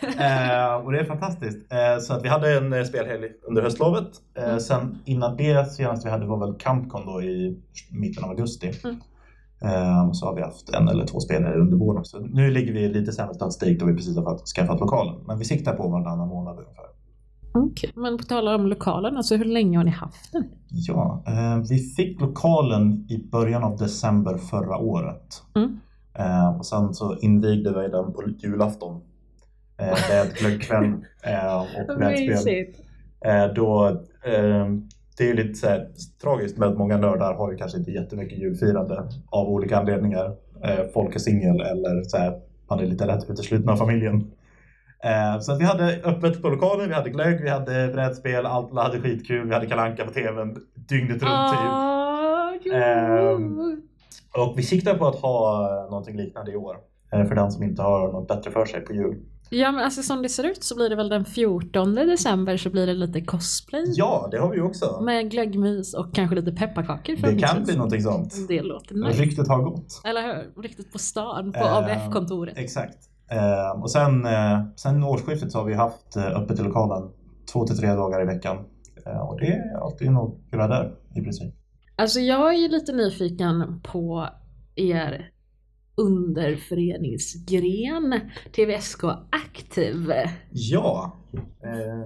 eh, 0.00 0.74
och 0.74 0.92
det 0.92 0.98
är 1.00 1.04
fantastiskt. 1.04 1.72
Eh, 1.72 1.98
så 2.00 2.14
att 2.14 2.24
vi 2.24 2.28
hade 2.28 2.56
en 2.56 2.72
eh, 2.72 2.84
spelhelg 2.84 3.28
under 3.42 3.62
höstlovet. 3.62 4.08
Eh, 4.38 4.44
Mm. 4.44 4.60
Sen 4.60 4.98
innan 5.04 5.36
det 5.36 5.70
senaste 5.72 6.06
vi 6.08 6.12
hade 6.12 6.26
var 6.26 6.46
väl 6.46 6.54
Campcon 6.58 7.06
då 7.06 7.22
i 7.22 7.56
mitten 7.90 8.24
av 8.24 8.30
augusti. 8.30 8.72
Mm. 8.84 8.96
Eh, 9.64 10.08
och 10.08 10.16
så 10.16 10.26
har 10.26 10.34
vi 10.34 10.42
haft 10.42 10.68
en 10.68 10.88
eller 10.88 11.06
två 11.06 11.20
spelare 11.20 11.60
under 11.60 11.76
våren 11.76 11.98
också. 11.98 12.18
Nu 12.18 12.50
ligger 12.50 12.72
vi 12.72 12.80
i 12.80 12.88
lite 12.88 13.12
sämre 13.12 13.34
statistik 13.34 13.80
då 13.80 13.86
vi 13.86 13.94
precis 13.94 14.16
har 14.16 14.38
skaffat 14.56 14.80
lokalen. 14.80 15.14
Men 15.26 15.38
vi 15.38 15.44
siktar 15.44 15.72
på 15.72 15.88
varannan 15.88 16.28
månad 16.28 16.58
ungefär. 16.58 16.84
Okej, 17.54 17.90
men 17.94 18.18
på 18.18 18.24
tal 18.24 18.48
om 18.48 18.66
lokalen, 18.66 19.16
alltså 19.16 19.36
hur 19.36 19.44
länge 19.44 19.78
har 19.78 19.84
ni 19.84 19.90
haft 19.90 20.32
den? 20.32 20.44
Ja, 20.68 21.24
eh, 21.26 21.58
vi 21.70 21.78
fick 21.78 22.20
lokalen 22.20 23.06
i 23.08 23.28
början 23.32 23.64
av 23.64 23.76
december 23.76 24.38
förra 24.38 24.78
året. 24.78 25.42
Mm. 25.54 25.80
Eh, 26.14 26.56
och 26.58 26.66
sen 26.66 26.94
så 26.94 27.16
invigde 27.18 27.82
vi 27.82 27.88
den 27.88 28.12
på 28.12 28.22
julafton. 28.38 29.00
Eh, 29.78 29.86
med 29.86 30.34
glöggkväll 30.34 30.94
och. 31.24 31.66
Eh, 33.28 33.54
då, 33.54 34.00
det 35.18 35.24
är 35.24 35.28
ju 35.28 35.34
lite 35.34 35.68
här, 35.68 35.88
tragiskt 36.22 36.58
med 36.58 36.68
att 36.68 36.78
många 36.78 36.96
nördar 36.96 37.34
har 37.34 37.50
ju 37.52 37.56
kanske 37.58 37.78
inte 37.78 37.90
jättemycket 37.90 38.38
julfirande 38.38 39.02
av 39.30 39.48
olika 39.48 39.78
anledningar. 39.78 40.36
Eh, 40.64 40.84
folk 40.94 41.14
är 41.14 41.18
singel 41.18 41.60
eller 41.60 42.02
så 42.02 42.16
här, 42.16 42.40
man 42.70 42.80
är 42.80 42.86
lite 42.86 43.06
lätt 43.06 43.30
utesluten 43.30 43.68
av 43.68 43.76
familjen. 43.76 44.30
Eh, 45.04 45.40
så 45.40 45.56
vi 45.56 45.64
hade 45.64 46.00
öppet 46.04 46.42
på 46.42 46.48
lokalen, 46.48 46.88
vi 46.88 46.94
hade 46.94 47.10
glögg, 47.10 47.42
vi 47.42 47.48
hade 47.48 47.88
brädspel, 47.92 48.46
alla 48.46 48.82
hade 48.82 49.00
skitkul, 49.00 49.48
vi 49.48 49.54
hade 49.54 49.66
kalanka 49.66 50.04
på 50.04 50.10
tvn 50.12 50.56
dygnet 50.88 51.10
runt 51.22 51.50
typ. 51.52 51.60
Ah, 51.72 52.52
jo. 52.64 52.72
Ehm, 52.74 53.82
Och 54.36 54.58
vi 54.58 54.62
siktar 54.62 54.94
på 54.94 55.06
att 55.06 55.16
ha 55.16 55.68
eh, 55.84 55.90
någonting 55.90 56.16
liknande 56.16 56.52
i 56.52 56.56
år. 56.56 56.76
Eh, 57.12 57.24
för 57.24 57.34
den 57.34 57.52
som 57.52 57.62
inte 57.62 57.82
har 57.82 58.12
något 58.12 58.28
bättre 58.28 58.50
för 58.50 58.64
sig 58.64 58.80
på 58.80 58.92
jul. 58.92 59.16
Ja 59.54 59.72
men 59.72 59.84
alltså 59.84 60.02
som 60.02 60.22
det 60.22 60.28
ser 60.28 60.44
ut 60.44 60.64
så 60.64 60.76
blir 60.76 60.88
det 60.90 60.96
väl 60.96 61.08
den 61.08 61.24
14 61.24 61.94
december 61.94 62.56
så 62.56 62.70
blir 62.70 62.86
det 62.86 62.94
lite 62.94 63.20
cosplay. 63.20 63.84
Ja, 63.96 64.28
det 64.30 64.38
har 64.38 64.50
vi 64.50 64.60
också. 64.60 65.00
Med 65.00 65.30
glöggmys 65.30 65.94
och 65.94 66.14
kanske 66.14 66.36
lite 66.36 66.52
pepparkakor 66.52 67.16
Det 67.16 67.38
kan 67.38 67.64
bli 67.64 67.76
någonting 67.76 68.02
sånt. 68.02 68.34
Det 68.48 68.62
låter 68.62 68.94
nice. 68.94 69.22
Ryktet 69.22 69.48
har 69.48 69.62
gått. 69.62 70.00
Eller 70.04 70.22
hur? 70.22 70.62
Riktigt 70.62 70.92
på 70.92 70.98
stan, 70.98 71.52
på 71.52 71.58
Ehm, 71.58 71.84
ABF-kontoret. 71.84 72.58
Exakt. 72.58 72.98
Eh, 73.30 73.82
och 73.82 73.90
sen, 73.90 74.26
eh, 74.26 74.60
sen 74.76 75.04
årsskiftet 75.04 75.52
så 75.52 75.58
har 75.58 75.64
vi 75.64 75.74
haft 75.74 76.16
eh, 76.16 76.26
öppet 76.26 76.60
i 76.60 76.62
lokalen 76.62 77.10
två 77.52 77.66
till 77.66 77.76
tre 77.76 77.92
dagar 77.92 78.22
i 78.22 78.26
veckan. 78.26 78.56
Eh, 79.06 79.20
och 79.20 79.40
det 79.40 79.46
är 79.46 79.84
alltid 79.84 80.08
hela 80.52 80.68
där 80.68 80.94
i 81.16 81.20
princip. 81.20 81.54
Alltså 81.96 82.20
jag 82.20 82.54
är 82.54 82.58
ju 82.58 82.68
lite 82.68 82.92
nyfiken 82.92 83.80
på 83.82 84.28
er 84.74 85.31
underföreningsgren 85.94 88.20
TVSK 88.52 89.04
Aktiv. 89.30 90.12
Ja. 90.50 91.16
Eh, 91.64 92.02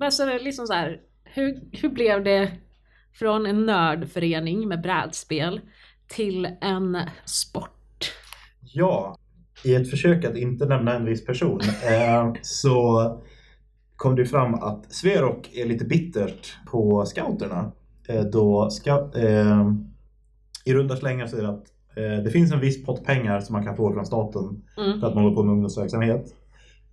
Alltså 0.00 0.38
liksom 0.40 0.66
så 0.66 0.72
här, 0.72 1.00
hur, 1.24 1.60
hur 1.72 1.88
blev 1.88 2.24
det 2.24 2.52
från 3.12 3.46
en 3.46 3.66
nördförening 3.66 4.68
med 4.68 4.82
brädspel 4.82 5.60
till 6.08 6.48
en 6.60 6.98
sport? 7.24 8.12
ja. 8.60 9.16
I 9.64 9.74
ett 9.74 9.90
försök 9.90 10.24
att 10.24 10.36
inte 10.36 10.66
nämna 10.66 10.94
en 10.94 11.04
viss 11.04 11.24
person 11.26 11.60
eh, 11.90 12.32
så 12.42 13.02
kom 13.96 14.16
det 14.16 14.26
fram 14.26 14.54
att 14.54 14.92
Sverok 14.92 15.50
är 15.54 15.66
lite 15.66 15.84
bittert 15.84 16.56
på 16.66 17.04
scouterna. 17.06 17.72
Eh, 18.08 18.22
då 18.22 18.70
scout, 18.70 19.16
eh, 19.16 19.72
I 20.64 20.74
runda 20.74 20.96
slängar 20.96 21.26
så 21.26 21.36
är 21.36 21.42
det 21.42 21.48
att 21.48 21.64
det 22.24 22.30
finns 22.30 22.52
en 22.52 22.60
viss 22.60 22.84
pott 22.86 23.04
pengar 23.04 23.40
som 23.40 23.52
man 23.52 23.64
kan 23.64 23.76
få 23.76 23.92
från 23.92 24.06
staten 24.06 24.62
Mm. 24.78 25.00
för 25.00 25.06
att 25.08 25.14
man 25.14 25.22
håller 25.24 25.36
på 25.36 25.42
med 25.42 25.52
ungdomsverksamhet. 25.52 26.24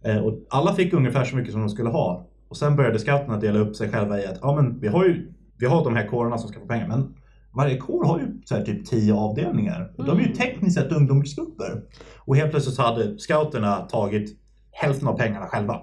Eh, 0.05 0.17
och 0.17 0.33
alla 0.49 0.73
fick 0.73 0.93
ungefär 0.93 1.23
så 1.25 1.35
mycket 1.35 1.51
som 1.51 1.61
de 1.61 1.69
skulle 1.69 1.89
ha. 1.89 2.27
Och 2.49 2.57
sen 2.57 2.75
började 2.75 2.99
scouterna 2.99 3.39
dela 3.39 3.59
upp 3.59 3.75
sig 3.75 3.89
själva 3.89 4.19
i 4.19 4.25
att 4.25 4.39
ja, 4.41 4.55
men 4.55 4.79
vi, 4.79 4.87
har 4.87 5.05
ju, 5.05 5.31
vi 5.59 5.65
har 5.65 5.83
de 5.83 5.95
här 5.95 6.07
kårerna 6.07 6.37
som 6.37 6.49
ska 6.49 6.59
få 6.59 6.65
pengar 6.65 6.87
men 6.87 7.13
varje 7.53 7.77
kår 7.77 8.05
har 8.05 8.19
ju 8.19 8.25
så 8.45 8.55
här 8.55 8.61
typ 8.63 8.85
tio 8.85 9.13
avdelningar. 9.13 9.93
Och 9.97 10.05
De 10.05 10.11
är 10.17 10.21
ju 10.21 10.25
Mm. 10.25 10.37
tekniskt 10.37 10.75
sett 10.79 10.91
ungdomsgrupper. 10.91 11.81
Och 12.19 12.35
helt 12.35 12.51
plötsligt 12.51 12.75
så 12.75 12.81
hade 12.81 13.17
scouterna 13.19 13.75
tagit 13.75 14.37
hälften 14.71 15.07
av 15.07 15.17
pengarna 15.17 15.45
själva. 15.45 15.73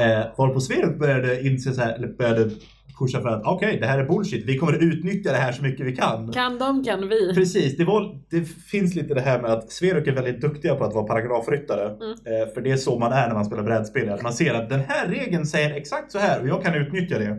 Eh, 0.00 0.24
varpå 0.38 0.60
Sverok 0.60 0.98
började 0.98 1.46
inse 1.46 1.72
så 1.72 1.80
här, 1.80 2.14
började 2.18 2.50
pusha 2.98 3.20
för 3.20 3.28
att 3.28 3.42
okej, 3.44 3.78
det 3.80 3.86
här 3.86 3.98
är 3.98 4.04
bullshit. 4.04 4.44
Vi 4.46 4.58
kommer 4.58 4.82
utnyttja 4.82 5.30
det 5.32 5.38
här 5.38 5.52
så 5.52 5.62
mycket 5.62 5.86
vi 5.86 5.96
kan. 5.96 6.32
Kan 6.32 6.58
de 6.58 6.84
kan 6.84 7.08
vi. 7.08 7.34
Precis, 7.34 7.76
det, 7.76 7.84
var, 7.84 8.20
det 8.30 8.44
finns 8.44 8.94
lite 8.94 9.14
det 9.14 9.20
här 9.20 9.42
med 9.42 9.50
att 9.50 9.72
Sverok 9.72 10.06
är 10.06 10.12
väldigt 10.12 10.40
duktiga 10.40 10.74
på 10.74 10.84
att 10.84 10.94
vara 10.94 11.04
paragrafryttare. 11.06 11.84
Mm. 11.86 12.10
Eh, 12.10 12.54
för 12.54 12.60
det 12.60 12.70
är 12.70 12.76
så 12.76 12.98
man 12.98 13.12
är 13.12 13.28
när 13.28 13.34
man 13.34 13.44
spelar 13.44 13.62
brädspel. 13.62 14.10
Att 14.10 14.22
man 14.22 14.32
ser 14.32 14.54
att 14.54 14.68
den 14.70 14.80
här 14.88 15.08
regeln 15.08 15.46
säger 15.46 15.74
exakt 15.74 16.12
så 16.12 16.18
här 16.18 16.40
och 16.42 16.48
jag 16.48 16.62
kan 16.64 16.74
utnyttja 16.74 17.18
det. 17.18 17.38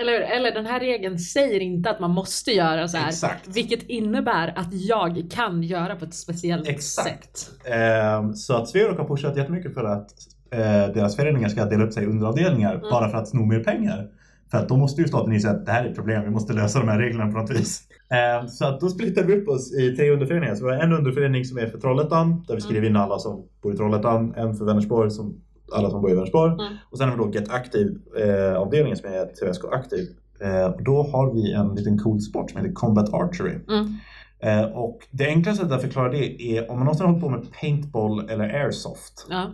Eller, 0.00 0.20
eller 0.20 0.50
den 0.54 0.66
här 0.66 0.80
regeln 0.80 1.18
säger 1.18 1.60
inte 1.60 1.90
att 1.90 2.00
man 2.00 2.10
måste 2.10 2.50
göra 2.50 2.88
så 2.88 2.96
här. 2.96 3.08
Exakt. 3.08 3.48
Vilket 3.56 3.82
innebär 3.82 4.52
att 4.56 4.72
jag 4.72 5.26
kan 5.30 5.62
göra 5.62 5.96
på 5.96 6.04
ett 6.04 6.14
speciellt 6.14 6.68
Exakt. 6.68 7.36
sätt. 7.36 7.66
Ehm, 7.72 8.34
så 8.34 8.54
att 8.54 8.68
Sverok 8.68 8.98
har 8.98 9.08
pushat 9.08 9.36
jättemycket 9.36 9.74
för 9.74 9.84
att 9.84 10.10
eh, 10.52 10.94
deras 10.94 11.16
föreningar 11.16 11.48
ska 11.48 11.64
dela 11.64 11.84
upp 11.84 11.92
sig 11.92 12.02
i 12.02 12.06
underavdelningar 12.06 12.74
Mm. 12.74 12.90
bara 12.90 13.08
för 13.08 13.18
att 13.18 13.28
sno 13.28 13.44
mer 13.44 13.60
pengar. 13.64 14.08
För 14.52 14.58
att 14.58 14.68
då 14.68 14.76
måste 14.76 15.02
ju 15.02 15.08
staten 15.08 15.32
inse 15.32 15.50
att 15.50 15.66
det 15.66 15.72
här 15.72 15.84
är 15.84 15.88
ett 15.88 15.94
problem, 15.94 16.24
vi 16.24 16.30
måste 16.30 16.52
lösa 16.52 16.78
de 16.78 16.88
här 16.88 16.98
reglerna 16.98 17.32
på 17.32 17.38
något 17.38 17.50
vis. 17.50 17.82
Ehm, 18.10 18.48
så 18.48 18.66
att 18.66 18.80
då 18.80 18.88
splittar 18.88 19.22
vi 19.24 19.34
upp 19.34 19.48
oss 19.48 19.72
i 19.74 19.96
tre 19.96 20.10
underföreningar. 20.10 20.54
Så 20.54 20.64
vi 20.64 20.72
har 20.72 20.78
en 20.78 20.92
underförening 20.92 21.44
som 21.44 21.58
är 21.58 21.66
för 21.66 21.78
Trollhättan, 21.78 22.44
där 22.48 22.54
vi 22.54 22.60
skriver 22.60 22.86
in 22.86 22.96
alla 22.96 23.18
som 23.18 23.44
bor 23.62 23.74
i 23.74 23.76
Trollhättan. 23.76 24.34
En 24.36 24.54
för 24.54 24.64
Vänersborg, 24.64 25.10
som 25.10 25.40
alla 25.72 25.90
som 25.90 26.02
bor 26.02 26.10
i 26.10 26.14
Vänersborg. 26.14 26.52
Mm. 26.52 26.76
Och 26.90 26.98
sen 26.98 27.08
har 27.08 27.16
vi 27.16 27.22
då 27.22 27.30
Get 27.32 27.50
Active-avdelningen 27.50 28.96
som 28.96 29.12
är 29.12 29.26
TVSK 29.26 29.64
Active. 29.72 30.06
Eh, 30.40 30.66
och 30.66 30.84
då 30.84 31.02
har 31.02 31.34
vi 31.34 31.52
en 31.52 31.74
liten 31.74 31.98
cool 31.98 32.20
sport 32.20 32.50
som 32.50 32.60
heter 32.60 32.72
Combat 32.74 33.14
Archery. 33.14 33.58
Mm. 33.68 33.94
Eh, 34.40 34.64
och 34.64 34.98
det 35.10 35.26
enklaste 35.26 35.62
sättet 35.62 35.76
att 35.76 35.82
förklara 35.82 36.08
det 36.08 36.42
är 36.42 36.70
om 36.70 36.76
man 36.76 36.84
någonsin 36.84 37.06
har 37.06 37.12
hållit 37.12 37.24
på 37.24 37.30
med 37.30 37.60
paintball 37.60 38.28
eller 38.30 38.44
airsoft. 38.64 39.26
Ja. 39.30 39.50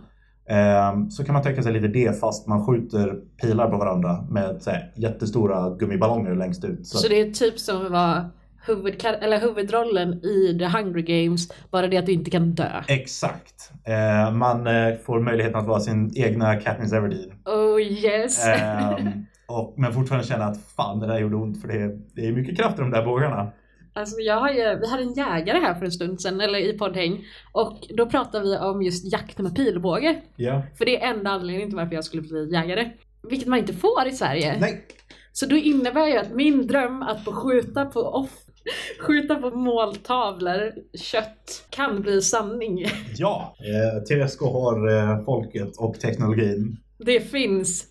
Eh, 0.49 1.07
så 1.09 1.25
kan 1.25 1.33
man 1.33 1.43
tänka 1.43 1.63
sig 1.63 1.73
lite 1.73 1.87
det 1.87 2.19
fast 2.19 2.47
man 2.47 2.65
skjuter 2.65 3.15
pilar 3.41 3.69
på 3.69 3.77
varandra 3.77 4.25
med 4.29 4.61
så 4.61 4.69
här, 4.69 4.91
jättestora 4.95 5.69
gummiballonger 5.69 6.35
längst 6.35 6.63
ut. 6.63 6.87
Så, 6.87 6.97
Så 6.97 7.07
det 7.07 7.21
är 7.21 7.31
typ 7.31 7.59
som 7.59 7.85
att 7.85 7.91
vara 7.91 8.29
huvudkar- 8.67 9.17
eller 9.21 9.39
huvudrollen 9.39 10.13
i 10.13 10.57
The 10.59 10.65
Hunger 10.65 10.99
Games, 11.01 11.47
bara 11.71 11.87
det 11.87 11.97
att 11.97 12.05
du 12.05 12.11
inte 12.11 12.31
kan 12.31 12.51
dö. 12.51 12.69
Exakt. 12.87 13.71
Eh, 13.83 14.31
man 14.33 14.67
eh, 14.67 14.95
får 15.05 15.19
möjligheten 15.19 15.59
att 15.59 15.67
vara 15.67 15.79
sin 15.79 16.11
egna 16.15 16.55
Katniss 16.55 16.93
Everdeen. 16.93 17.31
Oh 17.45 17.81
yes! 17.81 18.45
Ehm, 18.47 19.07
och, 19.47 19.73
men 19.77 19.93
fortfarande 19.93 20.27
känna 20.27 20.45
att 20.45 20.57
fan 20.77 20.99
det 20.99 21.07
där 21.07 21.19
gjorde 21.19 21.35
ont 21.35 21.61
för 21.61 21.67
det 21.67 21.73
är, 21.81 21.99
det 22.15 22.27
är 22.27 22.31
mycket 22.31 22.57
kraft 22.57 22.79
i 22.79 22.81
de 22.81 22.91
där 22.91 23.05
bågarna. 23.05 23.51
Alltså 23.99 24.19
jag 24.19 24.39
har 24.39 24.49
ju, 24.49 24.79
vi 24.79 24.89
hade 24.89 25.03
en 25.03 25.13
jägare 25.13 25.59
här 25.59 25.73
för 25.73 25.85
en 25.85 25.91
stund 25.91 26.21
sedan, 26.21 26.41
eller 26.41 26.59
i 26.59 26.77
poddhäng, 26.77 27.25
och 27.51 27.77
då 27.89 28.05
pratade 28.05 28.49
vi 28.49 28.57
om 28.57 28.81
just 28.81 29.11
jakt 29.11 29.37
med 29.37 29.55
pilbåge. 29.55 30.21
Ja. 30.35 30.63
För 30.77 30.85
det 30.85 31.03
är 31.03 31.13
enda 31.13 31.29
anledningen 31.29 31.69
till 31.69 31.77
varför 31.77 31.95
jag 31.95 32.03
skulle 32.05 32.21
bli 32.21 32.51
jägare. 32.53 32.89
Vilket 33.29 33.47
man 33.47 33.59
inte 33.59 33.73
får 33.73 34.07
i 34.07 34.11
Sverige. 34.11 34.57
Nej. 34.59 34.85
Så 35.31 35.45
då 35.45 35.55
innebär 35.55 36.07
ju 36.07 36.17
att 36.17 36.31
min 36.31 36.67
dröm 36.67 37.01
att 37.01 37.23
få 37.23 37.31
skjuta 37.31 37.85
på 37.85 37.99
off 37.99 38.31
skjuta 38.99 39.35
på 39.35 39.49
måltavlor, 39.49 40.73
kött, 40.97 41.65
kan 41.69 42.01
bli 42.01 42.21
sanning. 42.21 42.85
Ja. 43.17 43.55
Eh, 43.59 44.03
TVSK 44.03 44.39
har 44.41 44.89
eh, 44.89 45.25
folket 45.25 45.77
och 45.77 45.99
teknologin. 45.99 46.77
Det 46.97 47.19
finns. 47.19 47.85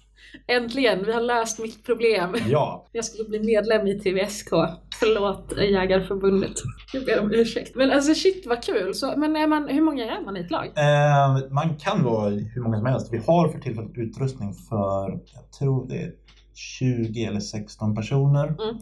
Äntligen, 0.46 1.04
vi 1.04 1.12
har 1.12 1.20
löst 1.20 1.58
mitt 1.58 1.84
problem. 1.84 2.36
Ja. 2.48 2.86
Jag 2.92 3.04
skulle 3.04 3.28
bli 3.28 3.40
medlem 3.40 3.86
i 3.86 4.00
TVSK. 4.00 4.50
Förlåt 5.00 5.52
Jägarförbundet. 5.56 6.52
Jag 6.92 7.04
ber 7.04 7.20
om 7.20 7.32
ursäkt. 7.32 7.76
Men 7.76 7.90
alltså 7.90 8.14
shit 8.14 8.46
vad 8.46 8.62
kul. 8.64 8.94
Så, 8.94 9.14
men 9.16 9.36
är 9.36 9.46
man, 9.46 9.68
hur 9.68 9.82
många 9.82 10.04
är 10.04 10.24
man 10.24 10.36
i 10.36 10.40
ett 10.40 10.50
lag? 10.50 10.66
Eh, 10.66 11.50
man 11.50 11.76
kan 11.76 12.04
vara 12.04 12.30
hur 12.30 12.62
många 12.62 12.76
som 12.76 12.86
helst. 12.86 13.12
Vi 13.12 13.18
har 13.18 13.48
för 13.48 13.58
tillfället 13.58 13.90
utrustning 13.94 14.54
för, 14.54 15.10
jag 15.34 15.52
tror 15.58 15.88
det 15.88 16.02
är 16.02 16.12
20 16.54 17.24
eller 17.24 17.40
16 17.40 17.94
personer. 17.94 18.46
Mm. 18.46 18.76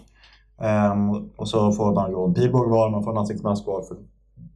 Ehm, 0.61 1.31
och 1.37 1.48
så 1.48 1.72
får 1.72 1.94
man 1.94 2.12
då 2.12 2.26
en 2.26 2.35
pilbåge 2.35 2.70
var, 2.70 2.90
man 2.90 3.05
får 3.05 3.11
en 3.11 3.18
ansiktsmask 3.18 3.66
var. 3.66 3.83
För, 3.83 3.96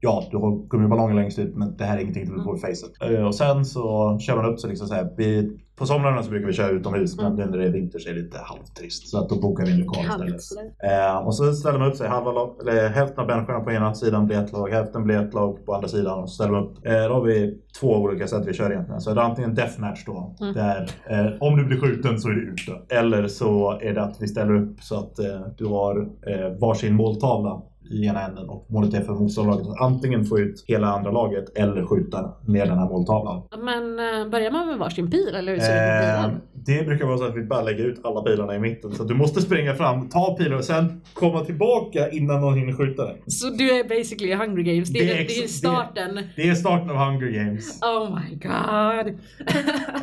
ja, 0.01 0.25
du 0.31 0.37
har 0.37 0.69
gummiballonger 0.69 1.15
längst 1.15 1.39
ut 1.39 1.57
men 1.57 1.77
det 1.77 1.85
här 1.85 1.97
är 1.97 2.01
ingenting 2.01 2.37
du 2.37 2.43
får 2.43 2.57
i 2.57 2.61
facet. 2.61 2.91
Eh, 3.03 3.27
och 3.27 3.35
sen 3.35 3.65
så 3.65 4.19
kör 4.19 4.37
man 4.37 4.45
upp 4.47 4.61
så 4.61 4.69
liksom 4.69 4.87
så 4.89 4.95
här. 4.95 5.09
Vi, 5.17 5.59
på 5.77 5.87
somrarna 5.87 6.23
så 6.23 6.31
brukar 6.31 6.47
vi 6.47 6.53
köra 6.53 6.69
utomhus 6.71 7.19
Mm. 7.19 7.33
men 7.35 7.47
nu 7.47 7.51
när 7.51 7.59
det 7.59 7.69
är 7.69 7.73
vinter 7.73 7.99
så 7.99 8.09
är 8.11 8.15
det 8.15 8.21
lite 8.21 8.39
halvtrist. 8.39 9.09
Så 9.09 9.19
att 9.19 9.29
då 9.29 9.41
bokar 9.41 9.67
vi 9.67 9.73
en 9.73 9.79
lokal 9.79 10.05
istället. 10.37 10.73
Eh, 10.85 11.27
och 11.27 11.35
så 11.35 11.53
ställer 11.53 11.79
man 11.79 11.89
upp 11.89 11.97
sig, 11.97 12.09
halva 12.09 12.33
lag, 12.33 12.57
eller 12.61 12.89
hälften 12.89 13.19
av 13.21 13.27
människorna 13.27 13.61
på 13.61 13.71
ena 13.73 13.95
sidan 13.95 14.27
blir 14.27 14.39
ett 14.39 14.53
lag, 14.53 14.69
hälften 14.69 15.05
blir 15.05 15.17
ett 15.21 15.35
lag 15.35 15.67
på 15.67 15.75
andra 15.75 15.89
sidan. 15.89 16.19
Och 16.23 16.29
så 16.31 16.35
ställer 16.35 16.53
man 16.53 16.65
upp. 16.65 16.87
Eh, 16.87 16.93
då 16.93 17.15
har 17.15 17.23
vi 17.23 17.59
två 17.81 17.87
olika 17.97 18.27
sätt 18.27 18.43
vi 18.47 18.53
kör 18.53 18.71
egentligen. 18.71 19.01
Så 19.01 19.15
det 19.15 19.21
är 19.21 19.25
antingen 19.25 19.55
deathmatch 19.55 20.05
då, 20.07 20.35
Mm. 20.41 20.55
där 20.55 20.91
eh, 21.11 21.33
om 21.41 21.57
du 21.57 21.65
blir 21.65 21.81
skjuten 21.81 22.21
så 22.21 22.29
är 22.29 22.33
du 22.33 22.53
ute. 22.53 22.95
Eller 22.95 23.27
så 23.29 23.79
är 23.81 23.95
det 23.95 24.03
att 24.03 24.17
vi 24.23 24.29
ställer 24.29 24.55
upp 24.57 24.81
så 24.81 24.99
att 24.99 25.19
eh, 25.19 25.41
du 25.59 25.67
har 25.67 26.01
eh, 26.27 26.59
varsin 26.61 26.95
måltavla 26.95 27.63
i 27.91 28.07
ena 28.07 28.27
änden 28.27 28.49
och 28.49 28.67
målet 28.69 28.95
är 28.95 29.01
för 29.01 29.13
motståndarlaget 29.13 29.67
att 29.69 29.81
antingen 29.81 30.25
få 30.25 30.39
ut 30.39 30.65
hela 30.67 30.87
andra 30.87 31.11
laget 31.11 31.59
eller 31.59 31.87
skjuta 31.87 32.33
med 32.47 32.69
den 32.69 32.79
här 32.79 32.89
måltavlan. 32.89 33.43
Men 33.59 33.99
eh, 33.99 34.29
börjar 34.31 34.51
man 34.51 34.67
med 34.67 34.79
varsin 34.79 35.11
pil 35.11 35.35
eller 35.35 35.53
hur 35.53 35.61
ser 35.61 35.75
det 35.75 36.01
Eh, 36.01 36.31
det 36.53 36.87
brukar 36.87 37.07
vara 37.07 37.19
så 37.19 37.25
att 37.25 37.37
vi 37.37 37.43
bara 37.43 37.63
lägger 37.63 37.85
ut 37.85 38.01
alla 38.05 38.23
pilarna 38.23 38.55
i 38.55 38.59
mitten. 38.59 38.93
Så 38.93 39.05
du 39.05 39.15
måste 39.15 39.43
springa 39.43 39.75
fram, 39.75 40.09
ta 40.09 40.37
pilen 40.39 40.59
och 40.59 40.65
sen 40.65 41.01
komma 41.15 41.41
tillbaka 41.45 42.11
innan 42.11 42.41
någon 42.41 42.55
hinner 42.59 42.73
skjuta 42.73 43.05
den. 43.05 43.17
Så 43.27 43.51
du 43.51 43.71
är 43.71 43.85
basically 43.89 44.35
Hunger 44.35 44.63
Games, 44.63 44.89
det 44.89 44.99
är, 44.99 45.07
Det 45.07 45.13
är 45.13 45.27
det 45.27 45.45
är 45.45 45.49
starten. 45.49 46.21
Det 46.37 46.49
är 46.49 46.55
starten 46.55 46.91
av 46.91 46.97
Hunger 46.97 47.31
Games. 47.31 47.81
Oh 47.83 48.19
my 48.19 48.35
god. 48.37 49.15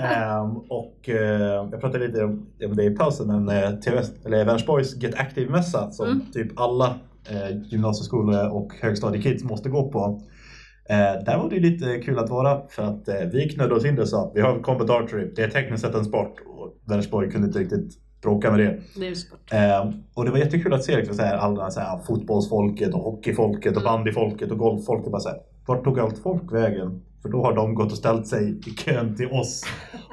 Ehm, 0.02 0.58
och 0.58 1.10
eh, 1.10 1.67
jag 1.71 1.82
pratade 1.82 2.08
lite 2.08 2.23
om 2.23 2.45
om 2.65 2.76
det 2.76 2.84
i 2.84 2.89
pausen, 2.89 3.28
men 3.45 3.63
eh, 3.63 3.71
TV, 3.71 4.02
eller 4.26 4.45
Vänersborgs 4.45 4.95
Get 4.95 5.15
Active-mässa 5.15 5.89
som 5.91 6.06
Mm. 6.08 6.21
typ 6.34 6.60
alla 6.60 6.95
eh, 7.32 7.58
gymnasieskole 7.72 8.48
och 8.48 8.74
högstadiekids 8.82 9.44
måste 9.44 9.70
gå 9.70 9.92
på. 9.92 10.22
Eh, 10.90 11.24
där 11.26 11.38
var 11.38 11.50
det 11.50 11.60
lite 11.60 12.00
kul 12.00 12.20
att 12.20 12.30
vara 12.30 12.62
för 12.70 12.84
att 12.84 13.08
eh, 13.08 13.16
vi 13.34 13.50
knödde 13.50 13.76
oss 13.76 13.86
in 13.86 13.96
det 13.96 14.02
och 14.02 14.10
sa 14.10 14.32
vi 14.36 14.42
har 14.42 14.60
Combat 14.60 14.90
Archery, 14.90 15.32
det 15.36 15.42
är 15.42 15.50
tekniskt 15.50 15.84
sett 15.84 15.96
en 15.96 16.06
sport 16.06 16.36
och 16.46 16.74
Vänersborg 16.86 17.32
kunde 17.32 17.48
inte 17.48 17.60
riktigt 17.60 17.98
bråka 18.22 18.52
med 18.52 18.60
det. 18.60 18.80
Det 18.96 19.06
är 19.06 19.10
ju 19.10 19.16
sport. 19.16 19.54
Eh, 19.54 19.92
och 20.13 20.26
det 20.26 20.32
var 20.32 20.38
jättekul 20.38 20.74
att 20.74 20.84
se 20.84 20.96
liksom, 20.96 21.16
så 21.16 21.22
här, 21.22 21.38
alla 21.38 21.72
så 21.72 21.80
här, 21.80 22.00
fotbollsfolket 22.08 22.94
och 22.94 23.00
hockeyfolket 23.02 23.76
och 23.76 23.82
Mm. 23.82 23.94
bandyfolket 23.94 24.52
och 24.52 24.58
golffolket. 24.58 25.12
Bara 25.12 25.22
så 25.22 25.30
här, 25.30 25.38
vart 25.66 25.84
tog 25.84 26.00
allt 26.00 26.18
folk 26.18 26.54
vägen? 26.54 27.02
För 27.22 27.30
då 27.30 27.44
har 27.44 27.56
de 27.56 27.76
gått 27.76 27.92
och 27.92 27.98
ställt 27.98 28.28
sig 28.28 28.60
i 28.68 28.72
kön 28.72 29.16
till 29.16 29.28
oss. 29.32 29.64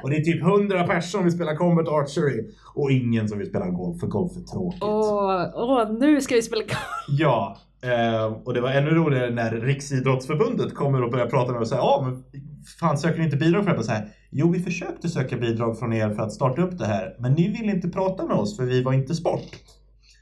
Och 0.03 0.11
det 0.11 0.17
är 0.17 0.21
typ 0.21 0.43
100 0.43 0.79
personer 0.87 1.01
som 1.01 1.25
vill 1.25 1.33
spela 1.33 1.57
Combat 1.57 1.88
Archery 1.88 2.51
och 2.75 2.90
ingen 2.90 3.29
som 3.29 3.38
vill 3.38 3.49
spela 3.49 3.67
golf, 3.71 4.01
för 4.01 4.07
golf 4.07 4.33
är 4.37 4.40
tråkigt. 4.40 4.83
Åh, 4.83 5.51
åh, 5.55 5.93
nu 5.93 6.21
ska 6.21 6.35
vi 6.35 6.43
spela 6.43 6.62
Ja, 7.09 7.57
eh, 7.83 8.25
och 8.45 8.55
det 8.55 8.61
var 8.61 8.71
ännu 8.71 8.90
roligare 8.90 9.31
när 9.31 9.51
Riksidrottsförbundet 9.53 10.75
kommer 10.75 11.03
och 11.03 11.11
börjar 11.11 11.27
prata 11.27 11.53
med 11.53 11.61
oss 11.61 11.62
och 11.62 11.69
säger 11.69 11.83
ja 11.83 12.03
men 12.07 12.25
fan 12.81 12.99
söker 12.99 13.19
ni 13.19 13.25
inte 13.25 13.37
bidrag 13.37 13.64
för 13.64 13.77
det? 13.77 13.83
Så 13.85 13.93
här, 13.93 14.09
jo 14.31 14.53
vi 14.53 14.61
försökte 14.61 15.09
söka 15.09 15.37
bidrag 15.37 15.79
från 15.79 15.93
er 15.93 16.11
för 16.14 16.23
att 16.23 16.33
starta 16.33 16.62
upp 16.62 16.79
det 16.79 16.87
här 16.87 17.17
men 17.19 17.33
ni 17.33 17.49
ville 17.49 17.73
inte 17.73 17.88
prata 17.88 18.27
med 18.27 18.37
oss 18.37 18.57
för 18.57 18.64
vi 18.64 18.83
var 18.83 18.93
inte 18.93 19.14
sport. 19.14 19.51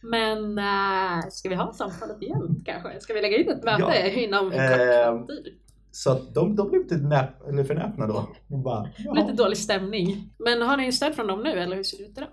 Men 0.02 0.58
äh, 0.58 1.28
ska 1.30 1.48
vi 1.48 1.54
ha 1.54 1.72
samtalet 1.72 2.22
igen 2.22 2.62
kanske? 2.64 3.00
Ska 3.00 3.14
vi 3.14 3.20
lägga 3.22 3.36
in 3.36 3.48
ett 3.48 3.64
möte 3.64 3.82
Ja. 3.82 4.06
inom 4.22 4.52
en 4.52 4.60
Eh, 4.60 4.68
kort 4.68 5.04
framtid? 5.04 5.46
Så 5.92 6.10
att 6.12 6.34
de, 6.34 6.56
de 6.56 6.68
blev 6.70 6.82
lite 6.82 6.96
näp, 6.96 7.48
eller 7.48 7.64
förnäpna 7.64 8.06
då. 8.06 8.28
De 8.48 8.62
bara. 8.62 8.88
Lite 9.14 9.32
dålig 9.32 9.58
stämning. 9.58 10.30
Men 10.38 10.62
har 10.62 10.76
ni 10.76 10.92
stöd 10.92 11.14
från 11.14 11.26
dem 11.26 11.42
nu 11.42 11.50
eller 11.50 11.76
hur 11.76 11.82
ser 11.82 11.98
det 11.98 12.04
ut 12.04 12.18
idag? 12.18 12.28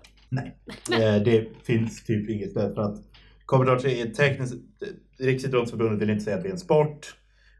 Eh, 1.02 1.22
det 1.22 1.48
finns 1.62 2.04
typ 2.04 2.30
inget 2.30 2.50
stöd 2.50 2.74
för 2.74 2.82
att 2.82 2.98
Archery 3.52 4.00
är 4.00 4.06
tekniskt, 4.10 4.54
Riksidrottsförbundet 5.18 6.02
vill 6.02 6.10
inte 6.10 6.24
säga 6.24 6.36
att 6.36 6.44
vi 6.44 6.48
är 6.48 6.52
en 6.52 6.58
sport. 6.58 7.14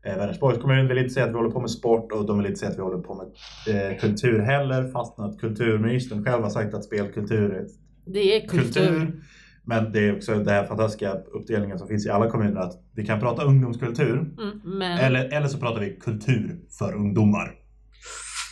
Eh, 0.04 0.16
Vänersborgs 0.16 0.58
kommun 0.58 0.88
vill 0.88 0.98
inte 0.98 1.10
säga 1.10 1.24
att 1.26 1.32
vi 1.32 1.36
håller 1.36 1.50
på 1.50 1.60
med 1.60 1.70
sport 1.70 2.12
och 2.12 2.26
de 2.26 2.38
vill 2.38 2.46
inte 2.46 2.58
säga 2.58 2.70
att 2.70 2.78
vi 2.78 2.82
håller 2.82 2.98
på 3.02 3.14
med 3.14 3.92
eh, 3.92 3.98
kultur 3.98 4.38
heller 4.38 4.88
fastän 4.92 5.24
att 5.24 5.38
kulturministern 5.40 6.24
själv 6.24 6.42
har 6.42 6.50
sagt 6.50 6.74
att 6.74 6.84
spelkultur 6.84 7.54
är 7.54 7.66
Det 8.06 8.36
är 8.36 8.48
kultur. 8.48 8.64
kultur. 8.72 9.22
Men 9.64 9.92
det 9.92 10.08
är 10.08 10.16
också 10.16 10.34
den 10.34 10.48
här 10.48 10.64
fantastiska 10.64 11.12
uppdelningen 11.12 11.78
som 11.78 11.88
finns 11.88 12.06
i 12.06 12.10
alla 12.10 12.30
kommuner 12.30 12.60
att 12.60 12.72
vi 12.94 13.06
kan 13.06 13.20
prata 13.20 13.44
ungdomskultur 13.44 14.16
Mm, 14.16 14.60
men 14.64 14.98
eller, 14.98 15.24
eller 15.32 15.48
så 15.48 15.58
pratar 15.58 15.80
vi 15.80 15.96
kultur 16.00 16.60
för 16.78 16.94
ungdomar. 16.94 17.52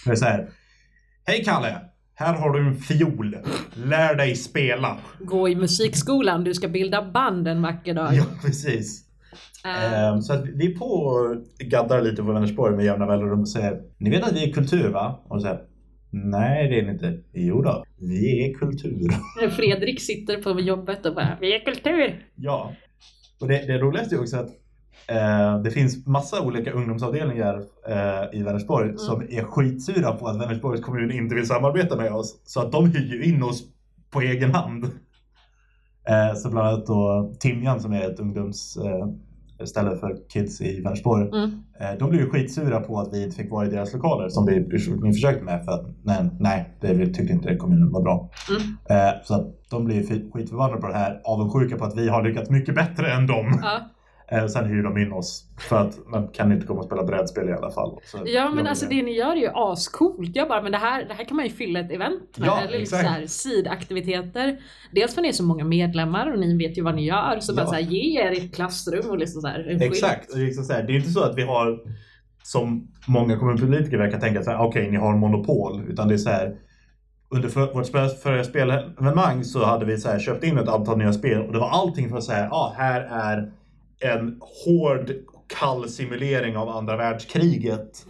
Det 0.04 0.10
är 0.10 0.16
så 0.16 0.24
här. 0.24 0.48
Hej 1.26 1.44
Kalle! 1.44 1.80
Här 2.14 2.34
har 2.34 2.52
du 2.52 2.66
en 2.66 2.76
fiol. 2.76 3.36
Lär 3.74 4.14
dig 4.14 4.36
spela. 4.36 4.96
gå 5.20 5.48
i 5.48 5.56
musikskolan, 5.56 6.44
du 6.44 6.54
ska 6.54 6.68
bilda 6.68 7.10
band 7.10 7.48
en 7.48 7.62
vacker 7.62 7.94
dag. 7.94 8.14
Ja, 8.14 8.24
precis. 8.42 9.04
Ehm, 9.64 10.22
så 10.22 10.46
vi 10.54 10.78
på 10.78 11.34
gaddar 11.58 12.02
lite 12.02 12.22
på 12.22 12.32
Vänersborg 12.32 12.76
med 12.76 12.84
jämna 12.84 13.06
mellanrum 13.06 13.40
och 13.40 13.48
säger 13.48 13.80
Ni 13.98 14.10
vet 14.10 14.24
att 14.24 14.32
vi 14.32 14.48
är 14.50 14.52
kultur 14.52 14.88
va? 14.88 15.24
Och 15.28 15.40
så 15.40 15.42
säger 15.42 15.60
Nej 16.10 16.68
det 16.68 16.80
är 16.80 16.82
ni 16.82 16.92
inte. 16.92 17.18
Jo 17.32 17.62
då, 17.62 17.84
vi 17.96 18.44
är 18.44 18.54
kultur. 18.54 19.08
Fredrik 19.50 20.00
sitter 20.00 20.42
på 20.42 20.61
jobbet 20.61 21.06
och 21.06 21.14
bara 21.14 21.38
Vi 21.40 21.54
är 21.54 21.64
kultur! 21.64 22.26
Ja. 22.34 22.72
Och 23.40 23.48
det, 23.48 23.66
det 23.66 23.78
roligaste 23.78 24.14
är 24.14 24.20
också 24.20 24.36
att 24.36 24.50
eh, 25.09 25.62
det 25.62 25.70
finns 25.70 26.06
massa 26.06 26.42
olika 26.42 26.72
ungdomsavdelningar 26.72 27.62
eh, 27.88 28.38
i 28.40 28.42
Vänersborg 28.42 28.98
som 28.98 29.22
är 29.22 29.42
skitsura 29.42 30.12
på 30.12 30.26
att 30.26 30.40
Vänersborgs 30.40 30.80
kommun 30.80 31.12
inte 31.12 31.34
vill 31.34 31.46
samarbeta 31.46 31.96
med 31.96 32.12
oss. 32.12 32.40
Så 32.44 32.61
att 32.61 32.72
de 32.72 32.90
hyr 32.90 33.14
ju 33.14 33.24
in 33.24 33.42
oss 33.42 33.62
på 34.11 34.20
egen 34.20 34.54
hand. 34.54 34.84
Eh, 36.09 36.34
så 36.36 36.50
bland 36.50 36.68
annat 36.68 36.86
då 36.86 37.32
Timjan 37.40 37.80
som 37.80 37.92
är 37.92 38.11
ett 38.11 38.20
ungdoms, 38.20 38.76
eh, 38.76 39.09
istället 39.62 40.00
för 40.00 40.16
Kids 40.32 40.61
i 40.61 40.80
Vänersborg. 40.80 41.28
Mm. 41.28 41.50
Eh, 41.80 41.98
De 41.98 42.11
blev 42.11 42.22
ju 42.22 42.30
skitsura 42.30 42.80
på 42.80 42.98
att 43.00 43.12
vi 43.12 43.24
inte 43.24 43.36
fick 43.36 43.50
vara 43.50 43.66
i 43.66 43.70
deras 43.70 43.92
lokaler 43.94 44.28
som 44.28 44.46
vi 44.46 44.54
ursprungligen 44.70 45.12
försökte 45.14 45.44
med 45.44 45.64
för 45.64 45.72
att 45.72 45.86
nej, 46.04 46.30
nej 46.40 46.76
det 46.80 47.06
tyckte 47.06 47.32
inte 47.32 47.56
kommunen 47.56 47.92
var 47.92 48.02
bra. 48.02 48.30
Mm. 48.50 48.62
Eh, 49.09 49.14
Så 49.24 49.34
att 49.34 49.46
de 49.70 49.88
fi- 49.88 50.30
skitförbannade 50.32 50.80
på 50.80 50.86
det 50.88 50.94
här, 50.94 51.20
avundsjuka 51.24 51.76
på 51.76 51.84
att 51.84 51.96
vi 51.96 52.09
har 52.09 52.22
lyckats 52.22 52.50
mycket 52.50 52.74
bättre 52.74 53.12
än 53.12 53.26
dem. 53.26 53.61
Ja. 53.62 53.80
Eh, 54.33 54.47
Sen 54.47 54.66
hyr 54.66 54.83
de 54.83 54.99
in 54.99 55.12
oss 55.12 55.45
för 55.59 55.76
att 55.81 55.99
man 56.07 56.29
kan 56.29 56.53
inte 56.53 56.66
komma 56.66 56.81
och 56.81 56.87
spela 56.87 57.05
brädspel 57.05 57.49
i 57.49 57.53
alla 57.53 57.70
fall. 57.70 57.99
Så 58.05 58.18
Ja 58.26 58.51
men 58.51 58.66
alltså 58.66 58.87
det 58.87 59.03
ni 59.03 59.12
gör 59.16 59.33
är 59.33 59.37
ju 59.37 59.51
ascoolt. 59.55 60.37
Jag 60.37 60.49
bara, 60.49 60.62
men 60.62 60.72
det 60.72 60.79
här, 60.79 61.05
det 61.09 61.14
här 61.14 61.24
kan 61.24 61.37
man 61.37 61.47
ju 61.47 61.53
fylla 61.53 61.81
ett 61.81 61.93
event 61.93 62.39
med. 62.39 62.47
Ja, 62.49 62.61
eller 62.61 62.79
liksom 62.79 62.99
så 62.99 63.07
här, 63.07 63.26
sidaktiviteter. 63.26 64.59
Dels 64.93 65.14
för 65.14 65.20
att 65.20 65.22
ni 65.22 65.29
är 65.29 65.33
så 65.33 65.43
många 65.45 65.64
medlemmar 65.64 66.33
och 66.33 66.39
ni 66.39 66.57
vet 66.59 66.79
ju 66.79 66.83
vad 66.83 66.95
ni 66.95 67.05
gör. 67.07 67.41
Så 67.41 67.53
Ja. 67.53 67.57
bara 67.57 67.66
så 67.66 67.74
här, 67.74 67.81
ge 67.81 68.20
er 68.22 68.33
ett 68.33 68.55
klassrum 68.55 69.11
och 69.11 69.18
liksom 69.18 69.41
så 69.43 69.49
här, 69.49 69.68
en. 69.70 69.83
Exakt. 69.83 70.33
Och 70.33 70.39
liksom 70.39 70.64
så 70.64 70.72
här, 70.72 70.83
det 70.83 70.93
är 70.93 70.97
inte 70.97 71.11
så 71.11 71.22
att 71.22 71.37
vi 71.37 71.43
har, 71.43 71.79
som 72.43 72.89
många 73.07 73.39
kommunpolitiker 73.39 73.99
verkar 73.99 74.20
tänka, 74.20 74.61
okej 74.61 74.91
ni 74.91 74.97
har 74.97 75.16
monopol. 75.16 75.83
Utan 75.89 76.09
det 76.09 76.14
är 76.14 76.18
så 76.18 76.31
här, 76.31 76.57
under 77.31 77.49
för, 77.49 77.72
vårt 77.74 77.87
förra 78.22 78.45
spelevenemang 78.45 79.45
så 79.45 79.64
hade 79.64 79.85
vi 79.85 79.97
så 79.99 80.09
här, 80.09 80.18
köpt 80.18 80.45
in 80.45 80.59
ett 80.59 80.68
antal 80.68 80.99
nya 80.99 81.12
spel 81.12 81.43
och 81.43 81.53
det 81.53 81.59
var 81.59 81.68
allting 81.70 82.09
för 82.09 82.16
att 82.18 82.24
säga, 82.24 82.49
ja 82.51 82.74
här 82.76 83.01
är 83.01 83.53
en 84.01 84.40
hård 84.66 85.12
kall 85.59 85.88
simulering 85.88 86.57
av 86.57 86.68
andra 86.68 86.96
världskriget. 86.96 88.07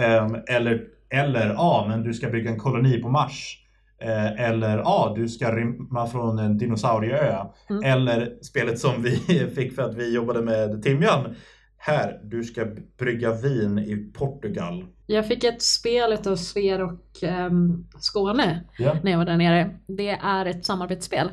Ehm, 0.00 0.36
eller, 0.48 0.82
eller 1.10 1.46
ja, 1.48 1.86
men 1.88 2.02
du 2.02 2.14
ska 2.14 2.28
bygga 2.28 2.50
en 2.50 2.58
koloni 2.58 3.02
på 3.02 3.08
Mars. 3.08 3.62
Eh, 4.02 4.40
eller 4.50 4.78
ja, 4.78 5.12
du 5.16 5.28
ska 5.28 5.56
rymma 5.56 6.06
från 6.06 6.38
en 6.38 6.58
dinosaurieö. 6.58 7.44
Mm. 7.70 7.82
Eller 7.84 8.38
spelet 8.42 8.78
som 8.78 9.02
vi 9.02 9.16
fick 9.54 9.74
för 9.74 9.82
att 9.82 9.94
vi 9.94 10.14
jobbade 10.14 10.42
med 10.42 10.82
Timjan. 10.82 11.34
Här, 11.78 12.20
du 12.24 12.44
ska 12.44 12.66
brygga 12.98 13.32
vin 13.32 13.78
i 13.78 13.96
Portugal. 13.96 14.84
Jag 15.06 15.26
fick 15.28 15.44
ett 15.44 15.62
spel 15.62 16.12
utav 16.12 16.36
Sver 16.36 16.82
och 16.84 17.22
ehm, 17.22 17.86
Skåne 17.98 18.64
Ja. 18.78 18.96
när 19.02 19.10
jag 19.10 19.18
var 19.18 19.24
där 19.24 19.36
nere. 19.36 19.70
Det 19.88 20.08
är 20.10 20.46
ett 20.46 20.64
samarbetsspel. 20.64 21.30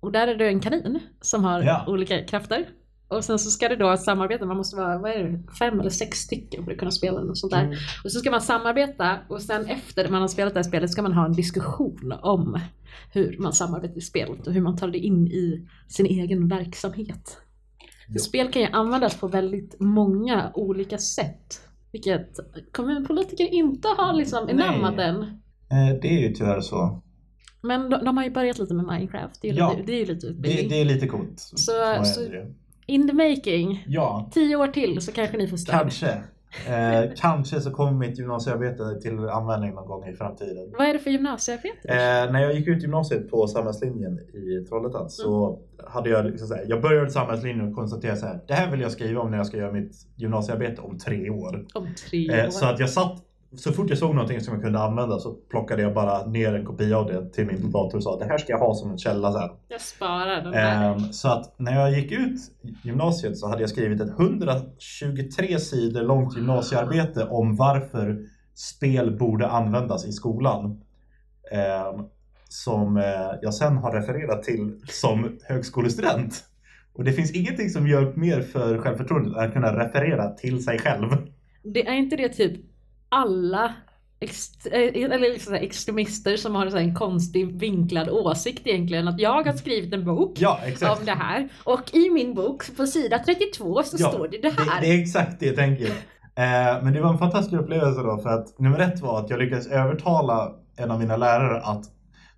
Och 0.00 0.12
där 0.12 0.28
är 0.28 0.34
det 0.36 0.46
en 0.48 0.60
kanin 0.60 0.98
som 1.20 1.44
har 1.44 1.62
Ja. 1.62 1.84
olika 1.86 2.24
krafter. 2.24 2.64
Och 3.08 3.24
sen 3.24 3.38
så 3.38 3.50
ska 3.50 3.68
det 3.68 3.76
då 3.76 3.96
samarbeta, 3.96 4.46
man 4.46 4.56
måste 4.56 4.76
vara 4.76 4.98
vad 4.98 5.10
är 5.10 5.24
det, 5.24 5.52
fem 5.58 5.80
eller 5.80 5.90
sex 5.90 6.18
stycken 6.18 6.64
för 6.64 6.72
att 6.72 6.78
kunna 6.78 6.90
spela 6.90 7.20
något 7.20 7.38
sånt 7.38 7.52
där. 7.52 7.64
Mm. 7.64 7.76
Och 8.04 8.12
så 8.12 8.18
ska 8.20 8.30
man 8.30 8.40
samarbeta 8.40 9.18
och 9.28 9.42
sen 9.42 9.66
efter 9.66 10.08
man 10.08 10.20
har 10.20 10.28
spelat 10.28 10.54
det 10.54 10.58
här 10.58 10.64
spelet 10.64 10.90
ska 10.90 11.02
man 11.02 11.12
ha 11.12 11.26
en 11.26 11.32
diskussion 11.32 12.14
om 12.22 12.60
hur 13.12 13.36
man 13.38 13.52
samarbetar 13.52 13.98
i 13.98 14.00
spelet 14.00 14.46
och 14.46 14.52
hur 14.52 14.60
man 14.60 14.76
tar 14.76 14.88
det 14.88 14.98
in 14.98 15.26
i 15.26 15.68
sin 15.88 16.06
egen 16.06 16.48
verksamhet. 16.48 17.38
Ja. 18.08 18.18
Spel 18.18 18.52
kan 18.52 18.62
ju 18.62 18.68
användas 18.68 19.16
på 19.20 19.28
väldigt 19.28 19.76
många 19.80 20.50
olika 20.54 20.98
sätt. 20.98 21.60
Vilket 21.92 22.28
kommunpolitiker 22.72 23.46
inte 23.54 23.88
har 23.88 24.12
liksom 24.12 24.48
enammat 24.48 24.98
än. 24.98 25.22
Eh, 25.70 26.00
det 26.02 26.08
är 26.08 26.28
ju 26.28 26.34
tyvärr 26.34 26.60
så. 26.60 27.02
Men 27.62 27.90
de, 27.90 28.04
de 28.04 28.16
har 28.16 28.24
ju 28.24 28.30
börjat 28.30 28.58
lite 28.58 28.74
med 28.74 28.86
Minecraft. 28.86 29.42
Det 29.42 29.48
är 29.48 29.52
ju 29.52 29.58
Ja. 29.58 29.70
lite, 29.72 29.82
det 29.86 30.02
är 30.02 30.06
lite 30.06 30.26
Det, 30.26 30.32
utbildning. 30.32 30.68
det 30.68 30.80
är 30.80 30.84
lite 30.84 31.06
coolt. 31.06 31.32
Så- 31.36 31.56
så- 32.04 32.20
det. 32.20 32.54
In 32.86 33.08
the 33.08 33.12
making. 33.14 33.84
Ja, 33.86 34.30
Tio 34.32 34.56
år 34.56 34.66
till 34.68 35.00
så 35.00 35.12
kanske 35.12 35.36
ni 35.36 35.48
får 35.48 35.56
stöd. 35.56 35.74
kanske. 35.80 36.22
Eh, 36.68 37.10
kanske 37.16 37.60
så 37.60 37.70
kommer 37.70 37.92
mitt 37.92 38.18
gymnasiearbete 38.18 39.00
till 39.02 39.18
användning 39.18 39.74
någon 39.74 39.86
gång 39.86 40.08
i 40.08 40.12
framtiden. 40.14 40.72
Vad 40.78 40.86
är 40.86 40.92
det 40.92 40.98
för 40.98 41.10
gymnasiearbete? 41.10 41.88
Eh, 41.88 42.32
när 42.32 42.40
jag 42.42 42.54
gick 42.54 42.68
ut 42.68 42.82
gymnasiet 42.82 43.30
på 43.30 43.46
samhällslinjen 43.46 44.18
i 44.18 44.64
Trollhättan 44.68 45.10
så 45.10 45.58
hade 45.88 46.10
jag 46.10 46.24
liksom 46.26 46.48
så 46.48 46.54
här, 46.54 46.64
jag 46.68 46.82
började 46.82 47.10
samhällslinjen 47.10 47.68
och 47.68 47.74
konstaterade 47.74 48.18
så 48.18 48.26
här, 48.26 48.40
det 48.48 48.54
här 48.54 48.70
vill 48.70 48.80
jag 48.80 48.92
skriva 48.92 49.20
om 49.20 49.30
när 49.30 49.38
jag 49.38 49.46
ska 49.46 49.56
göra 49.56 49.72
mitt 49.72 49.92
gymnasiearbete 50.16 50.80
om 50.82 50.98
tre 50.98 51.30
år. 51.30 51.66
Om 51.74 51.86
tre 52.10 52.30
Eh, 52.40 52.46
år. 52.46 52.50
så 52.50 52.66
att 52.66 52.78
jag 52.80 52.90
satt, 52.90 53.16
så 53.56 53.72
fort 53.72 53.88
jag 53.88 53.98
såg 53.98 54.14
någonting 54.14 54.40
som 54.40 54.54
jag 54.54 54.62
kunde 54.62 54.78
använda 54.78 55.18
så 55.18 55.34
plockade 55.34 55.82
jag 55.82 55.94
bara 55.94 56.26
ner 56.26 56.54
en 56.54 56.64
kopia 56.64 56.98
av 56.98 57.06
det 57.06 57.32
till 57.32 57.46
min 57.46 57.70
dator 57.70 57.96
och 57.96 58.02
sa 58.02 58.18
det 58.18 58.24
här 58.24 58.38
ska 58.38 58.52
jag 58.52 58.58
ha 58.58 58.74
som 58.74 58.90
en 58.90 58.98
källa 58.98 59.32
sen. 59.32 59.50
Jag 59.68 59.80
sparar 59.80 60.42
den 60.42 60.52
där. 60.52 60.92
Ehm, 60.92 61.12
så 61.12 61.28
att 61.28 61.58
när 61.58 61.80
jag 61.80 61.92
gick 61.92 62.12
ut 62.12 62.40
gymnasiet 62.82 63.38
så 63.38 63.48
hade 63.48 63.60
jag 63.60 63.70
skrivit 63.70 64.00
ett 64.00 64.20
123 64.20 65.58
sidor 65.58 66.02
långt 66.02 66.36
gymnasiearbete 66.36 67.24
om 67.24 67.56
varför 67.56 68.18
spel 68.54 69.16
borde 69.18 69.48
användas 69.48 70.06
i 70.06 70.12
skolan. 70.12 70.80
Ehm, 71.52 72.06
som 72.48 72.96
eh, 72.96 73.38
jag 73.42 73.54
sen 73.54 73.76
har 73.76 73.92
refererat 73.92 74.42
till 74.42 74.80
som 74.88 75.38
högskolestudent. 75.44 76.44
Och 76.92 77.04
det 77.04 77.12
finns 77.12 77.32
ingenting 77.32 77.70
som 77.70 77.88
gör 77.88 78.12
mer 78.16 78.40
för 78.40 78.78
självförtroendet 78.78 79.36
än 79.36 79.44
att 79.44 79.52
kunna 79.52 79.84
referera 79.84 80.30
till 80.30 80.64
sig 80.64 80.78
själv. 80.78 81.10
Det 81.62 81.86
är 81.86 81.94
inte 81.94 82.16
det 82.16 82.28
typ 82.28 82.60
alla 83.08 83.74
eh, 84.20 85.04
eller 85.04 85.32
liksom 85.32 85.54
extremister 85.54 86.36
som 86.36 86.54
har 86.54 86.76
en 86.76 86.94
konstig 86.94 87.60
vinklad 87.60 88.08
åsikt 88.08 88.66
egentligen. 88.66 89.08
Att 89.08 89.20
jag 89.20 89.42
har 89.42 89.52
skrivit 89.52 89.94
en 89.94 90.04
bok 90.04 90.32
Ja, 90.40 90.60
om 90.80 91.04
det 91.04 91.12
här 91.12 91.48
och 91.64 91.94
i 91.94 92.10
min 92.10 92.34
bok 92.34 92.76
på 92.76 92.86
sida 92.86 93.18
32 93.18 93.82
så 93.82 93.96
Ja, 94.00 94.08
står 94.08 94.28
det 94.28 94.38
det 94.42 94.50
här. 94.58 94.80
Det, 94.80 94.86
det 94.86 94.94
är 94.94 95.00
exakt 95.00 95.40
det 95.40 95.46
jag 95.46 95.56
tänker. 95.56 95.86
Eh, 96.38 96.82
men 96.82 96.92
det 96.92 97.00
var 97.00 97.12
en 97.12 97.18
fantastisk 97.18 97.60
upplevelse 97.60 98.02
då 98.02 98.18
för 98.18 98.28
att 98.28 98.58
nummer 98.58 98.78
ett 98.78 99.00
var 99.00 99.20
att 99.20 99.30
jag 99.30 99.38
lyckades 99.38 99.66
övertala 99.66 100.52
en 100.76 100.90
av 100.90 100.98
mina 101.00 101.16
lärare 101.16 101.60
att 101.60 101.84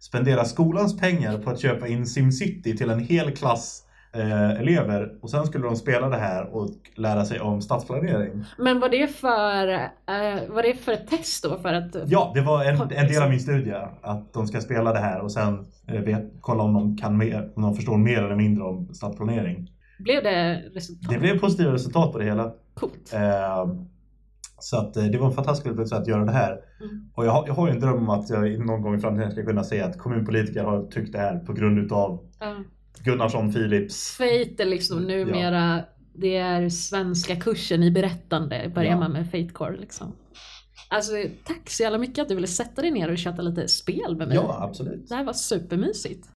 spendera 0.01 0.45
skolans 0.45 1.01
pengar 1.01 1.39
på 1.39 1.51
att 1.51 1.61
köpa 1.61 1.89
in 1.89 2.07
SimCity 2.07 2.77
till 2.77 2.91
en 2.91 3.01
hel 3.01 3.37
klass 3.37 3.83
eh, 4.19 4.61
elever 4.61 5.19
och 5.23 5.31
sen 5.31 5.47
skulle 5.47 5.65
de 5.65 5.77
spela 5.77 6.09
det 6.09 6.17
här 6.17 6.55
och 6.57 6.71
lära 6.95 7.25
sig 7.25 7.41
om 7.41 7.63
stadsplanering. 7.63 8.45
Men 8.59 8.81
vad 8.81 8.91
det 8.91 9.09
för, 9.09 9.69
eh, 9.69 10.49
vad 10.49 10.65
det 10.65 10.75
för 10.75 10.93
ett 10.93 11.09
test 11.09 11.45
då 11.45 11.59
för 11.59 11.73
att 11.73 11.97
Ja, 12.07 12.33
det 12.35 12.41
var 12.41 12.65
en, 12.65 12.81
en 12.81 13.09
del 13.09 13.23
av 13.23 13.31
min 13.31 13.41
studie 13.41 13.75
att 14.03 14.33
de 14.33 14.47
ska 14.47 14.61
spela 14.61 14.93
det 14.93 14.99
här 14.99 15.21
och 15.21 15.33
sen 15.33 15.67
eh, 15.87 16.01
vet, 16.01 16.33
kolla 16.41 16.63
om 16.63 16.75
de, 16.75 16.97
kan 16.97 17.17
mer, 17.17 17.53
om 17.57 17.63
de 17.63 17.75
förstår 17.75 17.97
mer 17.97 18.23
eller 18.23 18.37
mindre 18.37 18.65
om 18.65 18.95
stadsplanering. 18.95 19.71
blev 19.99 20.23
det 20.23 20.63
resultat? 20.75 21.11
Det 21.11 21.19
blev 21.19 21.39
positiva 21.39 21.73
resultat 21.73 22.13
på 22.13 22.19
det 22.19 22.25
hela. 22.25 22.53
Coolt. 22.75 23.15
Eh, 23.15 23.67
så 24.61 24.77
att 24.79 24.97
eh, 24.97 25.05
det 25.05 25.19
var 25.19 25.27
en 25.27 25.33
fantastisk 25.33 25.67
upplevelse 25.67 25.97
att 25.97 26.07
göra 26.07 26.25
det 26.25 26.33
här. 26.33 26.51
Mm. 26.81 27.11
Och 27.15 27.27
jag 27.27 27.31
har, 27.31 27.47
jag 27.47 27.55
har 27.55 27.69
ju 27.69 27.75
en 27.75 27.81
dröm 27.81 27.97
om 27.97 28.11
att 28.11 28.31
jag 28.31 28.67
någon 28.67 28.83
gång 28.83 28.95
i 28.95 28.99
framtiden 28.99 29.31
ska 29.31 29.45
kunna 29.45 29.65
säga 29.65 29.87
att 29.87 29.99
kommunpolitiker 29.99 30.65
har 30.65 30.87
tyckt 30.87 31.13
det 31.13 31.19
här 31.19 31.39
på 31.39 31.53
grund 31.53 31.79
utav 31.79 32.21
Ja. 32.41 32.55
Gunnarsson 33.05 33.53
Philips. 33.53 34.17
Fate 34.17 34.63
är 34.63 34.65
liksom 34.67 35.03
numera, 35.03 35.85
det 36.15 36.37
är 36.37 36.69
svenska 36.69 37.37
kursen 37.37 37.83
i 37.83 37.91
berättande, 37.91 38.73
börjar 38.75 38.91
Ja. 38.91 38.99
man 38.99 39.13
med 39.13 39.31
Fatecore 39.31 39.77
liksom. 39.77 40.17
Alltså 40.91 41.13
tack 41.45 41.71
så 41.71 41.83
jävla 41.83 41.99
mycket 41.99 42.23
att 42.23 42.29
du 42.29 42.35
ville 42.35 42.47
sätta 42.47 42.83
dig 42.83 42.91
ner 42.91 43.13
och 43.13 43.19
chatta 43.19 43.43
lite 43.43 43.69
spel 43.69 44.17
med 44.17 44.29
mig. 44.29 44.37
Ja, 44.37 44.59
absolut. 44.63 45.09
Det 45.09 45.15
här 45.15 45.25
var 45.25 45.33
supermysigt. 45.33 46.27